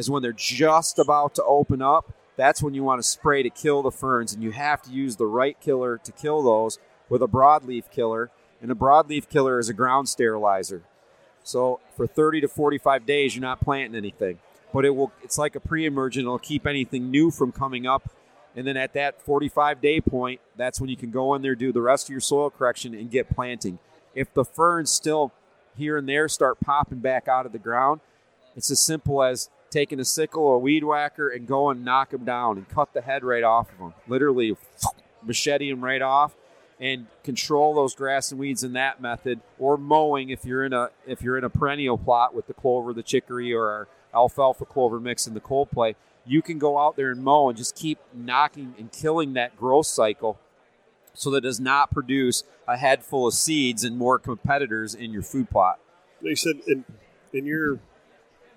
Is 0.00 0.08
when 0.08 0.22
they're 0.22 0.32
just 0.32 0.98
about 0.98 1.34
to 1.34 1.44
open 1.44 1.82
up. 1.82 2.14
That's 2.36 2.62
when 2.62 2.72
you 2.72 2.82
want 2.82 3.02
to 3.02 3.06
spray 3.06 3.42
to 3.42 3.50
kill 3.50 3.82
the 3.82 3.90
ferns, 3.90 4.32
and 4.32 4.42
you 4.42 4.50
have 4.52 4.80
to 4.82 4.90
use 4.90 5.16
the 5.16 5.26
right 5.26 5.60
killer 5.60 5.98
to 5.98 6.10
kill 6.10 6.42
those 6.42 6.78
with 7.10 7.22
a 7.22 7.28
broadleaf 7.28 7.90
killer. 7.90 8.30
And 8.62 8.72
a 8.72 8.74
broadleaf 8.74 9.28
killer 9.28 9.58
is 9.58 9.68
a 9.68 9.74
ground 9.74 10.08
sterilizer. 10.08 10.84
So 11.44 11.80
for 11.98 12.06
30 12.06 12.40
to 12.40 12.48
45 12.48 13.04
days, 13.04 13.36
you're 13.36 13.42
not 13.42 13.60
planting 13.60 13.94
anything, 13.94 14.38
but 14.72 14.86
it 14.86 14.96
will. 14.96 15.12
It's 15.22 15.36
like 15.36 15.54
a 15.54 15.60
pre-emergent. 15.60 16.24
It'll 16.24 16.38
keep 16.38 16.66
anything 16.66 17.10
new 17.10 17.30
from 17.30 17.52
coming 17.52 17.86
up, 17.86 18.08
and 18.56 18.66
then 18.66 18.78
at 18.78 18.94
that 18.94 19.20
45 19.20 19.82
day 19.82 20.00
point, 20.00 20.40
that's 20.56 20.80
when 20.80 20.88
you 20.88 20.96
can 20.96 21.10
go 21.10 21.34
in 21.34 21.42
there, 21.42 21.54
do 21.54 21.72
the 21.72 21.82
rest 21.82 22.06
of 22.06 22.10
your 22.10 22.20
soil 22.20 22.48
correction, 22.48 22.94
and 22.94 23.10
get 23.10 23.28
planting. 23.28 23.78
If 24.14 24.32
the 24.32 24.46
ferns 24.46 24.90
still 24.90 25.32
here 25.76 25.98
and 25.98 26.08
there 26.08 26.26
start 26.26 26.58
popping 26.58 27.00
back 27.00 27.28
out 27.28 27.44
of 27.44 27.52
the 27.52 27.58
ground, 27.58 28.00
it's 28.56 28.70
as 28.70 28.82
simple 28.82 29.22
as 29.22 29.50
taking 29.70 30.00
a 30.00 30.04
sickle 30.04 30.42
or 30.42 30.58
weed 30.58 30.84
whacker 30.84 31.28
and 31.28 31.46
go 31.46 31.70
and 31.70 31.84
knock 31.84 32.10
them 32.10 32.24
down 32.24 32.58
and 32.58 32.68
cut 32.68 32.92
the 32.92 33.00
head 33.00 33.24
right 33.24 33.44
off 33.44 33.72
of 33.72 33.78
them. 33.78 33.94
Literally, 34.08 34.56
machete 35.22 35.70
them 35.70 35.84
right 35.84 36.02
off 36.02 36.34
and 36.80 37.06
control 37.22 37.74
those 37.74 37.94
grass 37.94 38.30
and 38.30 38.40
weeds 38.40 38.64
in 38.64 38.72
that 38.72 39.00
method 39.00 39.40
or 39.58 39.76
mowing 39.76 40.30
if 40.30 40.44
you're 40.44 40.64
in 40.64 40.72
a 40.72 40.88
if 41.06 41.22
you're 41.22 41.36
in 41.36 41.44
a 41.44 41.50
perennial 41.50 41.98
plot 41.98 42.34
with 42.34 42.46
the 42.46 42.54
clover 42.54 42.92
the 42.92 43.02
chicory 43.02 43.52
or 43.52 43.68
our 43.68 43.88
alfalfa 44.14 44.64
clover 44.64 44.98
mix 44.98 45.26
in 45.26 45.34
the 45.34 45.40
cold 45.40 45.70
play 45.70 45.94
you 46.26 46.42
can 46.42 46.58
go 46.58 46.78
out 46.78 46.96
there 46.96 47.10
and 47.10 47.22
mow 47.22 47.48
and 47.48 47.58
just 47.58 47.76
keep 47.76 47.98
knocking 48.14 48.74
and 48.78 48.90
killing 48.90 49.34
that 49.34 49.56
growth 49.56 49.86
cycle 49.86 50.38
so 51.12 51.30
that 51.30 51.38
it 51.38 51.42
does 51.42 51.60
not 51.60 51.90
produce 51.90 52.44
a 52.66 52.76
head 52.76 53.04
full 53.04 53.26
of 53.26 53.34
seeds 53.34 53.84
and 53.84 53.96
more 53.98 54.18
competitors 54.18 54.94
in 54.94 55.12
your 55.12 55.22
food 55.22 55.50
plot 55.50 55.78
You 56.22 56.34
said 56.34 56.60
in 56.66 56.84
in 57.32 57.44
your 57.44 57.78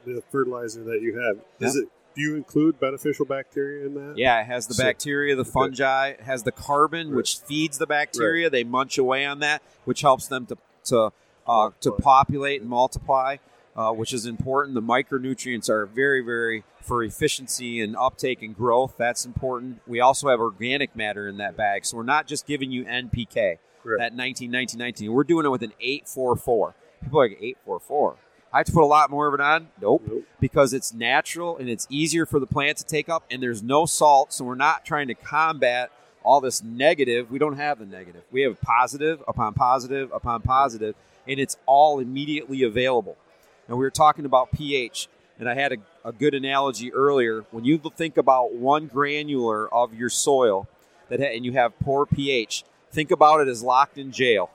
the 0.06 0.22
fertilizer 0.32 0.84
that 0.84 1.02
you 1.02 1.18
have, 1.20 1.38
is 1.60 1.76
it? 1.76 1.88
Do 2.16 2.22
you 2.22 2.36
include 2.36 2.80
beneficial 2.80 3.26
bacteria 3.26 3.88
in 3.88 3.96
that? 3.96 4.18
Yeah, 4.18 4.39
it 4.42 4.46
has 4.46 4.68
the 4.68 4.76
So- 4.76 4.84
bacteria, 4.84 5.36
the 5.36 5.46
fungi, 5.46 6.10
it 6.10 6.22
has 6.22 6.44
the 6.44 6.52
carbon, 6.52 7.10
Right. 7.10 7.18
which 7.18 7.39
feeds 7.39 7.80
the 7.80 7.88
bacteria. 7.88 8.50
They 8.52 8.63
munch 8.63 8.98
away 9.00 9.26
on 9.26 9.39
that, 9.39 9.63
which 9.86 10.02
helps 10.02 10.28
them 10.28 10.46
to 10.48 10.58
to 10.86 11.12
uh, 11.48 11.72
to 11.82 11.92
populate 11.92 12.62
and 12.62 12.70
multiply, 12.70 13.38
uh, 13.76 13.92
which 13.92 14.13
is 14.13 14.26
important. 14.26 14.76
The 14.76 14.82
micronutrients 14.82 15.70
are 15.70 15.86
very, 15.86 16.22
very 16.22 16.63
for 16.82 17.04
efficiency 17.04 17.82
and 17.82 17.96
uptake 17.98 18.42
and 18.44 18.56
growth. 18.56 18.96
That's 18.98 19.26
important. 19.26 19.82
We 19.88 20.00
also 20.00 20.28
have 20.30 20.39
organic 20.39 20.96
matter 20.96 21.28
in 21.28 21.38
that 21.38 21.58
bag, 21.58 21.86
so 21.86 21.98
we're 21.98 22.04
not 22.04 22.28
just 22.28 22.46
giving 22.46 22.72
you 22.72 22.86
NPK. 22.86 23.58
Right. 23.86 23.98
That 24.00 24.16
19, 24.16 24.52
19, 24.52 24.78
19. 24.80 25.12
We're 25.12 25.24
doing 25.26 25.46
it 25.46 25.50
with 25.50 25.63
an 25.63 25.74
844. 25.82 26.76
People 27.04 27.20
are 27.20 27.28
like 27.28 27.38
844. 27.42 28.16
I 28.54 28.60
have 28.60 28.68
to 28.68 28.72
put 28.72 28.84
a 28.84 28.86
lot 28.86 29.10
more 29.10 29.28
of 29.28 29.34
it 29.34 29.42
on. 29.42 29.70
Nope. 29.82 30.04
Nope. 30.08 30.24
because 30.39 30.74
it's 30.74 30.94
natural 30.94 31.58
and 31.58 31.68
it's 31.68 31.88
easier 31.89 32.26
for 32.26 32.39
the 32.39 32.46
plant 32.46 32.78
to 32.78 32.86
take 32.86 33.10
up 33.10 33.24
and 33.32 33.42
there's 33.42 33.63
no 33.63 33.86
salt 33.86 34.32
so 34.32 34.46
we're 34.46 34.56
not 34.56 34.86
trying 34.86 35.08
to 35.08 35.16
combat 35.16 35.92
all 36.24 36.39
this 36.39 36.63
negative. 36.63 37.32
We 37.32 37.39
don't 37.39 37.58
have 37.58 37.80
the 37.80 37.86
negative. 37.86 38.22
We 38.32 38.44
have 38.44 38.62
positive 38.62 39.24
upon 39.28 39.56
positive 39.56 40.12
upon 40.13 40.42
positive 40.42 40.96
and 41.28 41.39
it's 41.39 41.58
all 41.66 42.00
immediately 42.00 42.63
available. 42.63 43.18
And 43.68 43.78
we 43.78 43.84
were 43.84 43.92
talking 43.92 44.26
about 44.26 44.52
ph 44.52 45.08
and 45.39 45.50
i 45.50 45.56
had 45.56 45.74
a, 45.74 45.78
a 46.06 46.12
good 46.12 46.36
analogy 46.36 46.94
earlier. 46.94 47.46
When 47.50 47.66
you 47.66 47.82
think 47.96 48.18
about 48.18 48.54
one 48.54 48.86
granular 48.86 49.74
of 49.74 49.96
your 49.96 50.10
soil 50.10 50.68
that 51.10 51.20
ha- 51.20 51.36
and 51.36 51.44
you 51.44 51.54
have 51.54 51.78
poor 51.80 52.06
ph 52.06 52.63
think 52.92 53.10
about 53.10 53.42
it 53.42 53.48
as 53.48 53.63
locked 53.63 53.98
in 53.98 54.12
jail. 54.12 54.52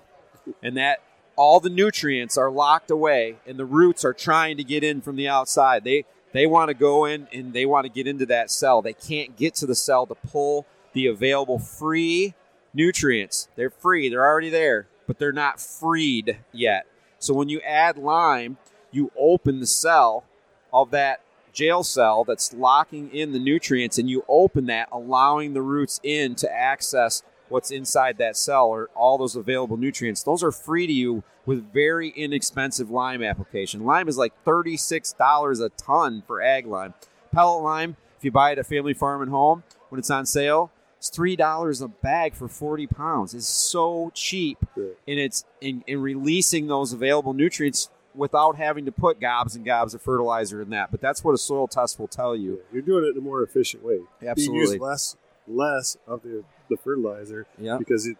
And 0.62 0.76
that 0.76 1.00
all 1.38 1.60
the 1.60 1.70
nutrients 1.70 2.36
are 2.36 2.50
locked 2.50 2.90
away 2.90 3.36
and 3.46 3.56
the 3.56 3.64
roots 3.64 4.04
are 4.04 4.12
trying 4.12 4.56
to 4.56 4.64
get 4.64 4.82
in 4.82 5.00
from 5.00 5.14
the 5.14 5.28
outside. 5.28 5.84
They 5.84 6.04
they 6.32 6.46
want 6.46 6.68
to 6.68 6.74
go 6.74 7.04
in 7.04 7.28
and 7.32 7.54
they 7.54 7.64
want 7.64 7.84
to 7.84 7.92
get 7.92 8.08
into 8.08 8.26
that 8.26 8.50
cell. 8.50 8.82
They 8.82 8.92
can't 8.92 9.36
get 9.36 9.54
to 9.56 9.66
the 9.66 9.76
cell 9.76 10.04
to 10.06 10.16
pull 10.16 10.66
the 10.92 11.06
available 11.06 11.60
free 11.60 12.34
nutrients. 12.74 13.48
They're 13.54 13.70
free 13.70 14.08
they're 14.08 14.26
already 14.26 14.50
there 14.50 14.88
but 15.06 15.18
they're 15.18 15.32
not 15.32 15.60
freed 15.60 16.38
yet. 16.52 16.86
So 17.20 17.32
when 17.32 17.48
you 17.48 17.60
add 17.60 17.96
lime 17.96 18.58
you 18.90 19.12
open 19.16 19.60
the 19.60 19.66
cell 19.66 20.24
of 20.72 20.90
that 20.90 21.20
jail 21.52 21.84
cell 21.84 22.24
that's 22.24 22.52
locking 22.52 23.10
in 23.12 23.32
the 23.32 23.38
nutrients 23.38 23.96
and 23.96 24.10
you 24.10 24.24
open 24.28 24.66
that 24.66 24.88
allowing 24.90 25.54
the 25.54 25.62
roots 25.62 26.00
in 26.02 26.34
to 26.34 26.52
access 26.52 27.22
what's 27.48 27.70
inside 27.70 28.18
that 28.18 28.36
cell 28.36 28.66
or 28.66 28.88
all 28.94 29.18
those 29.18 29.36
available 29.36 29.76
nutrients. 29.76 30.22
Those 30.22 30.42
are 30.42 30.52
free 30.52 30.86
to 30.86 30.92
you 30.92 31.22
with 31.46 31.72
very 31.72 32.10
inexpensive 32.10 32.90
lime 32.90 33.22
application. 33.22 33.84
Lime 33.84 34.08
is 34.08 34.18
like 34.18 34.32
$36 34.44 35.64
a 35.64 35.68
ton 35.70 36.22
for 36.26 36.42
ag 36.42 36.66
lime. 36.66 36.94
Pellet 37.32 37.62
lime 37.62 37.96
if 38.16 38.24
you 38.24 38.30
buy 38.30 38.50
it 38.50 38.52
at 38.52 38.58
a 38.58 38.64
family 38.64 38.94
farm 38.94 39.22
and 39.22 39.30
home 39.30 39.62
when 39.88 39.98
it's 39.98 40.10
on 40.10 40.26
sale 40.26 40.70
it's 40.98 41.10
$3 41.10 41.82
a 41.82 41.88
bag 41.88 42.34
for 42.34 42.48
40 42.48 42.88
pounds. 42.88 43.32
It's 43.32 43.46
so 43.46 44.10
cheap 44.14 44.58
and 44.76 44.94
it's 45.06 45.44
in, 45.60 45.84
in 45.86 46.02
releasing 46.02 46.66
those 46.66 46.92
available 46.92 47.32
nutrients 47.32 47.88
without 48.14 48.56
having 48.56 48.84
to 48.84 48.92
put 48.92 49.20
gobs 49.20 49.54
and 49.54 49.64
gobs 49.64 49.94
of 49.94 50.02
fertilizer 50.02 50.60
in 50.60 50.70
that. 50.70 50.90
But 50.90 51.00
that's 51.00 51.22
what 51.22 51.34
a 51.34 51.38
soil 51.38 51.68
test 51.68 52.00
will 52.00 52.08
tell 52.08 52.34
you. 52.34 52.60
You're 52.72 52.82
doing 52.82 53.04
it 53.04 53.10
in 53.10 53.18
a 53.18 53.20
more 53.20 53.42
efficient 53.44 53.84
way. 53.84 54.00
You 54.20 54.28
Absolutely. 54.28 54.72
use 54.72 54.80
less 54.80 55.16
less 55.48 55.96
of 56.06 56.22
the, 56.22 56.44
the 56.68 56.76
fertilizer 56.76 57.46
yeah 57.58 57.76
because 57.78 58.06
it, 58.06 58.16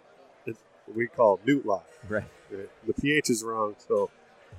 it 0.46 0.56
we 0.94 1.06
call 1.06 1.34
it 1.34 1.46
newt 1.46 1.66
lock. 1.66 1.86
right 2.08 2.24
Right? 2.50 2.68
The 2.86 2.94
pH 2.94 3.28
is 3.28 3.44
wrong, 3.44 3.76
so 3.86 4.10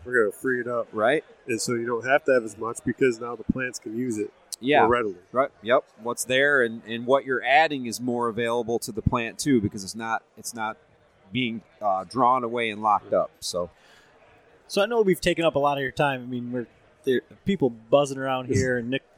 we're 0.05 0.19
gonna 0.19 0.31
free 0.31 0.61
it 0.61 0.67
up, 0.67 0.87
right 0.91 1.23
and 1.47 1.59
so 1.59 1.73
you 1.73 1.87
don't 1.87 2.05
have 2.05 2.23
to 2.25 2.33
have 2.33 2.43
as 2.43 2.57
much 2.57 2.77
because 2.85 3.19
now 3.19 3.35
the 3.35 3.43
plants 3.51 3.79
can 3.79 3.97
use 3.97 4.17
it 4.17 4.31
yeah 4.59 4.81
more 4.81 4.89
readily. 4.89 5.15
Right. 5.31 5.49
Yep. 5.63 5.83
What's 6.03 6.25
there 6.25 6.61
and, 6.61 6.81
and 6.87 7.05
what 7.05 7.25
you're 7.25 7.43
adding 7.43 7.85
is 7.85 7.99
more 7.99 8.27
available 8.27 8.79
to 8.79 8.91
the 8.91 9.01
plant 9.01 9.39
too 9.39 9.61
because 9.61 9.83
it's 9.83 9.95
not 9.95 10.23
it's 10.37 10.53
not 10.53 10.77
being 11.31 11.61
uh, 11.81 12.03
drawn 12.05 12.43
away 12.43 12.69
and 12.69 12.81
locked 12.81 13.13
up. 13.13 13.31
So 13.39 13.69
So 14.67 14.81
I 14.81 14.85
know 14.85 15.01
we've 15.01 15.21
taken 15.21 15.45
up 15.45 15.55
a 15.55 15.59
lot 15.59 15.77
of 15.77 15.81
your 15.81 15.91
time. 15.91 16.21
I 16.21 16.25
mean, 16.25 16.51
we're 16.51 16.67
there 17.05 17.21
people 17.45 17.69
buzzing 17.69 18.17
around 18.17 18.47
here, 18.53 18.77
and 18.77 18.89
Nick 18.89 19.03
he's 19.03 19.08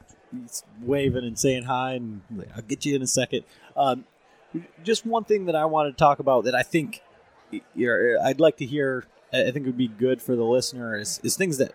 waving 0.82 1.24
and 1.24 1.38
saying 1.38 1.64
hi, 1.64 1.94
and 1.94 2.22
I'll 2.56 2.62
get 2.62 2.86
you 2.86 2.96
in 2.96 3.02
a 3.02 3.08
second. 3.08 3.44
Um, 3.76 4.06
just 4.84 5.06
one 5.06 5.24
thing 5.24 5.46
that 5.46 5.56
I 5.56 5.66
wanted 5.66 5.92
to 5.92 5.98
talk 5.98 6.20
about 6.20 6.44
that 6.46 6.56
I 6.56 6.64
think 6.64 7.02
I'd 7.54 8.40
like 8.40 8.58
to 8.58 8.66
hear. 8.66 9.06
I 9.34 9.52
think 9.52 9.66
would 9.66 9.78
be 9.78 9.88
good 9.88 10.22
for 10.22 10.36
the 10.36 10.44
listener 10.44 10.98
is, 10.98 11.22
is 11.24 11.38
things 11.38 11.58
that 11.58 11.74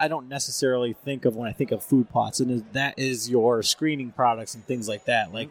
I 0.00 0.08
don't 0.08 0.28
necessarily 0.28 0.92
think 0.92 1.24
of 1.24 1.36
when 1.36 1.48
I 1.48 1.52
think 1.52 1.70
of 1.70 1.84
food 1.84 2.10
plots, 2.10 2.40
and 2.40 2.64
that 2.72 2.98
is 2.98 3.30
your 3.30 3.62
screening 3.62 4.10
products 4.10 4.56
and 4.56 4.64
things 4.64 4.88
like 4.88 5.04
that. 5.04 5.32
Like 5.32 5.50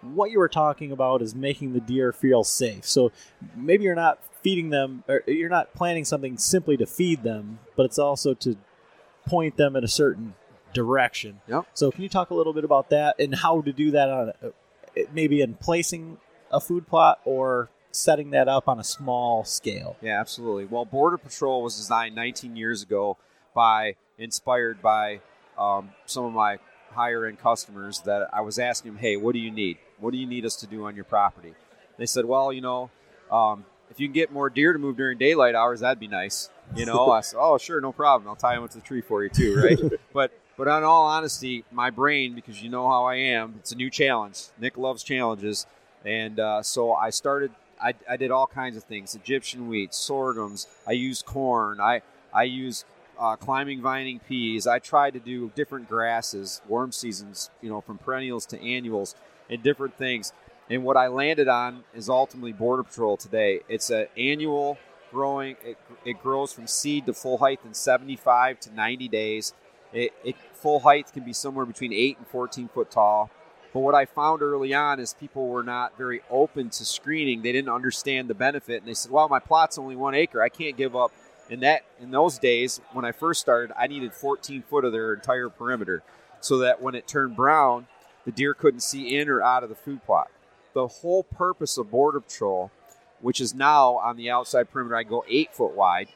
what 0.00 0.30
you 0.30 0.38
were 0.38 0.48
talking 0.48 0.92
about 0.92 1.22
is 1.22 1.34
making 1.34 1.72
the 1.72 1.80
deer 1.80 2.12
feel 2.12 2.44
safe. 2.44 2.86
So 2.86 3.10
maybe 3.56 3.84
you're 3.84 3.94
not 3.94 4.20
feeding 4.42 4.70
them, 4.70 5.02
or 5.08 5.22
you're 5.26 5.48
not 5.48 5.74
planning 5.74 6.04
something 6.04 6.38
simply 6.38 6.76
to 6.76 6.86
feed 6.86 7.22
them, 7.22 7.58
but 7.76 7.86
it's 7.86 7.98
also 7.98 8.34
to 8.34 8.56
point 9.26 9.56
them 9.56 9.74
in 9.74 9.82
a 9.82 9.88
certain 9.88 10.34
direction. 10.74 11.40
Yep. 11.48 11.66
So, 11.72 11.90
can 11.90 12.02
you 12.02 12.08
talk 12.08 12.30
a 12.30 12.34
little 12.34 12.52
bit 12.52 12.64
about 12.64 12.90
that 12.90 13.18
and 13.18 13.34
how 13.34 13.62
to 13.62 13.72
do 13.72 13.90
that 13.92 14.10
on 14.10 14.32
a, 14.42 15.04
maybe 15.12 15.40
in 15.40 15.54
placing 15.54 16.18
a 16.52 16.60
food 16.60 16.86
plot 16.86 17.20
or 17.24 17.70
setting 17.92 18.30
that 18.30 18.48
up 18.48 18.68
on 18.68 18.78
a 18.78 18.84
small 18.84 19.44
scale? 19.44 19.96
Yeah, 20.02 20.20
absolutely. 20.20 20.66
Well, 20.66 20.84
Border 20.84 21.18
Patrol 21.18 21.62
was 21.62 21.76
designed 21.76 22.14
19 22.14 22.56
years 22.56 22.82
ago 22.82 23.16
by, 23.54 23.96
inspired 24.18 24.82
by 24.82 25.20
um, 25.58 25.90
some 26.06 26.24
of 26.24 26.32
my 26.32 26.58
higher 26.92 27.26
end 27.26 27.38
customers 27.38 28.00
that 28.00 28.28
I 28.32 28.40
was 28.40 28.58
asking 28.58 28.92
them, 28.92 29.00
hey, 29.00 29.16
what 29.16 29.32
do 29.32 29.38
you 29.38 29.50
need? 29.50 29.78
What 29.98 30.12
do 30.12 30.18
you 30.18 30.26
need 30.26 30.44
us 30.44 30.56
to 30.56 30.66
do 30.66 30.84
on 30.84 30.94
your 30.94 31.04
property? 31.04 31.54
They 31.96 32.06
said, 32.06 32.24
well, 32.24 32.52
you 32.52 32.60
know, 32.60 32.90
um, 33.30 33.64
if 33.90 34.00
you 34.00 34.08
can 34.08 34.12
get 34.12 34.32
more 34.32 34.50
deer 34.50 34.72
to 34.72 34.78
move 34.78 34.96
during 34.96 35.18
daylight 35.18 35.54
hours, 35.54 35.80
that'd 35.80 36.00
be 36.00 36.08
nice. 36.08 36.50
You 36.74 36.86
know, 36.86 37.10
I 37.10 37.20
said, 37.20 37.38
oh, 37.40 37.58
sure, 37.58 37.80
no 37.80 37.92
problem. 37.92 38.28
I'll 38.28 38.36
tie 38.36 38.56
them 38.56 38.66
to 38.66 38.74
the 38.74 38.82
tree 38.82 39.02
for 39.02 39.22
you 39.22 39.28
too, 39.28 39.56
right? 39.56 39.78
but 40.12 40.32
but 40.56 40.68
in 40.68 40.84
all 40.84 41.06
honesty, 41.06 41.64
my 41.70 41.90
brain, 41.90 42.34
because 42.34 42.62
you 42.62 42.68
know 42.68 42.88
how 42.88 43.04
I 43.04 43.16
am, 43.16 43.54
it's 43.58 43.72
a 43.72 43.76
new 43.76 43.90
challenge. 43.90 44.44
Nick 44.58 44.76
loves 44.76 45.02
challenges, 45.02 45.66
and 46.04 46.38
uh, 46.38 46.62
so 46.62 46.92
I 46.92 47.10
started. 47.10 47.52
I, 47.82 47.94
I 48.08 48.16
did 48.16 48.30
all 48.30 48.46
kinds 48.46 48.76
of 48.76 48.84
things: 48.84 49.14
Egyptian 49.14 49.68
wheat, 49.68 49.94
sorghums. 49.94 50.66
I 50.86 50.92
used 50.92 51.26
corn. 51.26 51.80
I 51.80 52.02
I 52.32 52.44
used 52.44 52.84
uh, 53.18 53.36
climbing 53.36 53.82
vining 53.82 54.20
peas. 54.20 54.66
I 54.66 54.78
tried 54.78 55.14
to 55.14 55.20
do 55.20 55.50
different 55.54 55.88
grasses, 55.88 56.60
warm 56.68 56.92
seasons, 56.92 57.50
you 57.60 57.68
know, 57.68 57.80
from 57.80 57.98
perennials 57.98 58.46
to 58.46 58.60
annuals, 58.60 59.14
and 59.50 59.62
different 59.62 59.96
things. 59.96 60.32
And 60.70 60.82
what 60.82 60.96
I 60.96 61.08
landed 61.08 61.48
on 61.48 61.84
is 61.94 62.08
ultimately 62.08 62.52
Border 62.52 62.84
Patrol 62.84 63.16
today. 63.16 63.60
It's 63.68 63.90
an 63.90 64.06
annual 64.16 64.78
growing. 65.10 65.56
It, 65.62 65.78
it 66.04 66.22
grows 66.22 66.52
from 66.52 66.66
seed 66.66 67.06
to 67.06 67.12
full 67.12 67.38
height 67.38 67.60
in 67.64 67.74
75 67.74 68.60
to 68.60 68.74
90 68.74 69.08
days. 69.08 69.52
It, 69.94 70.12
it 70.24 70.36
full 70.52 70.80
height 70.80 71.12
can 71.12 71.22
be 71.22 71.32
somewhere 71.32 71.64
between 71.64 71.92
eight 71.92 72.18
and 72.18 72.26
14 72.26 72.68
foot 72.68 72.90
tall. 72.90 73.30
But 73.72 73.80
what 73.80 73.94
I 73.94 74.04
found 74.04 74.42
early 74.42 74.74
on 74.74 75.00
is 75.00 75.14
people 75.14 75.48
were 75.48 75.62
not 75.62 75.96
very 75.96 76.20
open 76.30 76.70
to 76.70 76.84
screening. 76.84 77.42
They 77.42 77.52
didn't 77.52 77.72
understand 77.72 78.28
the 78.28 78.34
benefit, 78.34 78.82
and 78.82 78.88
they 78.88 78.94
said, 78.94 79.10
"Well, 79.10 79.28
my 79.28 79.40
plot's 79.40 79.78
only 79.78 79.96
one 79.96 80.14
acre. 80.14 80.42
I 80.42 80.48
can't 80.48 80.76
give 80.76 80.94
up." 80.94 81.12
And 81.50 81.62
that, 81.62 81.82
in 82.00 82.10
those 82.10 82.38
days, 82.38 82.80
when 82.92 83.04
I 83.04 83.12
first 83.12 83.40
started, 83.40 83.74
I 83.76 83.86
needed 83.86 84.14
14 84.14 84.62
foot 84.62 84.84
of 84.84 84.92
their 84.92 85.12
entire 85.12 85.48
perimeter, 85.48 86.02
so 86.40 86.58
that 86.58 86.80
when 86.80 86.94
it 86.94 87.08
turned 87.08 87.36
brown, 87.36 87.86
the 88.24 88.32
deer 88.32 88.54
couldn't 88.54 88.80
see 88.80 89.16
in 89.16 89.28
or 89.28 89.42
out 89.42 89.62
of 89.62 89.68
the 89.68 89.74
food 89.74 90.04
plot. 90.04 90.30
The 90.72 90.88
whole 90.88 91.24
purpose 91.24 91.76
of 91.76 91.90
Border 91.90 92.20
Patrol, 92.20 92.70
which 93.20 93.40
is 93.40 93.54
now 93.54 93.96
on 93.96 94.16
the 94.16 94.30
outside 94.30 94.70
perimeter, 94.70 94.96
I 94.96 95.02
go 95.02 95.24
eight 95.28 95.54
foot 95.54 95.74
wide. 95.74 96.08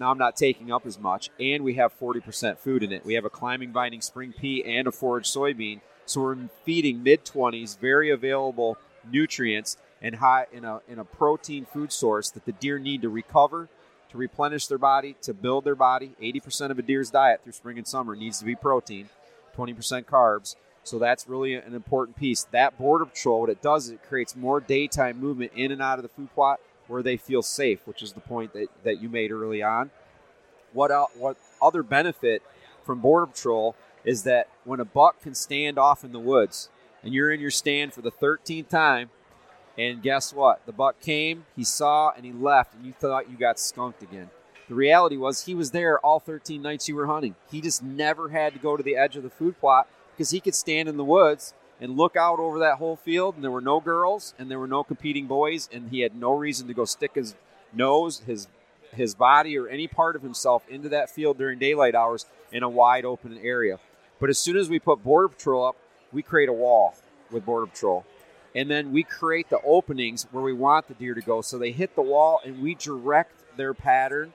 Now 0.00 0.10
I'm 0.10 0.18
not 0.18 0.34
taking 0.34 0.72
up 0.72 0.86
as 0.86 0.98
much, 0.98 1.28
and 1.38 1.62
we 1.62 1.74
have 1.74 1.96
40% 2.00 2.56
food 2.56 2.82
in 2.82 2.90
it. 2.90 3.04
We 3.04 3.14
have 3.14 3.26
a 3.26 3.30
climbing 3.30 3.70
vining 3.70 4.00
spring 4.00 4.32
pea 4.32 4.64
and 4.64 4.88
a 4.88 4.92
forage 4.92 5.30
soybean, 5.30 5.82
so 6.06 6.22
we're 6.22 6.38
feeding 6.64 7.02
mid 7.02 7.26
20s, 7.26 7.78
very 7.78 8.08
available 8.08 8.78
nutrients 9.10 9.76
and 10.00 10.16
high 10.16 10.46
in 10.50 10.64
a 10.64 10.80
in 10.88 10.98
a 10.98 11.04
protein 11.04 11.66
food 11.66 11.92
source 11.92 12.30
that 12.30 12.46
the 12.46 12.52
deer 12.52 12.78
need 12.78 13.02
to 13.02 13.10
recover, 13.10 13.68
to 14.08 14.16
replenish 14.16 14.68
their 14.68 14.78
body, 14.78 15.16
to 15.20 15.34
build 15.34 15.64
their 15.64 15.74
body. 15.74 16.12
80% 16.20 16.70
of 16.70 16.78
a 16.78 16.82
deer's 16.82 17.10
diet 17.10 17.42
through 17.44 17.52
spring 17.52 17.76
and 17.76 17.86
summer 17.86 18.16
needs 18.16 18.38
to 18.38 18.46
be 18.46 18.54
protein, 18.54 19.10
20% 19.54 20.06
carbs. 20.06 20.56
So 20.82 20.98
that's 20.98 21.28
really 21.28 21.52
an 21.52 21.74
important 21.74 22.16
piece. 22.16 22.44
That 22.52 22.78
border 22.78 23.04
patrol, 23.04 23.42
what 23.42 23.50
it 23.50 23.60
does 23.60 23.84
is 23.86 23.90
it 23.90 24.02
creates 24.08 24.34
more 24.34 24.60
daytime 24.60 25.20
movement 25.20 25.52
in 25.54 25.70
and 25.70 25.82
out 25.82 25.98
of 25.98 26.02
the 26.02 26.08
food 26.08 26.32
plot 26.32 26.58
where 26.90 27.02
they 27.02 27.16
feel 27.16 27.42
safe, 27.42 27.86
which 27.86 28.02
is 28.02 28.12
the 28.12 28.20
point 28.20 28.52
that, 28.52 28.66
that 28.82 29.00
you 29.00 29.08
made 29.08 29.30
early 29.30 29.62
on. 29.62 29.90
What 30.72 30.90
el- 30.90 31.10
what 31.16 31.36
other 31.62 31.82
benefit 31.82 32.42
from 32.84 33.00
border 33.00 33.26
patrol 33.26 33.76
is 34.04 34.24
that 34.24 34.48
when 34.64 34.80
a 34.80 34.84
buck 34.84 35.22
can 35.22 35.34
stand 35.34 35.78
off 35.78 36.04
in 36.04 36.12
the 36.12 36.18
woods 36.18 36.68
and 37.02 37.14
you're 37.14 37.30
in 37.32 37.40
your 37.40 37.50
stand 37.50 37.92
for 37.92 38.02
the 38.02 38.10
13th 38.10 38.68
time, 38.68 39.10
and 39.78 40.02
guess 40.02 40.34
what? 40.34 40.66
The 40.66 40.72
buck 40.72 41.00
came, 41.00 41.46
he 41.56 41.64
saw, 41.64 42.12
and 42.14 42.24
he 42.24 42.32
left, 42.32 42.74
and 42.74 42.84
you 42.84 42.92
thought 42.92 43.30
you 43.30 43.36
got 43.36 43.58
skunked 43.58 44.02
again. 44.02 44.30
The 44.68 44.74
reality 44.74 45.16
was 45.16 45.44
he 45.44 45.54
was 45.54 45.70
there 45.70 45.98
all 46.00 46.20
13 46.20 46.60
nights 46.60 46.88
you 46.88 46.96
were 46.96 47.06
hunting. 47.06 47.34
He 47.50 47.60
just 47.60 47.82
never 47.82 48.28
had 48.28 48.52
to 48.52 48.58
go 48.58 48.76
to 48.76 48.82
the 48.82 48.96
edge 48.96 49.16
of 49.16 49.22
the 49.22 49.30
food 49.30 49.58
plot 49.58 49.88
because 50.12 50.30
he 50.30 50.40
could 50.40 50.54
stand 50.54 50.88
in 50.88 50.96
the 50.96 51.04
woods 51.04 51.54
and 51.80 51.96
look 51.96 52.14
out 52.14 52.38
over 52.38 52.58
that 52.58 52.76
whole 52.76 52.96
field, 52.96 53.34
and 53.34 53.42
there 53.42 53.50
were 53.50 53.60
no 53.60 53.80
girls 53.80 54.34
and 54.38 54.50
there 54.50 54.58
were 54.58 54.68
no 54.68 54.84
competing 54.84 55.26
boys, 55.26 55.68
and 55.72 55.90
he 55.90 56.00
had 56.00 56.14
no 56.14 56.32
reason 56.32 56.68
to 56.68 56.74
go 56.74 56.84
stick 56.84 57.14
his 57.14 57.34
nose, 57.72 58.20
his 58.26 58.48
his 58.92 59.14
body, 59.14 59.56
or 59.56 59.68
any 59.68 59.86
part 59.86 60.16
of 60.16 60.22
himself 60.22 60.68
into 60.68 60.88
that 60.88 61.08
field 61.08 61.38
during 61.38 61.58
daylight 61.58 61.94
hours 61.94 62.26
in 62.50 62.62
a 62.62 62.68
wide 62.68 63.04
open 63.04 63.38
area. 63.38 63.78
But 64.18 64.30
as 64.30 64.38
soon 64.38 64.56
as 64.56 64.68
we 64.68 64.78
put 64.78 65.02
Border 65.04 65.28
Patrol 65.28 65.64
up, 65.64 65.76
we 66.12 66.22
create 66.22 66.48
a 66.48 66.52
wall 66.52 66.94
with 67.30 67.44
Border 67.44 67.66
Patrol. 67.66 68.04
And 68.54 68.68
then 68.68 68.92
we 68.92 69.04
create 69.04 69.48
the 69.48 69.60
openings 69.64 70.26
where 70.32 70.42
we 70.42 70.52
want 70.52 70.88
the 70.88 70.94
deer 70.94 71.14
to 71.14 71.20
go. 71.20 71.40
So 71.40 71.56
they 71.56 71.70
hit 71.70 71.94
the 71.94 72.02
wall 72.02 72.40
and 72.44 72.60
we 72.60 72.74
direct 72.74 73.56
their 73.56 73.74
pattern, 73.74 74.32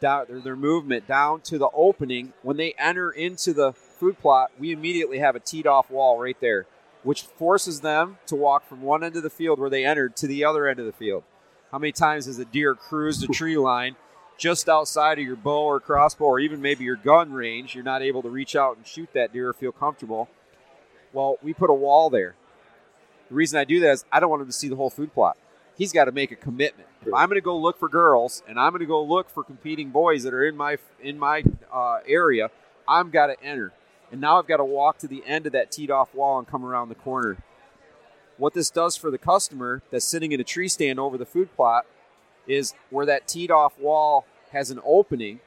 down, 0.00 0.26
their, 0.28 0.40
their 0.40 0.56
movement 0.56 1.06
down 1.06 1.40
to 1.42 1.58
the 1.58 1.68
opening. 1.72 2.32
When 2.42 2.56
they 2.56 2.74
enter 2.78 3.10
into 3.10 3.52
the 3.52 3.72
food 3.72 4.18
plot, 4.18 4.50
we 4.58 4.72
immediately 4.72 5.18
have 5.18 5.36
a 5.36 5.40
teed 5.40 5.66
off 5.66 5.90
wall 5.90 6.18
right 6.18 6.36
there, 6.40 6.66
which 7.02 7.22
forces 7.22 7.80
them 7.80 8.18
to 8.26 8.36
walk 8.36 8.66
from 8.66 8.82
one 8.82 9.02
end 9.02 9.16
of 9.16 9.22
the 9.22 9.30
field 9.30 9.58
where 9.58 9.70
they 9.70 9.84
entered 9.84 10.16
to 10.16 10.26
the 10.26 10.44
other 10.44 10.66
end 10.66 10.78
of 10.78 10.86
the 10.86 10.92
field. 10.92 11.24
How 11.70 11.78
many 11.78 11.92
times 11.92 12.26
has 12.26 12.38
a 12.38 12.44
deer 12.44 12.74
cruised 12.74 13.24
a 13.24 13.28
tree 13.28 13.56
line 13.56 13.96
just 14.38 14.68
outside 14.68 15.18
of 15.18 15.24
your 15.24 15.36
bow 15.36 15.64
or 15.64 15.80
crossbow 15.80 16.26
or 16.26 16.40
even 16.40 16.60
maybe 16.60 16.84
your 16.84 16.96
gun 16.96 17.32
range? 17.32 17.74
You're 17.74 17.84
not 17.84 18.02
able 18.02 18.22
to 18.22 18.28
reach 18.28 18.54
out 18.54 18.76
and 18.76 18.86
shoot 18.86 19.08
that 19.14 19.32
deer 19.32 19.48
or 19.48 19.52
feel 19.52 19.72
comfortable. 19.72 20.28
Well, 21.12 21.38
we 21.42 21.54
put 21.54 21.70
a 21.70 21.74
wall 21.74 22.10
there. 22.10 22.34
The 23.28 23.34
reason 23.34 23.58
I 23.58 23.64
do 23.64 23.80
that 23.80 23.92
is 23.92 24.04
I 24.12 24.20
don't 24.20 24.30
want 24.30 24.42
him 24.42 24.48
to 24.48 24.52
see 24.52 24.68
the 24.68 24.76
whole 24.76 24.90
food 24.90 25.12
plot. 25.14 25.36
He's 25.76 25.92
got 25.92 26.04
to 26.04 26.12
make 26.12 26.30
a 26.30 26.36
commitment. 26.36 26.88
If 27.00 27.14
I'm 27.14 27.28
going 27.28 27.38
to 27.38 27.44
go 27.44 27.56
look 27.56 27.78
for 27.78 27.88
girls 27.88 28.42
and 28.46 28.60
I'm 28.60 28.72
going 28.72 28.80
to 28.80 28.86
go 28.86 29.02
look 29.02 29.30
for 29.30 29.42
competing 29.42 29.90
boys 29.90 30.22
that 30.24 30.34
are 30.34 30.46
in 30.46 30.56
my 30.56 30.76
in 31.02 31.18
my 31.18 31.42
uh, 31.72 32.00
area, 32.06 32.50
I'm 32.86 33.10
got 33.10 33.28
to 33.28 33.42
enter. 33.42 33.72
And 34.12 34.20
now 34.20 34.38
I've 34.38 34.46
got 34.46 34.58
to 34.58 34.64
walk 34.64 34.98
to 34.98 35.08
the 35.08 35.24
end 35.26 35.46
of 35.46 35.52
that 35.52 35.72
teed 35.72 35.90
off 35.90 36.14
wall 36.14 36.38
and 36.38 36.46
come 36.46 36.64
around 36.64 36.90
the 36.90 36.94
corner. 36.94 37.38
What 38.36 38.52
this 38.52 38.70
does 38.70 38.94
for 38.94 39.10
the 39.10 39.18
customer 39.18 39.82
that's 39.90 40.06
sitting 40.06 40.32
in 40.32 40.40
a 40.40 40.44
tree 40.44 40.68
stand 40.68 41.00
over 41.00 41.16
the 41.16 41.24
food 41.24 41.54
plot 41.56 41.86
is 42.46 42.74
where 42.90 43.06
that 43.06 43.26
teed 43.26 43.50
off 43.50 43.78
wall 43.78 44.26
has 44.52 44.70
an 44.70 44.80
opening. 44.84 45.40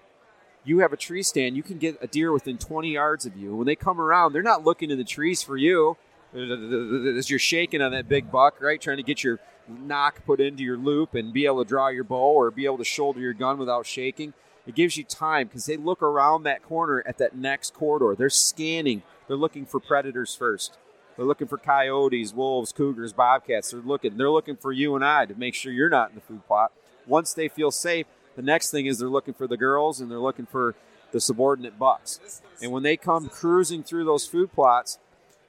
You 0.63 0.79
have 0.79 0.91
a 0.91 0.97
tree 0.97 1.21
stand, 1.21 1.55
you 1.55 1.61
can 1.61 1.77
get 1.77 1.97
a 2.01 2.07
deer 2.07 2.31
within 2.31 2.57
20 2.57 2.91
yards 2.91 3.27
of 3.27 3.37
you. 3.37 3.55
When 3.55 3.67
they 3.67 3.75
come 3.75 4.01
around, 4.01 4.33
they're 4.33 4.41
not 4.41 4.63
looking 4.63 4.89
in 4.89 4.97
the 4.97 5.03
trees 5.03 5.43
for 5.43 5.57
you 5.57 5.97
as 6.33 7.29
you're 7.29 7.37
shaking 7.37 7.83
on 7.83 7.91
that 7.91 8.09
big 8.09 8.31
buck, 8.31 8.59
right? 8.59 8.81
Trying 8.81 8.97
to 8.97 9.03
get 9.03 9.23
your 9.23 9.39
knock 9.67 10.25
put 10.25 10.39
into 10.39 10.63
your 10.63 10.77
loop 10.77 11.13
and 11.13 11.31
be 11.33 11.45
able 11.45 11.63
to 11.63 11.69
draw 11.69 11.89
your 11.89 12.03
bow 12.03 12.33
or 12.33 12.49
be 12.49 12.65
able 12.65 12.79
to 12.79 12.83
shoulder 12.83 13.19
your 13.19 13.33
gun 13.33 13.59
without 13.59 13.85
shaking. 13.85 14.33
It 14.65 14.75
gives 14.75 14.97
you 14.97 15.03
time 15.03 15.47
because 15.47 15.65
they 15.65 15.77
look 15.77 16.01
around 16.01 16.43
that 16.43 16.63
corner 16.63 17.03
at 17.05 17.17
that 17.19 17.35
next 17.35 17.73
corridor. 17.73 18.15
They're 18.17 18.29
scanning. 18.29 19.03
They're 19.27 19.37
looking 19.37 19.65
for 19.65 19.79
predators 19.79 20.35
first. 20.35 20.77
They're 21.15 21.25
looking 21.25 21.47
for 21.47 21.57
coyotes, 21.57 22.33
wolves, 22.33 22.71
cougars, 22.71 23.13
bobcats. 23.13 23.71
They're 23.71 23.81
looking. 23.81 24.17
They're 24.17 24.29
looking 24.29 24.57
for 24.57 24.71
you 24.71 24.95
and 24.95 25.05
I 25.05 25.25
to 25.25 25.35
make 25.35 25.53
sure 25.53 25.71
you're 25.71 25.89
not 25.89 26.09
in 26.09 26.15
the 26.15 26.21
food 26.21 26.45
plot. 26.45 26.71
Once 27.07 27.33
they 27.33 27.47
feel 27.47 27.71
safe, 27.71 28.07
the 28.35 28.41
next 28.41 28.71
thing 28.71 28.85
is 28.85 28.97
they're 28.97 29.07
looking 29.07 29.33
for 29.33 29.47
the 29.47 29.57
girls 29.57 30.01
and 30.01 30.09
they're 30.11 30.19
looking 30.19 30.45
for 30.45 30.75
the 31.11 31.21
subordinate 31.21 31.79
bucks. 31.79 32.41
And 32.61 32.71
when 32.71 32.83
they 32.83 32.97
come 32.97 33.29
cruising 33.29 33.83
through 33.83 34.05
those 34.05 34.27
food 34.27 34.51
plots, 34.51 34.97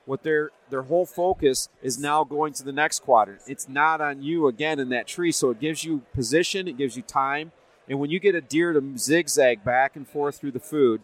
what 0.04 0.22
their 0.22 0.50
their 0.70 0.82
whole 0.82 1.06
focus 1.06 1.68
is 1.82 1.98
now 1.98 2.22
going 2.24 2.52
to 2.54 2.62
the 2.62 2.72
next 2.72 3.00
quadrant. 3.00 3.40
It's 3.46 3.68
not 3.68 4.00
on 4.00 4.22
you 4.22 4.46
again 4.46 4.78
in 4.78 4.88
that 4.90 5.06
tree, 5.06 5.32
so 5.32 5.50
it 5.50 5.60
gives 5.60 5.84
you 5.84 6.02
position, 6.14 6.68
it 6.68 6.76
gives 6.76 6.96
you 6.96 7.02
time, 7.02 7.52
and 7.88 7.98
when 7.98 8.10
you 8.10 8.18
get 8.18 8.34
a 8.34 8.40
deer 8.40 8.72
to 8.72 8.98
zigzag 8.98 9.64
back 9.64 9.96
and 9.96 10.06
forth 10.08 10.38
through 10.38 10.52
the 10.52 10.60
food, 10.60 11.02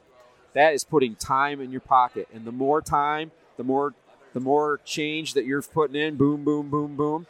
that 0.55 0.75
is 0.75 0.85
putting 0.85 1.15
time 1.15 1.61
in 1.61 1.71
your 1.71 1.81
pocket. 1.81 2.29
And 2.33 2.45
the 2.45 2.53
more 2.53 2.81
time, 2.81 3.31
the 3.57 3.65
more 3.65 3.95
the 4.33 4.41
more 4.41 4.81
change 4.85 5.35
that 5.35 5.45
you're 5.45 5.63
putting 5.63 5.95
in, 5.97 6.17
boom, 6.17 6.43
boom, 6.43 6.71
boom, 6.71 6.97
boom, 6.97 7.27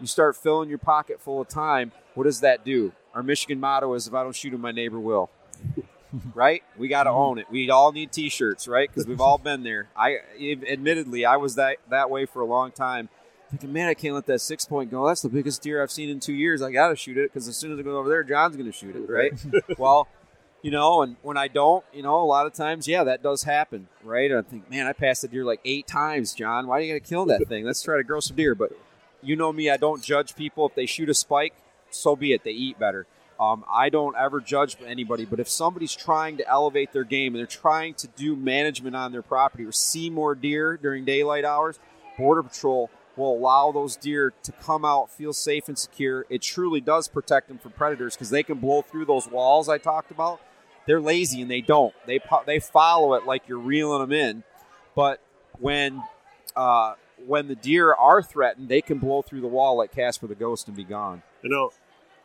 you 0.00 0.06
start 0.06 0.36
filling 0.36 0.68
your 0.68 0.78
pocket 0.78 1.20
full 1.20 1.40
of 1.40 1.48
time. 1.48 1.92
What 2.14 2.24
does 2.24 2.40
that 2.40 2.64
do? 2.64 2.92
Our 3.14 3.22
Michigan 3.22 3.58
motto 3.58 3.92
is 3.94 4.06
if 4.06 4.14
I 4.14 4.22
don't 4.22 4.36
shoot 4.36 4.54
him, 4.54 4.60
my 4.60 4.70
neighbor 4.70 5.00
will. 5.00 5.30
right? 6.34 6.62
We 6.76 6.88
got 6.88 7.04
to 7.04 7.10
own 7.10 7.38
it. 7.38 7.46
We 7.50 7.68
all 7.70 7.92
need 7.92 8.12
T-shirts, 8.12 8.68
right? 8.68 8.88
Because 8.88 9.06
we've 9.06 9.20
all 9.20 9.38
been 9.38 9.62
there. 9.62 9.88
I, 9.96 10.18
admittedly, 10.40 11.24
I 11.24 11.36
was 11.36 11.56
that 11.56 11.78
that 11.90 12.10
way 12.10 12.26
for 12.26 12.40
a 12.40 12.46
long 12.46 12.70
time. 12.70 13.08
Thinking, 13.50 13.72
man, 13.72 13.88
I 13.88 13.94
can't 13.94 14.14
let 14.14 14.26
that 14.26 14.40
six 14.40 14.64
point 14.64 14.90
go. 14.90 15.06
That's 15.06 15.22
the 15.22 15.28
biggest 15.28 15.62
deer 15.62 15.82
I've 15.82 15.92
seen 15.92 16.08
in 16.08 16.18
two 16.18 16.32
years. 16.32 16.62
I 16.62 16.72
got 16.72 16.88
to 16.88 16.96
shoot 16.96 17.16
it 17.16 17.32
because 17.32 17.46
as 17.46 17.56
soon 17.56 17.72
as 17.72 17.78
I 17.78 17.82
go 17.82 17.96
over 17.96 18.08
there, 18.08 18.24
John's 18.24 18.56
going 18.56 18.70
to 18.70 18.76
shoot 18.76 18.96
it, 18.96 19.08
right? 19.08 19.32
well, 19.78 20.08
you 20.62 20.72
know, 20.72 21.02
and 21.02 21.16
when 21.22 21.36
I 21.36 21.46
don't, 21.46 21.84
you 21.92 22.02
know, 22.02 22.20
a 22.20 22.24
lot 22.26 22.46
of 22.46 22.52
times, 22.54 22.88
yeah, 22.88 23.04
that 23.04 23.22
does 23.22 23.44
happen, 23.44 23.86
right? 24.02 24.30
And 24.30 24.40
I 24.40 24.42
think, 24.42 24.68
man, 24.68 24.86
I 24.86 24.92
passed 24.92 25.22
a 25.22 25.28
deer 25.28 25.44
like 25.44 25.60
eight 25.64 25.86
times, 25.86 26.34
John. 26.34 26.66
Why 26.66 26.78
are 26.78 26.80
you 26.80 26.92
going 26.92 27.00
to 27.00 27.08
kill 27.08 27.24
that 27.26 27.46
thing? 27.46 27.64
Let's 27.64 27.82
try 27.82 27.98
to 27.98 28.02
grow 28.02 28.18
some 28.18 28.36
deer. 28.36 28.56
But 28.56 28.72
you 29.22 29.36
know 29.36 29.52
me, 29.52 29.70
I 29.70 29.76
don't 29.76 30.02
judge 30.02 30.34
people 30.34 30.66
if 30.66 30.74
they 30.74 30.86
shoot 30.86 31.08
a 31.08 31.14
spike. 31.14 31.54
so 31.90 32.16
be 32.16 32.32
it. 32.32 32.42
They 32.42 32.50
eat 32.50 32.80
better. 32.80 33.06
Um, 33.38 33.64
I 33.70 33.90
don't 33.90 34.16
ever 34.16 34.40
judge 34.40 34.76
anybody, 34.84 35.24
but 35.24 35.38
if 35.38 35.48
somebody's 35.48 35.94
trying 35.94 36.38
to 36.38 36.48
elevate 36.48 36.92
their 36.92 37.04
game 37.04 37.34
and 37.34 37.40
they're 37.40 37.46
trying 37.46 37.94
to 37.94 38.08
do 38.08 38.34
management 38.34 38.96
on 38.96 39.12
their 39.12 39.22
property 39.22 39.64
or 39.64 39.72
see 39.72 40.08
more 40.08 40.34
deer 40.34 40.76
during 40.78 41.04
daylight 41.04 41.44
hours, 41.44 41.78
Border 42.16 42.42
Patrol 42.42 42.90
will 43.16 43.36
allow 43.36 43.72
those 43.72 43.96
deer 43.96 44.32
to 44.42 44.52
come 44.52 44.84
out, 44.84 45.10
feel 45.10 45.32
safe 45.32 45.68
and 45.68 45.78
secure. 45.78 46.26
It 46.28 46.42
truly 46.42 46.80
does 46.80 47.08
protect 47.08 47.48
them 47.48 47.58
from 47.58 47.72
predators 47.72 48.14
because 48.14 48.30
they 48.30 48.42
can 48.42 48.58
blow 48.58 48.82
through 48.82 49.06
those 49.06 49.28
walls 49.28 49.68
I 49.68 49.78
talked 49.78 50.10
about. 50.10 50.40
They're 50.86 51.00
lazy 51.00 51.42
and 51.42 51.50
they 51.50 51.60
don't. 51.60 51.94
They 52.06 52.20
they 52.46 52.60
follow 52.60 53.14
it 53.14 53.26
like 53.26 53.48
you're 53.48 53.58
reeling 53.58 54.00
them 54.00 54.12
in, 54.12 54.44
but 54.94 55.20
when 55.58 56.02
uh, 56.54 56.94
when 57.26 57.48
the 57.48 57.56
deer 57.56 57.92
are 57.92 58.22
threatened, 58.22 58.68
they 58.68 58.80
can 58.80 58.98
blow 58.98 59.22
through 59.22 59.40
the 59.40 59.48
wall 59.48 59.76
like 59.76 59.92
Casper 59.92 60.26
the 60.26 60.34
Ghost 60.34 60.68
and 60.68 60.76
be 60.76 60.84
gone. 60.84 61.22
You 61.42 61.50
know, 61.50 61.72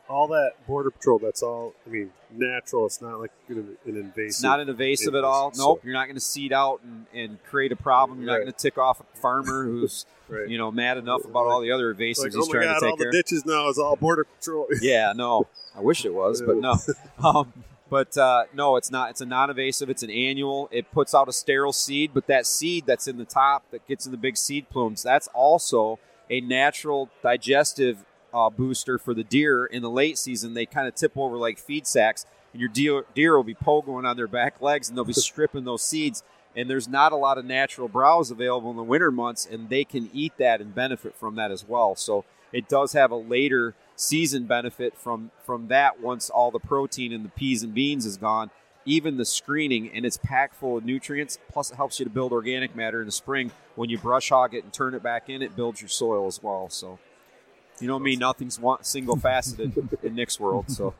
all 0.08 0.28
that 0.28 0.52
border 0.66 0.90
patrol. 0.90 1.18
That's 1.18 1.42
all. 1.42 1.74
I 1.86 1.90
mean, 1.90 2.10
natural. 2.34 2.86
It's 2.86 3.00
not 3.00 3.20
like 3.20 3.30
an, 3.48 3.76
an 3.86 3.96
invasive. 3.96 4.26
It's 4.26 4.42
not 4.42 4.60
an 4.60 4.68
invasive 4.68 5.14
at 5.14 5.24
all. 5.24 5.52
So- 5.52 5.62
Nope, 5.62 5.80
you're 5.84 5.92
not 5.94 6.04
going 6.06 6.16
to 6.16 6.20
seed 6.20 6.52
out 6.52 6.80
and, 6.82 7.06
and 7.14 7.42
create 7.44 7.72
a 7.72 7.76
problem. 7.76 8.18
You're 8.20 8.30
not 8.30 8.38
going 8.40 8.52
to 8.52 8.58
tick 8.58 8.78
off 8.78 9.00
a 9.00 9.16
farmer 9.18 9.64
who's 9.64 10.06
Right. 10.28 10.48
you 10.48 10.56
know 10.56 10.70
mad 10.70 10.96
enough 10.96 11.26
about 11.26 11.46
all 11.48 11.60
the 11.60 11.72
other 11.72 11.92
invasives 11.94 12.18
like, 12.20 12.26
he's 12.32 12.36
oh 12.36 12.46
my 12.46 12.52
trying 12.52 12.68
god, 12.68 12.78
to 12.80 12.86
all 12.86 12.90
take 12.92 12.98
the 13.00 13.04
care. 13.04 13.08
of. 13.10 13.12
ditches 13.12 13.44
now 13.44 13.68
is 13.68 13.76
all 13.78 13.96
border 13.96 14.24
patrol. 14.24 14.66
Yeah, 14.80 15.12
no, 15.14 15.46
I 15.76 15.80
wish 15.80 16.06
it 16.06 16.14
was, 16.14 16.40
but 16.40 16.56
no. 16.56 16.76
Um, 17.22 17.52
but 17.90 18.16
uh, 18.16 18.44
no, 18.54 18.76
it's 18.76 18.90
not. 18.90 19.10
It's 19.10 19.20
a 19.20 19.26
non-invasive. 19.26 19.90
It's 19.90 20.02
an 20.02 20.10
annual. 20.10 20.70
It 20.72 20.90
puts 20.90 21.14
out 21.14 21.28
a 21.28 21.32
sterile 21.34 21.74
seed, 21.74 22.12
but 22.14 22.28
that 22.28 22.46
seed 22.46 22.86
that's 22.86 23.06
in 23.06 23.18
the 23.18 23.26
top 23.26 23.70
that 23.72 23.86
gets 23.86 24.06
in 24.06 24.12
the 24.12 24.16
big 24.16 24.38
seed 24.38 24.70
plumes, 24.70 25.02
that's 25.02 25.28
also 25.34 25.98
a 26.30 26.40
natural 26.40 27.10
digestive 27.22 27.98
uh, 28.32 28.50
booster 28.50 28.98
for 28.98 29.14
the 29.14 29.24
deer 29.24 29.64
in 29.64 29.82
the 29.82 29.90
late 29.90 30.18
season. 30.18 30.54
They 30.54 30.66
kind 30.66 30.88
of 30.88 30.94
tip 30.94 31.12
over 31.16 31.36
like 31.36 31.58
feed 31.58 31.86
sacks, 31.86 32.26
and 32.52 32.60
your 32.60 32.68
deer, 32.68 33.04
deer 33.14 33.36
will 33.36 33.44
be 33.44 33.54
pogoing 33.54 34.06
on 34.06 34.16
their 34.16 34.26
back 34.26 34.60
legs, 34.60 34.88
and 34.88 34.96
they'll 34.96 35.04
be 35.04 35.12
stripping 35.12 35.64
those 35.64 35.82
seeds. 35.82 36.22
And 36.54 36.68
there's 36.68 36.88
not 36.88 37.12
a 37.12 37.16
lot 37.16 37.38
of 37.38 37.46
natural 37.46 37.88
browse 37.88 38.30
available 38.30 38.70
in 38.70 38.76
the 38.76 38.82
winter 38.82 39.10
months, 39.10 39.46
and 39.50 39.70
they 39.70 39.84
can 39.84 40.10
eat 40.12 40.34
that 40.36 40.60
and 40.60 40.74
benefit 40.74 41.14
from 41.14 41.34
that 41.36 41.50
as 41.50 41.66
well. 41.66 41.96
So 41.96 42.26
it 42.52 42.68
does 42.68 42.92
have 42.92 43.10
a 43.10 43.16
later 43.16 43.74
season 43.96 44.44
benefit 44.44 44.96
from 44.96 45.30
from 45.44 45.68
that 45.68 46.00
once 46.00 46.28
all 46.30 46.50
the 46.50 46.58
protein 46.58 47.12
in 47.12 47.22
the 47.22 47.28
peas 47.30 47.62
and 47.62 47.74
beans 47.74 48.06
is 48.06 48.16
gone 48.16 48.50
even 48.84 49.16
the 49.16 49.24
screening 49.24 49.90
and 49.92 50.04
it's 50.04 50.16
packed 50.16 50.54
full 50.54 50.78
of 50.78 50.84
nutrients 50.84 51.38
plus 51.50 51.70
it 51.70 51.76
helps 51.76 51.98
you 51.98 52.04
to 52.04 52.10
build 52.10 52.32
organic 52.32 52.74
matter 52.74 53.00
in 53.00 53.06
the 53.06 53.12
spring 53.12 53.50
when 53.76 53.88
you 53.90 53.98
brush 53.98 54.30
hog 54.30 54.54
it 54.54 54.64
and 54.64 54.72
turn 54.72 54.94
it 54.94 55.02
back 55.02 55.28
in 55.28 55.42
it 55.42 55.54
builds 55.54 55.80
your 55.80 55.88
soil 55.88 56.26
as 56.26 56.42
well 56.42 56.68
so 56.68 56.98
you 57.82 57.88
know 57.88 57.98
me 57.98 58.16
nothing's 58.16 58.58
one, 58.58 58.82
single 58.82 59.16
faceted 59.16 59.72
in 60.02 60.14
nick's 60.14 60.38
world 60.40 60.70
so 60.70 60.94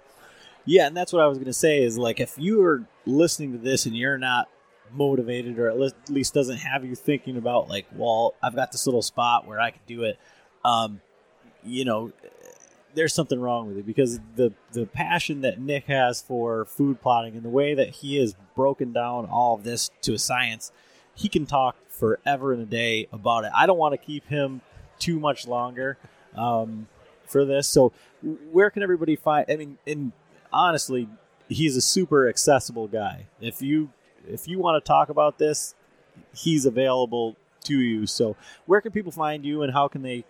Yeah, 0.64 0.87
and 0.87 0.97
that's 0.97 1.12
what 1.12 1.22
I 1.22 1.26
was 1.26 1.39
going 1.39 1.47
to 1.47 1.53
say 1.53 1.83
is 1.83 1.99
like 1.99 2.20
if 2.20 2.39
you 2.39 2.62
are 2.64 2.85
listening 3.05 3.53
to 3.53 3.59
this 3.59 3.87
and 3.87 3.97
you're 3.97 4.18
not 4.18 4.49
motivated 4.93 5.59
or 5.59 5.70
at 5.70 5.80
at 5.80 6.11
least 6.11 6.35
doesn't 6.35 6.59
have 6.59 6.85
you 6.85 6.95
thinking 6.95 7.37
about 7.37 7.68
like, 7.68 7.87
well, 7.95 8.35
I've 8.43 8.55
got 8.55 8.72
this 8.72 8.87
little 8.87 9.03
spot 9.03 9.47
where 9.47 9.61
I 9.61 9.70
could 9.70 9.87
do 9.87 10.05
it. 10.05 10.18
Um, 10.64 11.01
you 11.64 11.85
know, 11.85 12.12
there's 12.95 13.14
something 13.14 13.41
wrong 13.41 13.68
with 13.68 13.78
it 13.78 13.87
because 13.87 14.20
the 14.37 14.53
the 14.72 14.87
passion 14.87 15.41
that 15.41 15.61
Nick 15.61 15.87
has 15.87 16.20
for 16.20 16.64
food 16.66 17.01
plotting 17.01 17.35
and 17.35 17.43
the 17.43 17.49
way 17.49 17.74
that 17.74 17.89
he 17.89 18.16
has 18.16 18.37
broken 18.55 18.93
down 18.93 19.26
all 19.26 19.55
of 19.55 19.64
this 19.64 19.91
to 20.03 20.14
a 20.14 20.18
science, 20.18 20.70
he 21.14 21.28
can 21.28 21.47
talk 21.47 21.76
forever 21.89 22.53
and 22.53 22.62
a 22.62 22.66
day 22.66 23.09
about 23.12 23.45
it. 23.45 23.53
I 23.55 23.66
don't 23.66 23.78
want 23.78 23.95
to 23.95 23.99
keep 23.99 24.26
him 24.28 24.61
too 24.99 25.18
much 25.18 25.49
longer 25.49 25.99
um, 26.37 26.89
for 27.26 27.45
this. 27.45 27.68
So, 27.68 27.93
where 28.51 28.70
can 28.70 28.83
everybody 28.83 29.16
find? 29.16 29.47
I 29.49 29.57
mean, 29.57 29.78
and 29.87 30.12
honestly, 30.53 31.09
he's 31.49 31.76
a 31.76 31.80
super 31.80 32.28
accessible 32.28 32.89
guy. 32.89 33.26
If 33.41 33.62
you 33.62 33.91
if 34.26 34.47
you 34.47 34.59
want 34.59 34.83
to 34.83 34.87
talk 34.87 35.09
about 35.09 35.39
this, 35.39 35.74
he's 36.35 36.66
available 36.66 37.37
to 37.64 37.78
you. 37.78 38.07
So, 38.07 38.37
where 38.66 38.80
can 38.80 38.93
people 38.93 39.12
find 39.12 39.45
you, 39.45 39.62
and 39.62 39.72
how 39.72 39.89
can 39.89 40.03
they, 40.03 40.24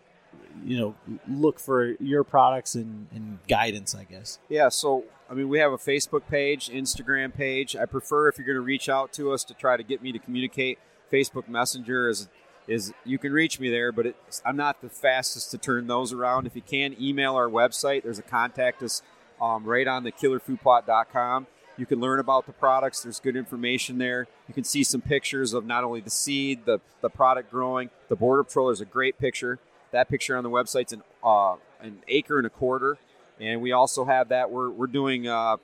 you 0.65 0.79
know, 0.79 0.95
look 1.29 1.59
for 1.59 1.93
your 2.01 2.25
products 2.25 2.75
and, 2.75 3.09
and 3.15 3.39
guidance? 3.49 3.95
I 3.95 4.05
guess. 4.05 4.39
Yeah, 4.49 4.69
so 4.69 5.05
I 5.31 5.35
mean, 5.35 5.49
we 5.49 5.59
have 5.61 5.73
a 5.73 5.79
Facebook 5.79 6.29
page, 6.29 6.69
Instagram 6.69 7.35
page. 7.35 7.75
I 7.75 7.87
prefer 7.87 8.29
if 8.29 8.37
you're 8.37 8.47
going 8.47 8.57
to 8.57 8.61
reach 8.61 8.89
out 8.89 9.13
to 9.15 9.33
us 9.33 9.45
to 9.45 9.55
try 9.55 9.77
to 9.77 9.83
get 9.83 10.03
me 10.03 10.13
to 10.13 10.19
communicate. 10.19 10.79
Facebook 11.11 11.49
Messenger 11.49 12.09
is 12.09 12.29
is 12.69 12.93
you 13.05 13.19
can 13.19 13.33
reach 13.33 13.59
me 13.59 13.71
there, 13.71 13.93
but 13.93 14.15
I'm 14.45 14.57
not 14.57 14.81
the 14.81 14.89
fastest 14.89 15.51
to 15.51 15.59
turn 15.59 15.87
those 15.87 16.13
around. 16.13 16.47
If 16.47 16.55
you 16.55 16.63
can, 16.63 16.97
email 17.01 17.35
our 17.35 17.49
website. 17.49 18.03
There's 18.03 18.19
a 18.19 18.23
contact 18.23 18.83
us 18.83 19.03
um, 19.41 19.65
right 19.65 19.87
on 19.87 20.05
the 20.05 20.13
killerfoodplot.com. 20.13 21.47
You 21.77 21.87
can 21.87 22.01
learn 22.01 22.21
about 22.21 22.47
the 22.47 22.53
products. 22.53 23.03
There's 23.03 23.19
good 23.19 23.35
information 23.35 23.99
there. 23.99 24.29
You 24.47 24.55
can 24.55 24.65
see 24.65 24.85
some 24.85 25.01
pictures 25.01 25.53
of 25.53 25.65
not 25.65 25.85
only 25.85 26.01
the 26.01 26.11
seed, 26.11 26.65
the, 26.65 26.81
the 27.01 27.09
product 27.09 27.51
growing. 27.51 27.91
The 28.09 28.17
border 28.17 28.45
patrol 28.45 28.71
is 28.71 28.81
a 28.81 28.85
great 28.85 29.19
picture. 29.19 29.59
That 29.91 30.09
picture 30.09 30.37
on 30.37 30.45
the 30.45 30.51
website's 30.51 30.93
an 30.93 31.03
uh, 31.23 31.57
an 31.81 31.99
acre 32.09 32.39
and 32.39 32.47
a 32.47 32.51
quarter, 32.51 32.97
and 33.41 33.61
we 33.61 33.73
also 33.73 34.05
have 34.05 34.29
that. 34.29 34.51
We're 34.51 34.71
we're 34.71 34.87
doing 34.87 35.29
uh, 35.29 35.57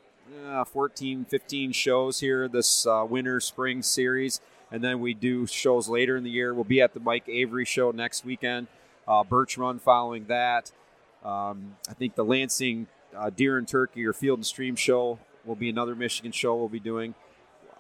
uh, 0.47 0.65
14, 0.65 1.25
15 1.25 1.73
shows 1.73 2.21
here 2.21 2.49
this 2.49 2.87
uh, 2.87 3.07
winter 3.09 3.41
spring 3.41 3.83
series, 3.83 4.41
and 4.71 4.83
then 4.83 5.01
we 5.01 5.15
do 5.15 5.47
shows 5.47 5.89
later 5.89 6.17
in 6.17 6.25
the 6.25 6.31
year. 6.31 6.55
We'll 6.55 6.65
be 6.65 6.81
at 6.81 6.95
the 6.95 7.01
Mike 7.01 7.29
Avery 7.29 7.65
show 7.65 7.91
next 7.91 8.25
weekend. 8.25 8.67
Uh, 9.07 9.25
Birch 9.25 9.57
Run 9.57 9.79
following 9.79 10.27
that. 10.27 10.73
Um, 11.25 11.77
I 11.89 11.95
think 11.95 12.15
the 12.15 12.25
Lansing 12.25 12.87
uh, 13.17 13.31
Deer 13.31 13.59
and 13.59 13.67
Turkey 13.67 14.05
or 14.07 14.13
Field 14.13 14.39
and 14.39 14.47
Stream 14.47 14.77
show 14.77 15.19
will 15.45 15.57
be 15.57 15.69
another 15.69 15.95
Michigan 15.95 16.33
show 16.33 16.55
we'll 16.57 16.69
be 16.69 16.81
doing. 16.81 17.15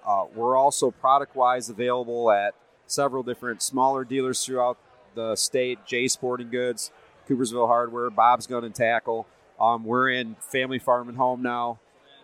Uh, 0.06 0.24
we're 0.34 0.56
also 0.56 0.90
product 0.90 1.36
wise 1.36 1.68
available 1.68 2.30
at 2.30 2.54
several 2.86 3.22
different 3.22 3.62
smaller 3.62 4.04
dealers 4.04 4.44
throughout 4.44 4.78
the 5.14 5.36
state 5.36 5.78
J 5.84 6.08
Sporting 6.08 6.48
Goods, 6.48 6.90
Coopersville 7.28 7.66
Hardware, 7.66 8.08
Bob's 8.08 8.46
Gun 8.46 8.64
and 8.64 8.74
Tackle. 8.74 9.26
Um, 9.60 9.84
we're 9.84 10.08
in 10.08 10.36
Family 10.40 10.78
Farm 10.78 11.08
and 11.08 11.18
Home 11.18 11.42
now, 11.42 11.78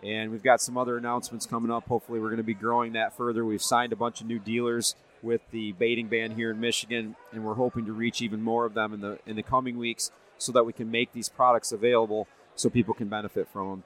and 0.05 0.31
we've 0.31 0.43
got 0.43 0.61
some 0.61 0.77
other 0.77 0.97
announcements 0.97 1.45
coming 1.45 1.71
up. 1.71 1.87
Hopefully, 1.87 2.19
we're 2.19 2.29
going 2.29 2.37
to 2.37 2.43
be 2.43 2.53
growing 2.53 2.93
that 2.93 3.17
further. 3.17 3.43
We've 3.43 3.61
signed 3.61 3.91
a 3.91 3.95
bunch 3.95 4.21
of 4.21 4.27
new 4.27 4.39
dealers 4.39 4.95
with 5.23 5.41
the 5.51 5.71
baiting 5.73 6.07
ban 6.07 6.31
here 6.31 6.51
in 6.51 6.59
Michigan, 6.59 7.15
and 7.31 7.43
we're 7.43 7.55
hoping 7.55 7.85
to 7.85 7.93
reach 7.93 8.21
even 8.21 8.41
more 8.41 8.65
of 8.65 8.73
them 8.73 8.93
in 8.93 9.01
the 9.01 9.19
in 9.25 9.35
the 9.35 9.43
coming 9.43 9.77
weeks, 9.77 10.11
so 10.37 10.51
that 10.51 10.65
we 10.65 10.73
can 10.73 10.91
make 10.91 11.11
these 11.13 11.27
products 11.27 11.71
available 11.71 12.27
so 12.55 12.69
people 12.69 12.93
can 12.93 13.07
benefit 13.07 13.47
from 13.51 13.69
them. 13.69 13.83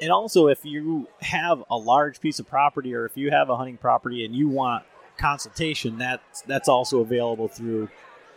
And 0.00 0.10
also, 0.10 0.46
if 0.46 0.64
you 0.64 1.08
have 1.20 1.62
a 1.68 1.76
large 1.76 2.20
piece 2.20 2.38
of 2.38 2.48
property, 2.48 2.94
or 2.94 3.04
if 3.04 3.16
you 3.16 3.30
have 3.30 3.50
a 3.50 3.56
hunting 3.56 3.76
property 3.76 4.24
and 4.24 4.34
you 4.34 4.48
want 4.48 4.84
consultation, 5.18 5.98
that's 5.98 6.42
that's 6.42 6.68
also 6.68 7.00
available 7.00 7.48
through 7.48 7.88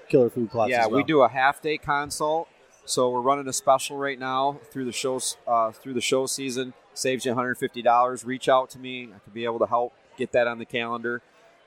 Killer 0.10 0.30
Food 0.30 0.52
Plots. 0.52 0.72
Yeah, 0.72 0.88
well. 0.88 0.98
we 0.98 1.04
do 1.04 1.22
a 1.22 1.30
half 1.30 1.62
day 1.62 1.78
consult. 1.78 2.50
So 2.86 3.10
we're 3.12 3.22
running 3.22 3.48
a 3.48 3.54
special 3.54 3.96
right 3.96 4.20
now 4.20 4.60
through 4.72 4.86
the 4.86 4.92
shows 4.92 5.38
uh, 5.48 5.72
through 5.72 5.94
the 5.94 6.02
show 6.02 6.26
season. 6.26 6.74
Saves 6.94 7.26
you 7.26 7.34
$150. 7.34 8.26
Reach 8.26 8.50
out 8.50 8.70
to 8.72 8.80
me. 8.80 9.10
I 9.16 9.20
could 9.20 9.34
be 9.34 9.46
able 9.46 9.60
to 9.60 9.66
help 9.66 9.94
get 10.18 10.32
that 10.34 10.48
on 10.48 10.60
the 10.60 10.66
calendar. 10.66 11.22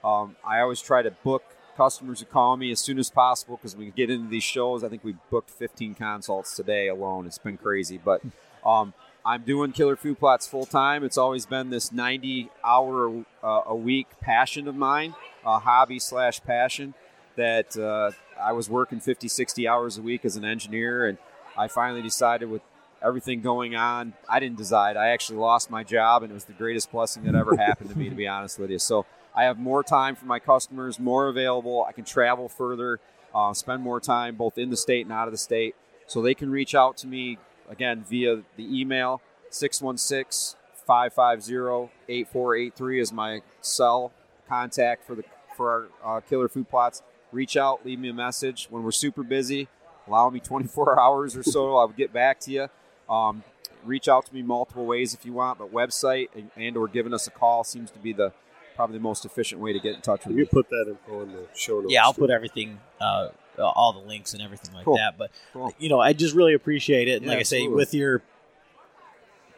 Um, 0.05 0.37
I 0.47 0.61
always 0.61 0.81
try 0.81 1.03
to 1.03 1.11
book 1.11 1.43
customers 1.77 2.21
who 2.21 2.27
call 2.27 2.57
me 2.57 2.71
as 2.71 2.81
soon 2.81 2.99
as 2.99 3.11
possible 3.11 3.57
because 3.57 3.77
we 3.77 3.91
get 3.91 4.11
into 4.11 4.29
these 4.29 4.45
shows. 4.45 4.83
I 4.83 4.89
think 4.89 5.05
we 5.05 5.17
booked 5.31 5.51
15 5.51 5.95
consults 5.95 6.57
today 6.57 6.89
alone. 6.89 7.27
It's 7.27 7.39
been 7.39 7.59
crazy, 7.59 8.01
but 8.03 8.23
um, 8.65 8.95
I'm 9.25 9.43
doing 9.43 9.73
Killer 9.73 9.97
Food 9.97 10.19
Plots 10.19 10.47
full 10.47 10.67
time. 10.67 11.05
It's 11.05 11.19
always 11.19 11.45
been 11.47 11.71
this 11.71 11.93
90 11.93 12.51
hour 12.65 13.25
uh, 13.43 13.63
a 13.67 13.75
week 13.75 14.07
passion 14.21 14.69
of 14.69 14.75
mine, 14.75 15.15
a 15.45 15.59
hobby 15.59 15.99
slash 15.99 16.43
passion 16.43 16.95
that 17.37 17.77
uh, 17.77 18.13
I 18.41 18.53
was 18.53 18.71
working 18.71 19.01
50, 19.01 19.29
60 19.29 19.69
hours 19.69 19.99
a 19.99 20.03
week 20.03 20.25
as 20.25 20.37
an 20.37 20.45
engineer, 20.45 21.07
and 21.07 21.19
I 21.57 21.69
finally 21.69 22.03
decided 22.03 22.51
with 22.51 22.63
everything 23.07 23.41
going 23.41 23.77
on, 23.77 24.15
I 24.29 24.41
didn't 24.41 24.59
decide. 24.59 24.97
I 24.97 25.09
actually 25.09 25.39
lost 25.39 25.71
my 25.71 25.85
job, 25.85 26.23
and 26.23 26.31
it 26.31 26.35
was 26.35 26.45
the 26.45 26.53
greatest 26.53 26.91
blessing 26.91 27.25
that 27.25 27.35
ever 27.35 27.57
happened 27.57 27.91
to 27.91 27.99
me, 27.99 28.09
to 28.09 28.15
be 28.15 28.27
honest 28.27 28.59
with 28.59 28.71
you. 28.71 28.79
So 28.79 29.07
I 29.35 29.45
have 29.45 29.59
more 29.59 29.83
time 29.83 30.17
for 30.17 30.27
my 30.27 30.39
customers, 30.39 30.99
more 30.99 31.29
available. 31.29 31.85
I 31.89 31.93
can 31.93 32.05
travel 32.05 32.49
further, 32.49 33.01
uh, 33.35 33.53
spend 33.55 33.83
more 33.83 34.01
time 34.01 34.37
both 34.37 34.59
in 34.59 34.71
the 34.71 34.77
state 34.77 35.07
and 35.07 35.13
out 35.13 35.29
of 35.29 35.33
the 35.33 35.39
state. 35.39 35.77
So 36.07 36.23
they 36.23 36.35
can 36.35 36.51
reach 36.51 36.75
out 36.75 36.97
to 36.99 37.07
me 37.07 37.39
again 37.69 38.05
via 38.09 38.43
the 38.57 38.81
email 38.81 39.21
616 39.51 40.57
550 40.87 41.91
8483 42.09 43.01
is 43.01 43.13
my 43.13 43.41
cell 43.61 44.13
contact 44.49 45.05
for 45.05 45.17
the 45.17 45.25
for 45.57 45.91
our 46.03 46.19
uh, 46.19 46.21
killer 46.21 46.49
food 46.49 46.69
plots. 46.69 47.03
Reach 47.33 47.57
out, 47.57 47.85
leave 47.85 47.99
me 47.99 48.09
a 48.09 48.15
message 48.15 48.69
when 48.71 48.83
we're 48.83 48.93
super 48.93 49.23
busy. 49.23 49.69
Allow 50.07 50.31
me 50.31 50.39
24 50.39 51.01
hours 51.01 51.37
or 51.37 51.43
so. 51.43 51.77
I'll 51.77 51.89
get 51.89 52.13
back 52.13 52.39
to 52.41 52.53
you. 52.53 52.69
Um, 53.09 53.45
reach 53.85 54.09
out 54.09 54.27
to 54.27 54.35
me 54.35 54.43
multiple 54.43 54.85
ways 54.87 55.15
if 55.15 55.25
you 55.25 55.33
want, 55.33 55.59
but 55.59 55.73
website 55.73 56.29
and, 56.35 56.51
and 56.57 56.77
or 56.77 56.89
giving 56.89 57.15
us 57.15 57.27
a 57.27 57.31
call 57.31 57.63
seems 57.65 57.91
to 57.93 57.99
be 57.99 58.13
the 58.13 58.33
probably 58.75 58.99
the 58.99 59.03
most 59.03 59.25
efficient 59.25 59.61
way 59.61 59.73
to 59.73 59.79
get 59.81 59.95
in 59.95 60.01
touch 60.03 60.27
with 60.27 60.37
You 60.37 60.43
me. 60.43 60.49
put 60.53 60.69
that 60.69 60.87
info 60.89 61.23
in 61.23 61.33
the 61.33 61.47
show 61.55 61.81
notes. 61.81 61.93
Yeah, 61.93 62.05
I'll 62.05 62.13
too. 62.13 62.21
put 62.23 62.31
everything 62.31 62.79
uh, 63.01 63.29
all 63.59 63.93
the 63.95 64.07
links 64.07 64.35
and 64.35 64.43
everything 64.43 64.75
like 64.75 64.85
Cool. 64.85 64.97
that. 64.97 65.17
But 65.17 65.31
Cool. 65.53 65.73
you 65.79 65.89
know, 65.89 65.99
I 66.01 66.13
just 66.13 66.35
really 66.35 66.53
appreciate 66.53 67.09
it. 67.09 67.13
And 67.19 67.25
Yeah, 67.25 67.31
like 67.31 67.39
I 67.39 67.43
say, 67.45 67.69
with 67.69 67.95
your 67.95 68.23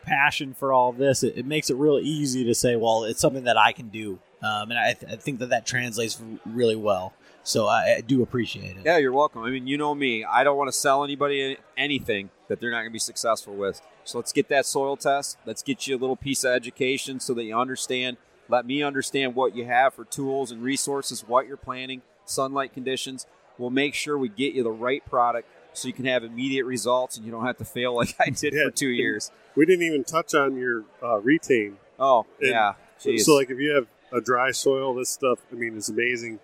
passion 0.04 0.54
for 0.54 0.72
all 0.72 0.92
this, 0.92 1.22
it, 1.22 1.36
it 1.36 1.46
makes 1.46 1.70
it 1.70 1.74
real 1.76 1.98
easy 1.98 2.44
to 2.44 2.54
say, 2.54 2.76
well, 2.76 3.04
it's 3.04 3.20
something 3.20 3.44
that 3.44 3.56
I 3.58 3.72
can 3.72 3.88
do, 3.88 4.18
um, 4.42 4.70
and 4.70 4.78
I, 4.78 4.92
th- 4.94 5.12
I 5.12 5.16
think 5.16 5.40
that 5.40 5.50
that 5.50 5.66
translates 5.66 6.20
really 6.46 6.76
well. 6.76 7.12
So 7.48 7.66
I, 7.66 7.96
I 7.96 8.00
do 8.02 8.22
appreciate 8.22 8.76
it. 8.76 8.82
Yeah, 8.84 8.98
you're 8.98 9.10
welcome. 9.12 9.42
I 9.42 9.48
mean, 9.48 9.66
you 9.66 9.78
know 9.78 9.94
me. 9.94 10.22
I 10.22 10.44
don't 10.44 10.58
want 10.58 10.68
to 10.68 10.72
sell 10.78 11.02
anybody 11.02 11.56
anything 11.78 12.28
that 12.48 12.60
they're 12.60 12.70
not 12.70 12.80
going 12.80 12.90
to 12.90 12.92
be 12.92 12.98
successful 12.98 13.54
with. 13.54 13.80
So 14.04 14.18
let's 14.18 14.34
get 14.34 14.50
that 14.50 14.66
soil 14.66 14.98
test. 14.98 15.38
Let's 15.46 15.62
get 15.62 15.86
you 15.86 15.96
a 15.96 15.98
little 15.98 16.14
piece 16.14 16.44
of 16.44 16.50
education 16.50 17.20
so 17.20 17.32
that 17.32 17.44
you 17.44 17.56
understand. 17.58 18.18
Let 18.50 18.66
me 18.66 18.82
understand 18.82 19.34
what 19.34 19.56
you 19.56 19.64
have 19.64 19.94
for 19.94 20.04
tools 20.04 20.50
and 20.52 20.62
resources, 20.62 21.26
what 21.26 21.46
you're 21.48 21.56
planning, 21.56 22.02
sunlight 22.26 22.74
conditions. 22.74 23.26
We'll 23.56 23.70
make 23.70 23.94
sure 23.94 24.18
we 24.18 24.28
get 24.28 24.52
you 24.52 24.62
the 24.62 24.70
right 24.70 25.02
product 25.06 25.48
so 25.72 25.88
you 25.88 25.94
can 25.94 26.04
have 26.04 26.24
immediate 26.24 26.66
results 26.66 27.16
and 27.16 27.24
you 27.24 27.32
don't 27.32 27.46
have 27.46 27.56
to 27.58 27.64
fail 27.64 27.96
like 27.96 28.14
I 28.20 28.28
did 28.28 28.52
Yeah. 28.52 28.64
for 28.66 28.70
two 28.72 28.88
years. 28.90 29.30
We 29.56 29.64
didn't 29.66 29.86
even 29.86 30.04
touch 30.04 30.34
on 30.34 30.56
your 30.56 30.84
uh, 31.02 31.18
retain. 31.18 31.78
Oh, 31.98 32.26
And 32.40 32.50
yeah. 32.50 32.74
So, 32.98 33.16
so, 33.16 33.34
like, 33.34 33.50
if 33.50 33.58
you 33.58 33.70
have 33.74 33.88
a 34.12 34.20
dry 34.20 34.52
soil, 34.52 34.94
this 34.94 35.08
stuff, 35.10 35.40
I 35.50 35.56
mean, 35.56 35.76
is 35.76 35.88
amazing. 35.88 36.38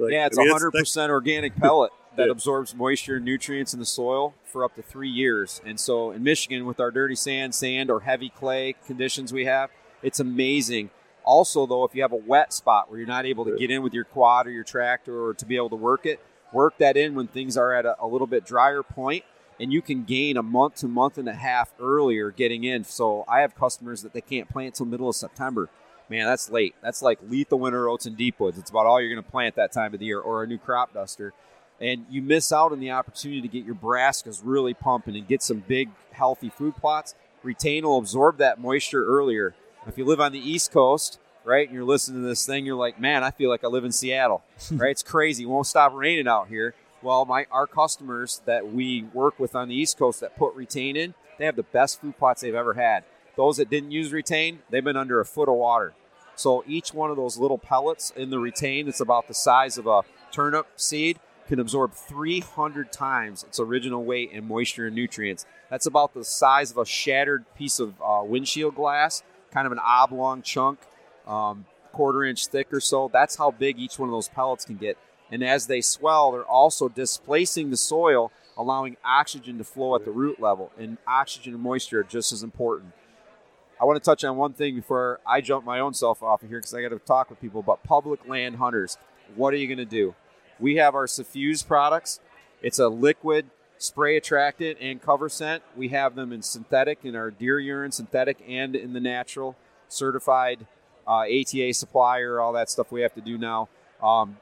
Like, 0.00 0.12
yeah, 0.12 0.26
it's 0.26 0.38
I 0.38 0.42
mean, 0.42 0.50
hundred 0.50 0.72
that's- 0.72 0.82
percent 0.82 1.10
organic 1.12 1.54
pellet 1.56 1.92
that 2.16 2.26
Yeah. 2.26 2.32
absorbs 2.32 2.74
moisture 2.74 3.16
and 3.16 3.24
nutrients 3.24 3.72
in 3.74 3.80
the 3.80 3.86
soil 3.86 4.34
for 4.44 4.64
up 4.64 4.74
to 4.76 4.82
three 4.82 5.08
years. 5.08 5.60
And 5.64 5.78
so 5.78 6.10
in 6.10 6.22
Michigan, 6.22 6.66
with 6.66 6.80
our 6.80 6.90
dirty 6.90 7.14
sand, 7.14 7.54
sand, 7.54 7.90
or 7.90 8.00
heavy 8.00 8.30
clay 8.30 8.74
conditions 8.86 9.32
we 9.32 9.44
have, 9.44 9.70
it's 10.02 10.18
amazing. 10.20 10.90
Also, 11.24 11.66
though, 11.66 11.84
if 11.84 11.94
you 11.94 12.02
have 12.02 12.12
a 12.12 12.16
wet 12.16 12.52
spot 12.52 12.90
where 12.90 12.98
you're 12.98 13.06
not 13.06 13.26
able 13.26 13.44
to 13.44 13.56
get 13.56 13.70
in 13.70 13.82
with 13.82 13.92
your 13.94 14.04
quad 14.04 14.46
or 14.46 14.50
your 14.50 14.64
tractor 14.64 15.22
or 15.24 15.34
to 15.34 15.44
be 15.44 15.54
able 15.56 15.68
to 15.70 15.76
work 15.76 16.06
it, 16.06 16.18
work 16.52 16.76
that 16.78 16.96
in 16.96 17.14
when 17.14 17.28
things 17.28 17.56
are 17.56 17.72
at 17.72 17.84
a, 17.86 17.94
a 18.02 18.06
little 18.06 18.26
bit 18.26 18.44
drier 18.44 18.82
point, 18.82 19.22
and 19.60 19.72
you 19.72 19.82
can 19.82 20.02
gain 20.04 20.36
a 20.38 20.42
month 20.42 20.76
to 20.76 20.88
month 20.88 21.18
and 21.18 21.28
a 21.28 21.34
half 21.34 21.72
earlier 21.78 22.30
getting 22.30 22.64
in. 22.64 22.82
So 22.82 23.24
I 23.28 23.42
have 23.42 23.54
customers 23.54 24.02
that 24.02 24.14
they 24.14 24.22
can't 24.22 24.48
plant 24.48 24.74
till 24.74 24.86
middle 24.86 25.10
of 25.10 25.14
September. 25.14 25.68
Man, 26.10 26.26
that's 26.26 26.50
late. 26.50 26.74
That's 26.82 27.02
like 27.02 27.20
lethal 27.28 27.60
winter 27.60 27.88
oats 27.88 28.04
and 28.04 28.16
deep 28.16 28.40
woods. 28.40 28.58
It's 28.58 28.68
about 28.68 28.84
all 28.84 29.00
you're 29.00 29.14
going 29.14 29.24
to 29.24 29.30
plant 29.30 29.54
that 29.54 29.70
time 29.70 29.94
of 29.94 30.00
the 30.00 30.06
year, 30.06 30.18
or 30.18 30.42
a 30.42 30.46
new 30.46 30.58
crop 30.58 30.92
duster. 30.92 31.32
And 31.80 32.04
you 32.10 32.20
miss 32.20 32.52
out 32.52 32.72
on 32.72 32.80
the 32.80 32.90
opportunity 32.90 33.40
to 33.40 33.48
get 33.48 33.64
your 33.64 33.76
brassicas 33.76 34.40
really 34.44 34.74
pumping 34.74 35.16
and 35.16 35.26
get 35.26 35.40
some 35.40 35.64
big, 35.66 35.88
healthy 36.12 36.50
food 36.50 36.76
plots. 36.76 37.14
Retain 37.44 37.86
will 37.86 37.96
absorb 37.96 38.38
that 38.38 38.60
moisture 38.60 39.06
earlier. 39.06 39.54
If 39.86 39.96
you 39.96 40.04
live 40.04 40.20
on 40.20 40.32
the 40.32 40.38
East 40.38 40.72
Coast, 40.72 41.18
right, 41.44 41.66
and 41.66 41.74
you're 41.74 41.86
listening 41.86 42.22
to 42.22 42.28
this 42.28 42.44
thing, 42.44 42.66
you're 42.66 42.74
like, 42.74 43.00
man, 43.00 43.22
I 43.22 43.30
feel 43.30 43.48
like 43.48 43.64
I 43.64 43.68
live 43.68 43.84
in 43.84 43.92
Seattle, 43.92 44.42
right? 44.72 44.90
It's 44.90 45.04
crazy. 45.04 45.44
It 45.44 45.46
won't 45.46 45.68
stop 45.68 45.94
raining 45.94 46.28
out 46.28 46.48
here. 46.48 46.74
Well, 47.02 47.24
my 47.24 47.46
our 47.50 47.66
customers 47.66 48.42
that 48.44 48.70
we 48.72 49.04
work 49.14 49.38
with 49.38 49.54
on 49.54 49.68
the 49.68 49.74
East 49.74 49.96
Coast 49.96 50.20
that 50.20 50.36
put 50.36 50.54
retain 50.54 50.96
in, 50.96 51.14
they 51.38 51.46
have 51.46 51.56
the 51.56 51.62
best 51.62 52.00
food 52.00 52.18
plots 52.18 52.42
they've 52.42 52.54
ever 52.54 52.74
had. 52.74 53.04
Those 53.36 53.56
that 53.56 53.70
didn't 53.70 53.92
use 53.92 54.12
retain, 54.12 54.58
they've 54.68 54.84
been 54.84 54.98
under 54.98 55.18
a 55.18 55.24
foot 55.24 55.48
of 55.48 55.54
water. 55.54 55.94
So 56.40 56.64
each 56.66 56.94
one 56.94 57.10
of 57.10 57.18
those 57.18 57.36
little 57.36 57.58
pellets 57.58 58.14
in 58.16 58.30
the 58.30 58.38
retain, 58.38 58.88
it's 58.88 59.00
about 59.00 59.28
the 59.28 59.34
size 59.34 59.76
of 59.76 59.86
a 59.86 60.00
turnip 60.32 60.68
seed, 60.76 61.20
can 61.46 61.60
absorb 61.60 61.92
300 61.92 62.90
times 62.90 63.42
its 63.42 63.60
original 63.60 64.02
weight 64.02 64.30
in 64.32 64.48
moisture 64.48 64.86
and 64.86 64.96
nutrients. 64.96 65.44
That's 65.68 65.84
about 65.84 66.14
the 66.14 66.24
size 66.24 66.70
of 66.70 66.78
a 66.78 66.86
shattered 66.86 67.44
piece 67.54 67.78
of 67.78 67.92
uh, 68.02 68.22
windshield 68.24 68.74
glass, 68.74 69.22
kind 69.50 69.66
of 69.66 69.72
an 69.72 69.80
oblong 69.84 70.40
chunk, 70.40 70.78
um, 71.26 71.66
quarter 71.92 72.24
inch 72.24 72.46
thick 72.46 72.72
or 72.72 72.80
so. 72.80 73.10
That's 73.12 73.36
how 73.36 73.50
big 73.50 73.78
each 73.78 73.98
one 73.98 74.08
of 74.08 74.12
those 74.14 74.28
pellets 74.28 74.64
can 74.64 74.76
get. 74.76 74.96
And 75.30 75.44
as 75.44 75.66
they 75.66 75.82
swell, 75.82 76.32
they're 76.32 76.42
also 76.42 76.88
displacing 76.88 77.68
the 77.68 77.76
soil, 77.76 78.32
allowing 78.56 78.96
oxygen 79.04 79.58
to 79.58 79.64
flow 79.64 79.94
at 79.94 80.06
the 80.06 80.10
root 80.10 80.40
level. 80.40 80.72
And 80.78 80.96
oxygen 81.06 81.52
and 81.52 81.62
moisture 81.62 82.00
are 82.00 82.04
just 82.04 82.32
as 82.32 82.42
important. 82.42 82.94
I 83.80 83.86
want 83.86 83.96
to 83.96 84.04
touch 84.04 84.24
on 84.24 84.36
one 84.36 84.52
thing 84.52 84.74
before 84.74 85.20
I 85.26 85.40
jump 85.40 85.64
my 85.64 85.80
own 85.80 85.94
self 85.94 86.22
off 86.22 86.42
of 86.42 86.50
here 86.50 86.58
because 86.58 86.74
I 86.74 86.82
got 86.82 86.90
to 86.90 86.98
talk 86.98 87.30
with 87.30 87.40
people 87.40 87.60
about 87.60 87.82
public 87.82 88.28
land 88.28 88.56
hunters. 88.56 88.98
What 89.34 89.54
are 89.54 89.56
you 89.56 89.66
going 89.66 89.78
to 89.78 89.86
do? 89.86 90.14
We 90.58 90.76
have 90.76 90.94
our 90.94 91.06
Suffuse 91.06 91.62
products. 91.62 92.20
It's 92.60 92.78
a 92.78 92.88
liquid 92.88 93.46
spray 93.78 94.18
attractant 94.18 94.76
and 94.82 95.00
cover 95.00 95.30
scent. 95.30 95.62
We 95.74 95.88
have 95.88 96.14
them 96.14 96.30
in 96.30 96.42
synthetic, 96.42 96.98
in 97.04 97.16
our 97.16 97.30
deer 97.30 97.58
urine 97.58 97.90
synthetic, 97.90 98.44
and 98.46 98.76
in 98.76 98.92
the 98.92 99.00
natural 99.00 99.56
certified 99.88 100.66
uh, 101.08 101.22
ATA 101.22 101.72
supplier. 101.72 102.38
All 102.38 102.52
that 102.52 102.68
stuff 102.68 102.92
we 102.92 103.00
have 103.00 103.14
to 103.14 103.22
do 103.22 103.38
now. 103.38 103.70
Um, 104.02 104.36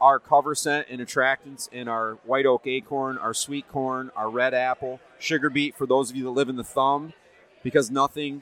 our 0.00 0.18
cover 0.18 0.54
scent 0.54 0.86
and 0.88 1.02
attractants 1.02 1.70
in 1.70 1.86
our 1.86 2.12
white 2.24 2.46
oak 2.46 2.66
acorn, 2.66 3.18
our 3.18 3.34
sweet 3.34 3.68
corn, 3.68 4.10
our 4.16 4.30
red 4.30 4.54
apple, 4.54 5.00
sugar 5.18 5.50
beet 5.50 5.76
for 5.76 5.86
those 5.86 6.08
of 6.08 6.16
you 6.16 6.24
that 6.24 6.30
live 6.30 6.48
in 6.48 6.56
the 6.56 6.64
thumb, 6.64 7.12
because 7.62 7.90
nothing 7.90 8.40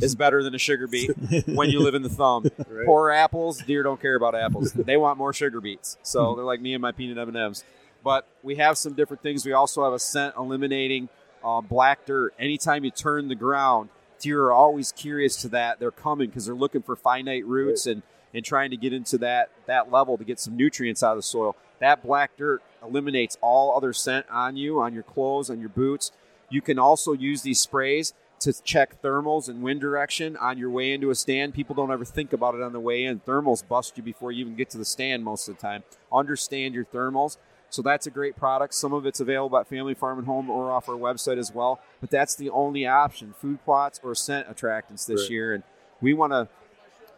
is 0.00 0.14
better 0.14 0.42
than 0.42 0.54
a 0.54 0.58
sugar 0.58 0.86
beet 0.86 1.10
when 1.46 1.70
you 1.70 1.80
live 1.80 1.94
in 1.94 2.02
the 2.02 2.08
thumb. 2.08 2.50
Right. 2.68 2.86
Poor 2.86 3.10
apples, 3.10 3.62
deer 3.62 3.82
don't 3.82 4.00
care 4.00 4.14
about 4.14 4.34
apples. 4.34 4.72
they 4.72 4.96
want 4.96 5.16
more 5.18 5.32
sugar 5.32 5.60
beets. 5.60 5.96
So 6.02 6.34
they're 6.34 6.44
like 6.44 6.60
me 6.60 6.74
and 6.74 6.82
my 6.82 6.92
peanut 6.92 7.18
M&Ms. 7.18 7.64
But 8.04 8.26
we 8.42 8.56
have 8.56 8.78
some 8.78 8.92
different 8.92 9.22
things. 9.22 9.44
We 9.44 9.52
also 9.52 9.84
have 9.84 9.92
a 9.92 9.98
scent 9.98 10.34
eliminating 10.36 11.08
uh, 11.42 11.60
black 11.60 12.04
dirt. 12.06 12.34
Anytime 12.38 12.84
you 12.84 12.90
turn 12.90 13.28
the 13.28 13.34
ground, 13.34 13.88
deer 14.20 14.44
are 14.44 14.52
always 14.52 14.92
curious 14.92 15.36
to 15.42 15.48
that. 15.48 15.80
They're 15.80 15.90
coming 15.90 16.28
because 16.28 16.46
they're 16.46 16.54
looking 16.54 16.82
for 16.82 16.94
finite 16.94 17.46
roots 17.46 17.86
and, 17.86 18.02
and 18.34 18.44
trying 18.44 18.70
to 18.70 18.76
get 18.76 18.92
into 18.92 19.18
that, 19.18 19.50
that 19.66 19.90
level 19.90 20.18
to 20.18 20.24
get 20.24 20.38
some 20.38 20.56
nutrients 20.56 21.02
out 21.02 21.12
of 21.12 21.18
the 21.18 21.22
soil. 21.22 21.56
That 21.80 22.02
black 22.02 22.36
dirt 22.36 22.62
eliminates 22.82 23.38
all 23.40 23.76
other 23.76 23.92
scent 23.92 24.26
on 24.30 24.56
you, 24.56 24.80
on 24.80 24.94
your 24.94 25.04
clothes, 25.04 25.50
on 25.50 25.60
your 25.60 25.68
boots. 25.68 26.12
You 26.50 26.60
can 26.60 26.78
also 26.78 27.12
use 27.12 27.42
these 27.42 27.60
sprays 27.60 28.14
to 28.40 28.62
check 28.62 29.02
thermals 29.02 29.48
and 29.48 29.62
wind 29.62 29.80
direction 29.80 30.36
on 30.36 30.58
your 30.58 30.70
way 30.70 30.92
into 30.92 31.10
a 31.10 31.14
stand. 31.14 31.54
People 31.54 31.74
don't 31.74 31.90
ever 31.90 32.04
think 32.04 32.32
about 32.32 32.54
it 32.54 32.62
on 32.62 32.72
the 32.72 32.80
way 32.80 33.04
in. 33.04 33.20
Thermals 33.20 33.66
bust 33.66 33.96
you 33.96 34.02
before 34.02 34.32
you 34.32 34.40
even 34.42 34.54
get 34.54 34.70
to 34.70 34.78
the 34.78 34.84
stand 34.84 35.24
most 35.24 35.48
of 35.48 35.56
the 35.56 35.60
time. 35.60 35.82
Understand 36.12 36.74
your 36.74 36.84
thermals. 36.84 37.36
So 37.70 37.82
that's 37.82 38.06
a 38.06 38.10
great 38.10 38.36
product. 38.36 38.74
Some 38.74 38.92
of 38.92 39.04
it's 39.04 39.20
available 39.20 39.58
at 39.58 39.66
Family 39.66 39.92
Farm 39.94 40.18
and 40.18 40.26
Home 40.26 40.48
or 40.48 40.70
off 40.70 40.88
our 40.88 40.94
website 40.94 41.36
as 41.36 41.52
well. 41.52 41.80
But 42.00 42.10
that's 42.10 42.34
the 42.34 42.48
only 42.50 42.86
option: 42.86 43.34
food 43.38 43.62
plots 43.64 44.00
or 44.02 44.14
scent 44.14 44.48
attractants 44.48 45.06
this 45.06 45.22
Right. 45.22 45.30
year. 45.30 45.54
And 45.54 45.62
we 46.00 46.14
want 46.14 46.32
to 46.32 46.48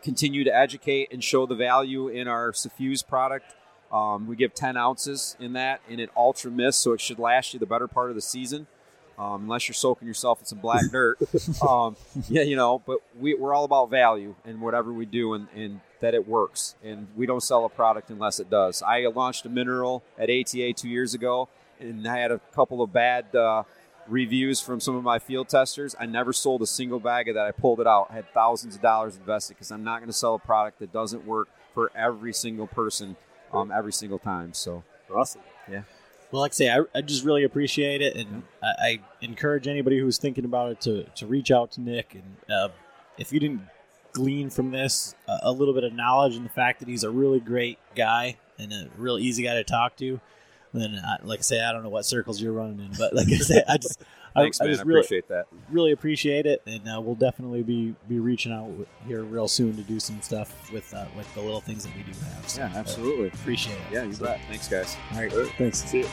continue 0.03 0.43
to 0.45 0.55
educate 0.55 1.12
and 1.12 1.23
show 1.23 1.47
the 1.47 1.55
value 1.55 2.09
in 2.09 2.27
our 2.27 2.53
Suffuse 2.53 3.03
product. 3.03 3.55
Um, 3.93 4.27
we 4.27 4.37
give 4.37 4.55
10 4.55 4.77
ounces 4.77 5.37
in 5.39 5.53
that, 5.53 5.81
in 5.89 6.01
an 6.01 6.09
ultra 6.16 6.51
mist, 6.51 6.81
so 6.81 6.93
it 6.93 7.01
should 7.01 7.18
last 7.18 7.53
you 7.53 7.61
the 7.61 7.66
better 7.66 7.89
part 7.89 8.09
of 8.09 8.16
the 8.16 8.23
season. 8.23 8.66
Um, 9.21 9.43
unless 9.43 9.68
you're 9.68 9.75
soaking 9.75 10.09
yourself 10.09 10.41
in 10.41 10.47
some 10.47 10.61
black 10.61 10.83
dirt, 10.91 11.18
um, 11.68 11.95
yeah, 12.31 12.41
you 12.41 12.57
know. 12.57 12.83
But 12.87 13.01
we, 13.18 13.35
we're 13.35 13.53
all 13.53 13.64
about 13.64 13.91
value 13.91 14.35
and 14.47 14.62
whatever 14.62 14.95
we 14.95 15.05
do, 15.05 15.35
and, 15.35 15.47
and 15.55 15.81
that 16.01 16.14
it 16.14 16.27
works. 16.27 16.75
And 16.83 17.07
we 17.14 17.27
don't 17.27 17.43
sell 17.43 17.66
a 17.66 17.68
product 17.68 18.09
unless 18.09 18.41
it 18.41 18.49
does. 18.49 18.83
I 18.83 19.01
launched 19.07 19.45
a 19.45 19.51
mineral 19.51 20.03
at 20.18 20.31
ATA 20.31 20.73
two 20.73 20.89
years 20.89 21.12
ago, 21.12 21.51
and 21.79 22.09
I 22.09 22.16
had 22.16 22.33
a 22.33 22.39
couple 22.55 22.81
of 22.81 22.95
bad 22.95 23.35
uh, 23.37 23.64
reviews 24.09 24.59
from 24.59 24.81
some 24.81 24.97
of 24.97 25.05
my 25.05 25.18
field 25.18 25.51
testers. 25.51 25.95
I 26.01 26.07
never 26.07 26.33
sold 26.33 26.62
a 26.62 26.66
single 26.66 26.99
bag 26.99 27.29
of 27.29 27.35
that. 27.35 27.47
I 27.47 27.51
pulled 27.51 27.81
it 27.81 27.87
out. 27.87 28.07
I 28.11 28.14
had 28.14 28.33
thousands 28.33 28.77
of 28.77 28.81
dollars 28.81 29.16
invested 29.16 29.55
because 29.55 29.71
I'm 29.71 29.85
not 29.85 29.99
going 29.99 30.09
to 30.09 30.16
sell 30.16 30.35
a 30.35 30.39
product 30.39 30.79
that 30.79 30.95
doesn't 30.95 31.27
work 31.27 31.49
for 31.75 31.93
every 31.95 32.33
single 32.33 32.66
person 32.66 33.16
um, 33.53 33.71
every 33.71 33.93
single 33.93 34.18
time. 34.18 34.55
So 34.55 34.83
Awesome. 35.14 35.43
Well, 36.31 36.43
like 36.43 36.53
I 36.53 36.55
say, 36.55 36.70
I, 36.70 36.81
I 36.95 37.01
just 37.01 37.24
really 37.24 37.43
appreciate 37.43 38.03
it, 38.03 38.16
and 38.16 38.45
I, 38.62 38.66
I 38.66 39.01
encourage 39.20 39.66
anybody 39.66 39.99
who's 39.99 40.18
thinking 40.18 40.45
about 40.45 40.70
it 40.72 40.81
to, 40.83 41.05
to 41.05 41.26
reach 41.26 41.51
out 41.51 41.72
to 41.72 41.81
Nick. 41.81 42.14
And 42.14 42.55
uh, 42.55 42.68
if 43.18 43.33
you 43.33 43.41
didn't 43.41 43.62
glean 44.12 44.51
from 44.51 44.70
this 44.70 45.14
uh, 45.28 45.39
a 45.43 45.53
little 45.53 45.74
bit 45.74 45.85
of 45.85 45.93
knowledge 45.93 46.37
and 46.37 46.45
the 46.45 46.51
fact 46.51 46.81
that 46.81 46.89
he's 46.89 47.05
a 47.05 47.11
really 47.11 47.41
great 47.41 47.78
guy 47.97 48.37
and 48.59 48.72
a 48.72 48.89
real 48.97 49.18
easy 49.18 49.43
guy 49.43 49.55
to 49.55 49.64
talk 49.64 49.97
to, 49.97 50.20
then 50.72 51.01
I, 51.05 51.16
like 51.24 51.41
I 51.41 51.43
say, 51.43 51.61
I 51.62 51.72
don't 51.72 51.83
know 51.83 51.89
what 51.89 52.05
circles 52.05 52.41
you're 52.41 52.53
running 52.53 52.78
in, 52.78 52.93
but 52.97 53.12
like 53.14 53.28
I 53.28 53.37
say, 53.37 53.62
I 53.68 53.76
just 53.76 54.01
thanks, 54.35 54.61
I, 54.61 54.64
I 54.64 54.66
man. 54.66 54.74
I 54.74 54.76
just 54.76 54.87
really 54.87 55.01
appreciate 55.01 55.28
that. 55.28 55.47
really 55.70 55.93
appreciate 55.93 56.47
it, 56.47 56.62
and 56.66 56.89
uh, 56.89 57.01
we'll 57.01 57.14
definitely 57.14 57.62
be 57.62 57.95
be 58.09 58.18
reaching 58.20 58.53
out 58.53 58.70
here 59.07 59.22
real 59.24 59.49
soon 59.49 59.76
to 59.76 59.83
do 59.83 59.99
some 60.01 60.20
stuff 60.22 60.70
with 60.72 60.93
uh, 60.95 61.07
with 61.16 61.33
the 61.35 61.41
little 61.41 61.61
things 61.61 61.85
that 61.85 61.95
we 61.97 62.03
do 62.03 62.12
have. 62.35 62.49
So, 62.49 62.61
Yeah, 62.62 62.66
uh, 62.74 62.78
absolutely. 62.78 63.28
appreciate 63.28 63.74
it. 63.74 63.81
Yeah, 63.93 64.05
you 64.05 64.12
So, 64.12 64.24
bet. 64.24 64.41
Thanks, 64.49 64.68
guys. 64.68 64.97
All 65.12 65.18
right, 65.20 65.33
All 65.33 65.41
right. 65.41 65.53
thanks. 65.59 65.78
See 65.85 66.03
ya. 66.03 66.09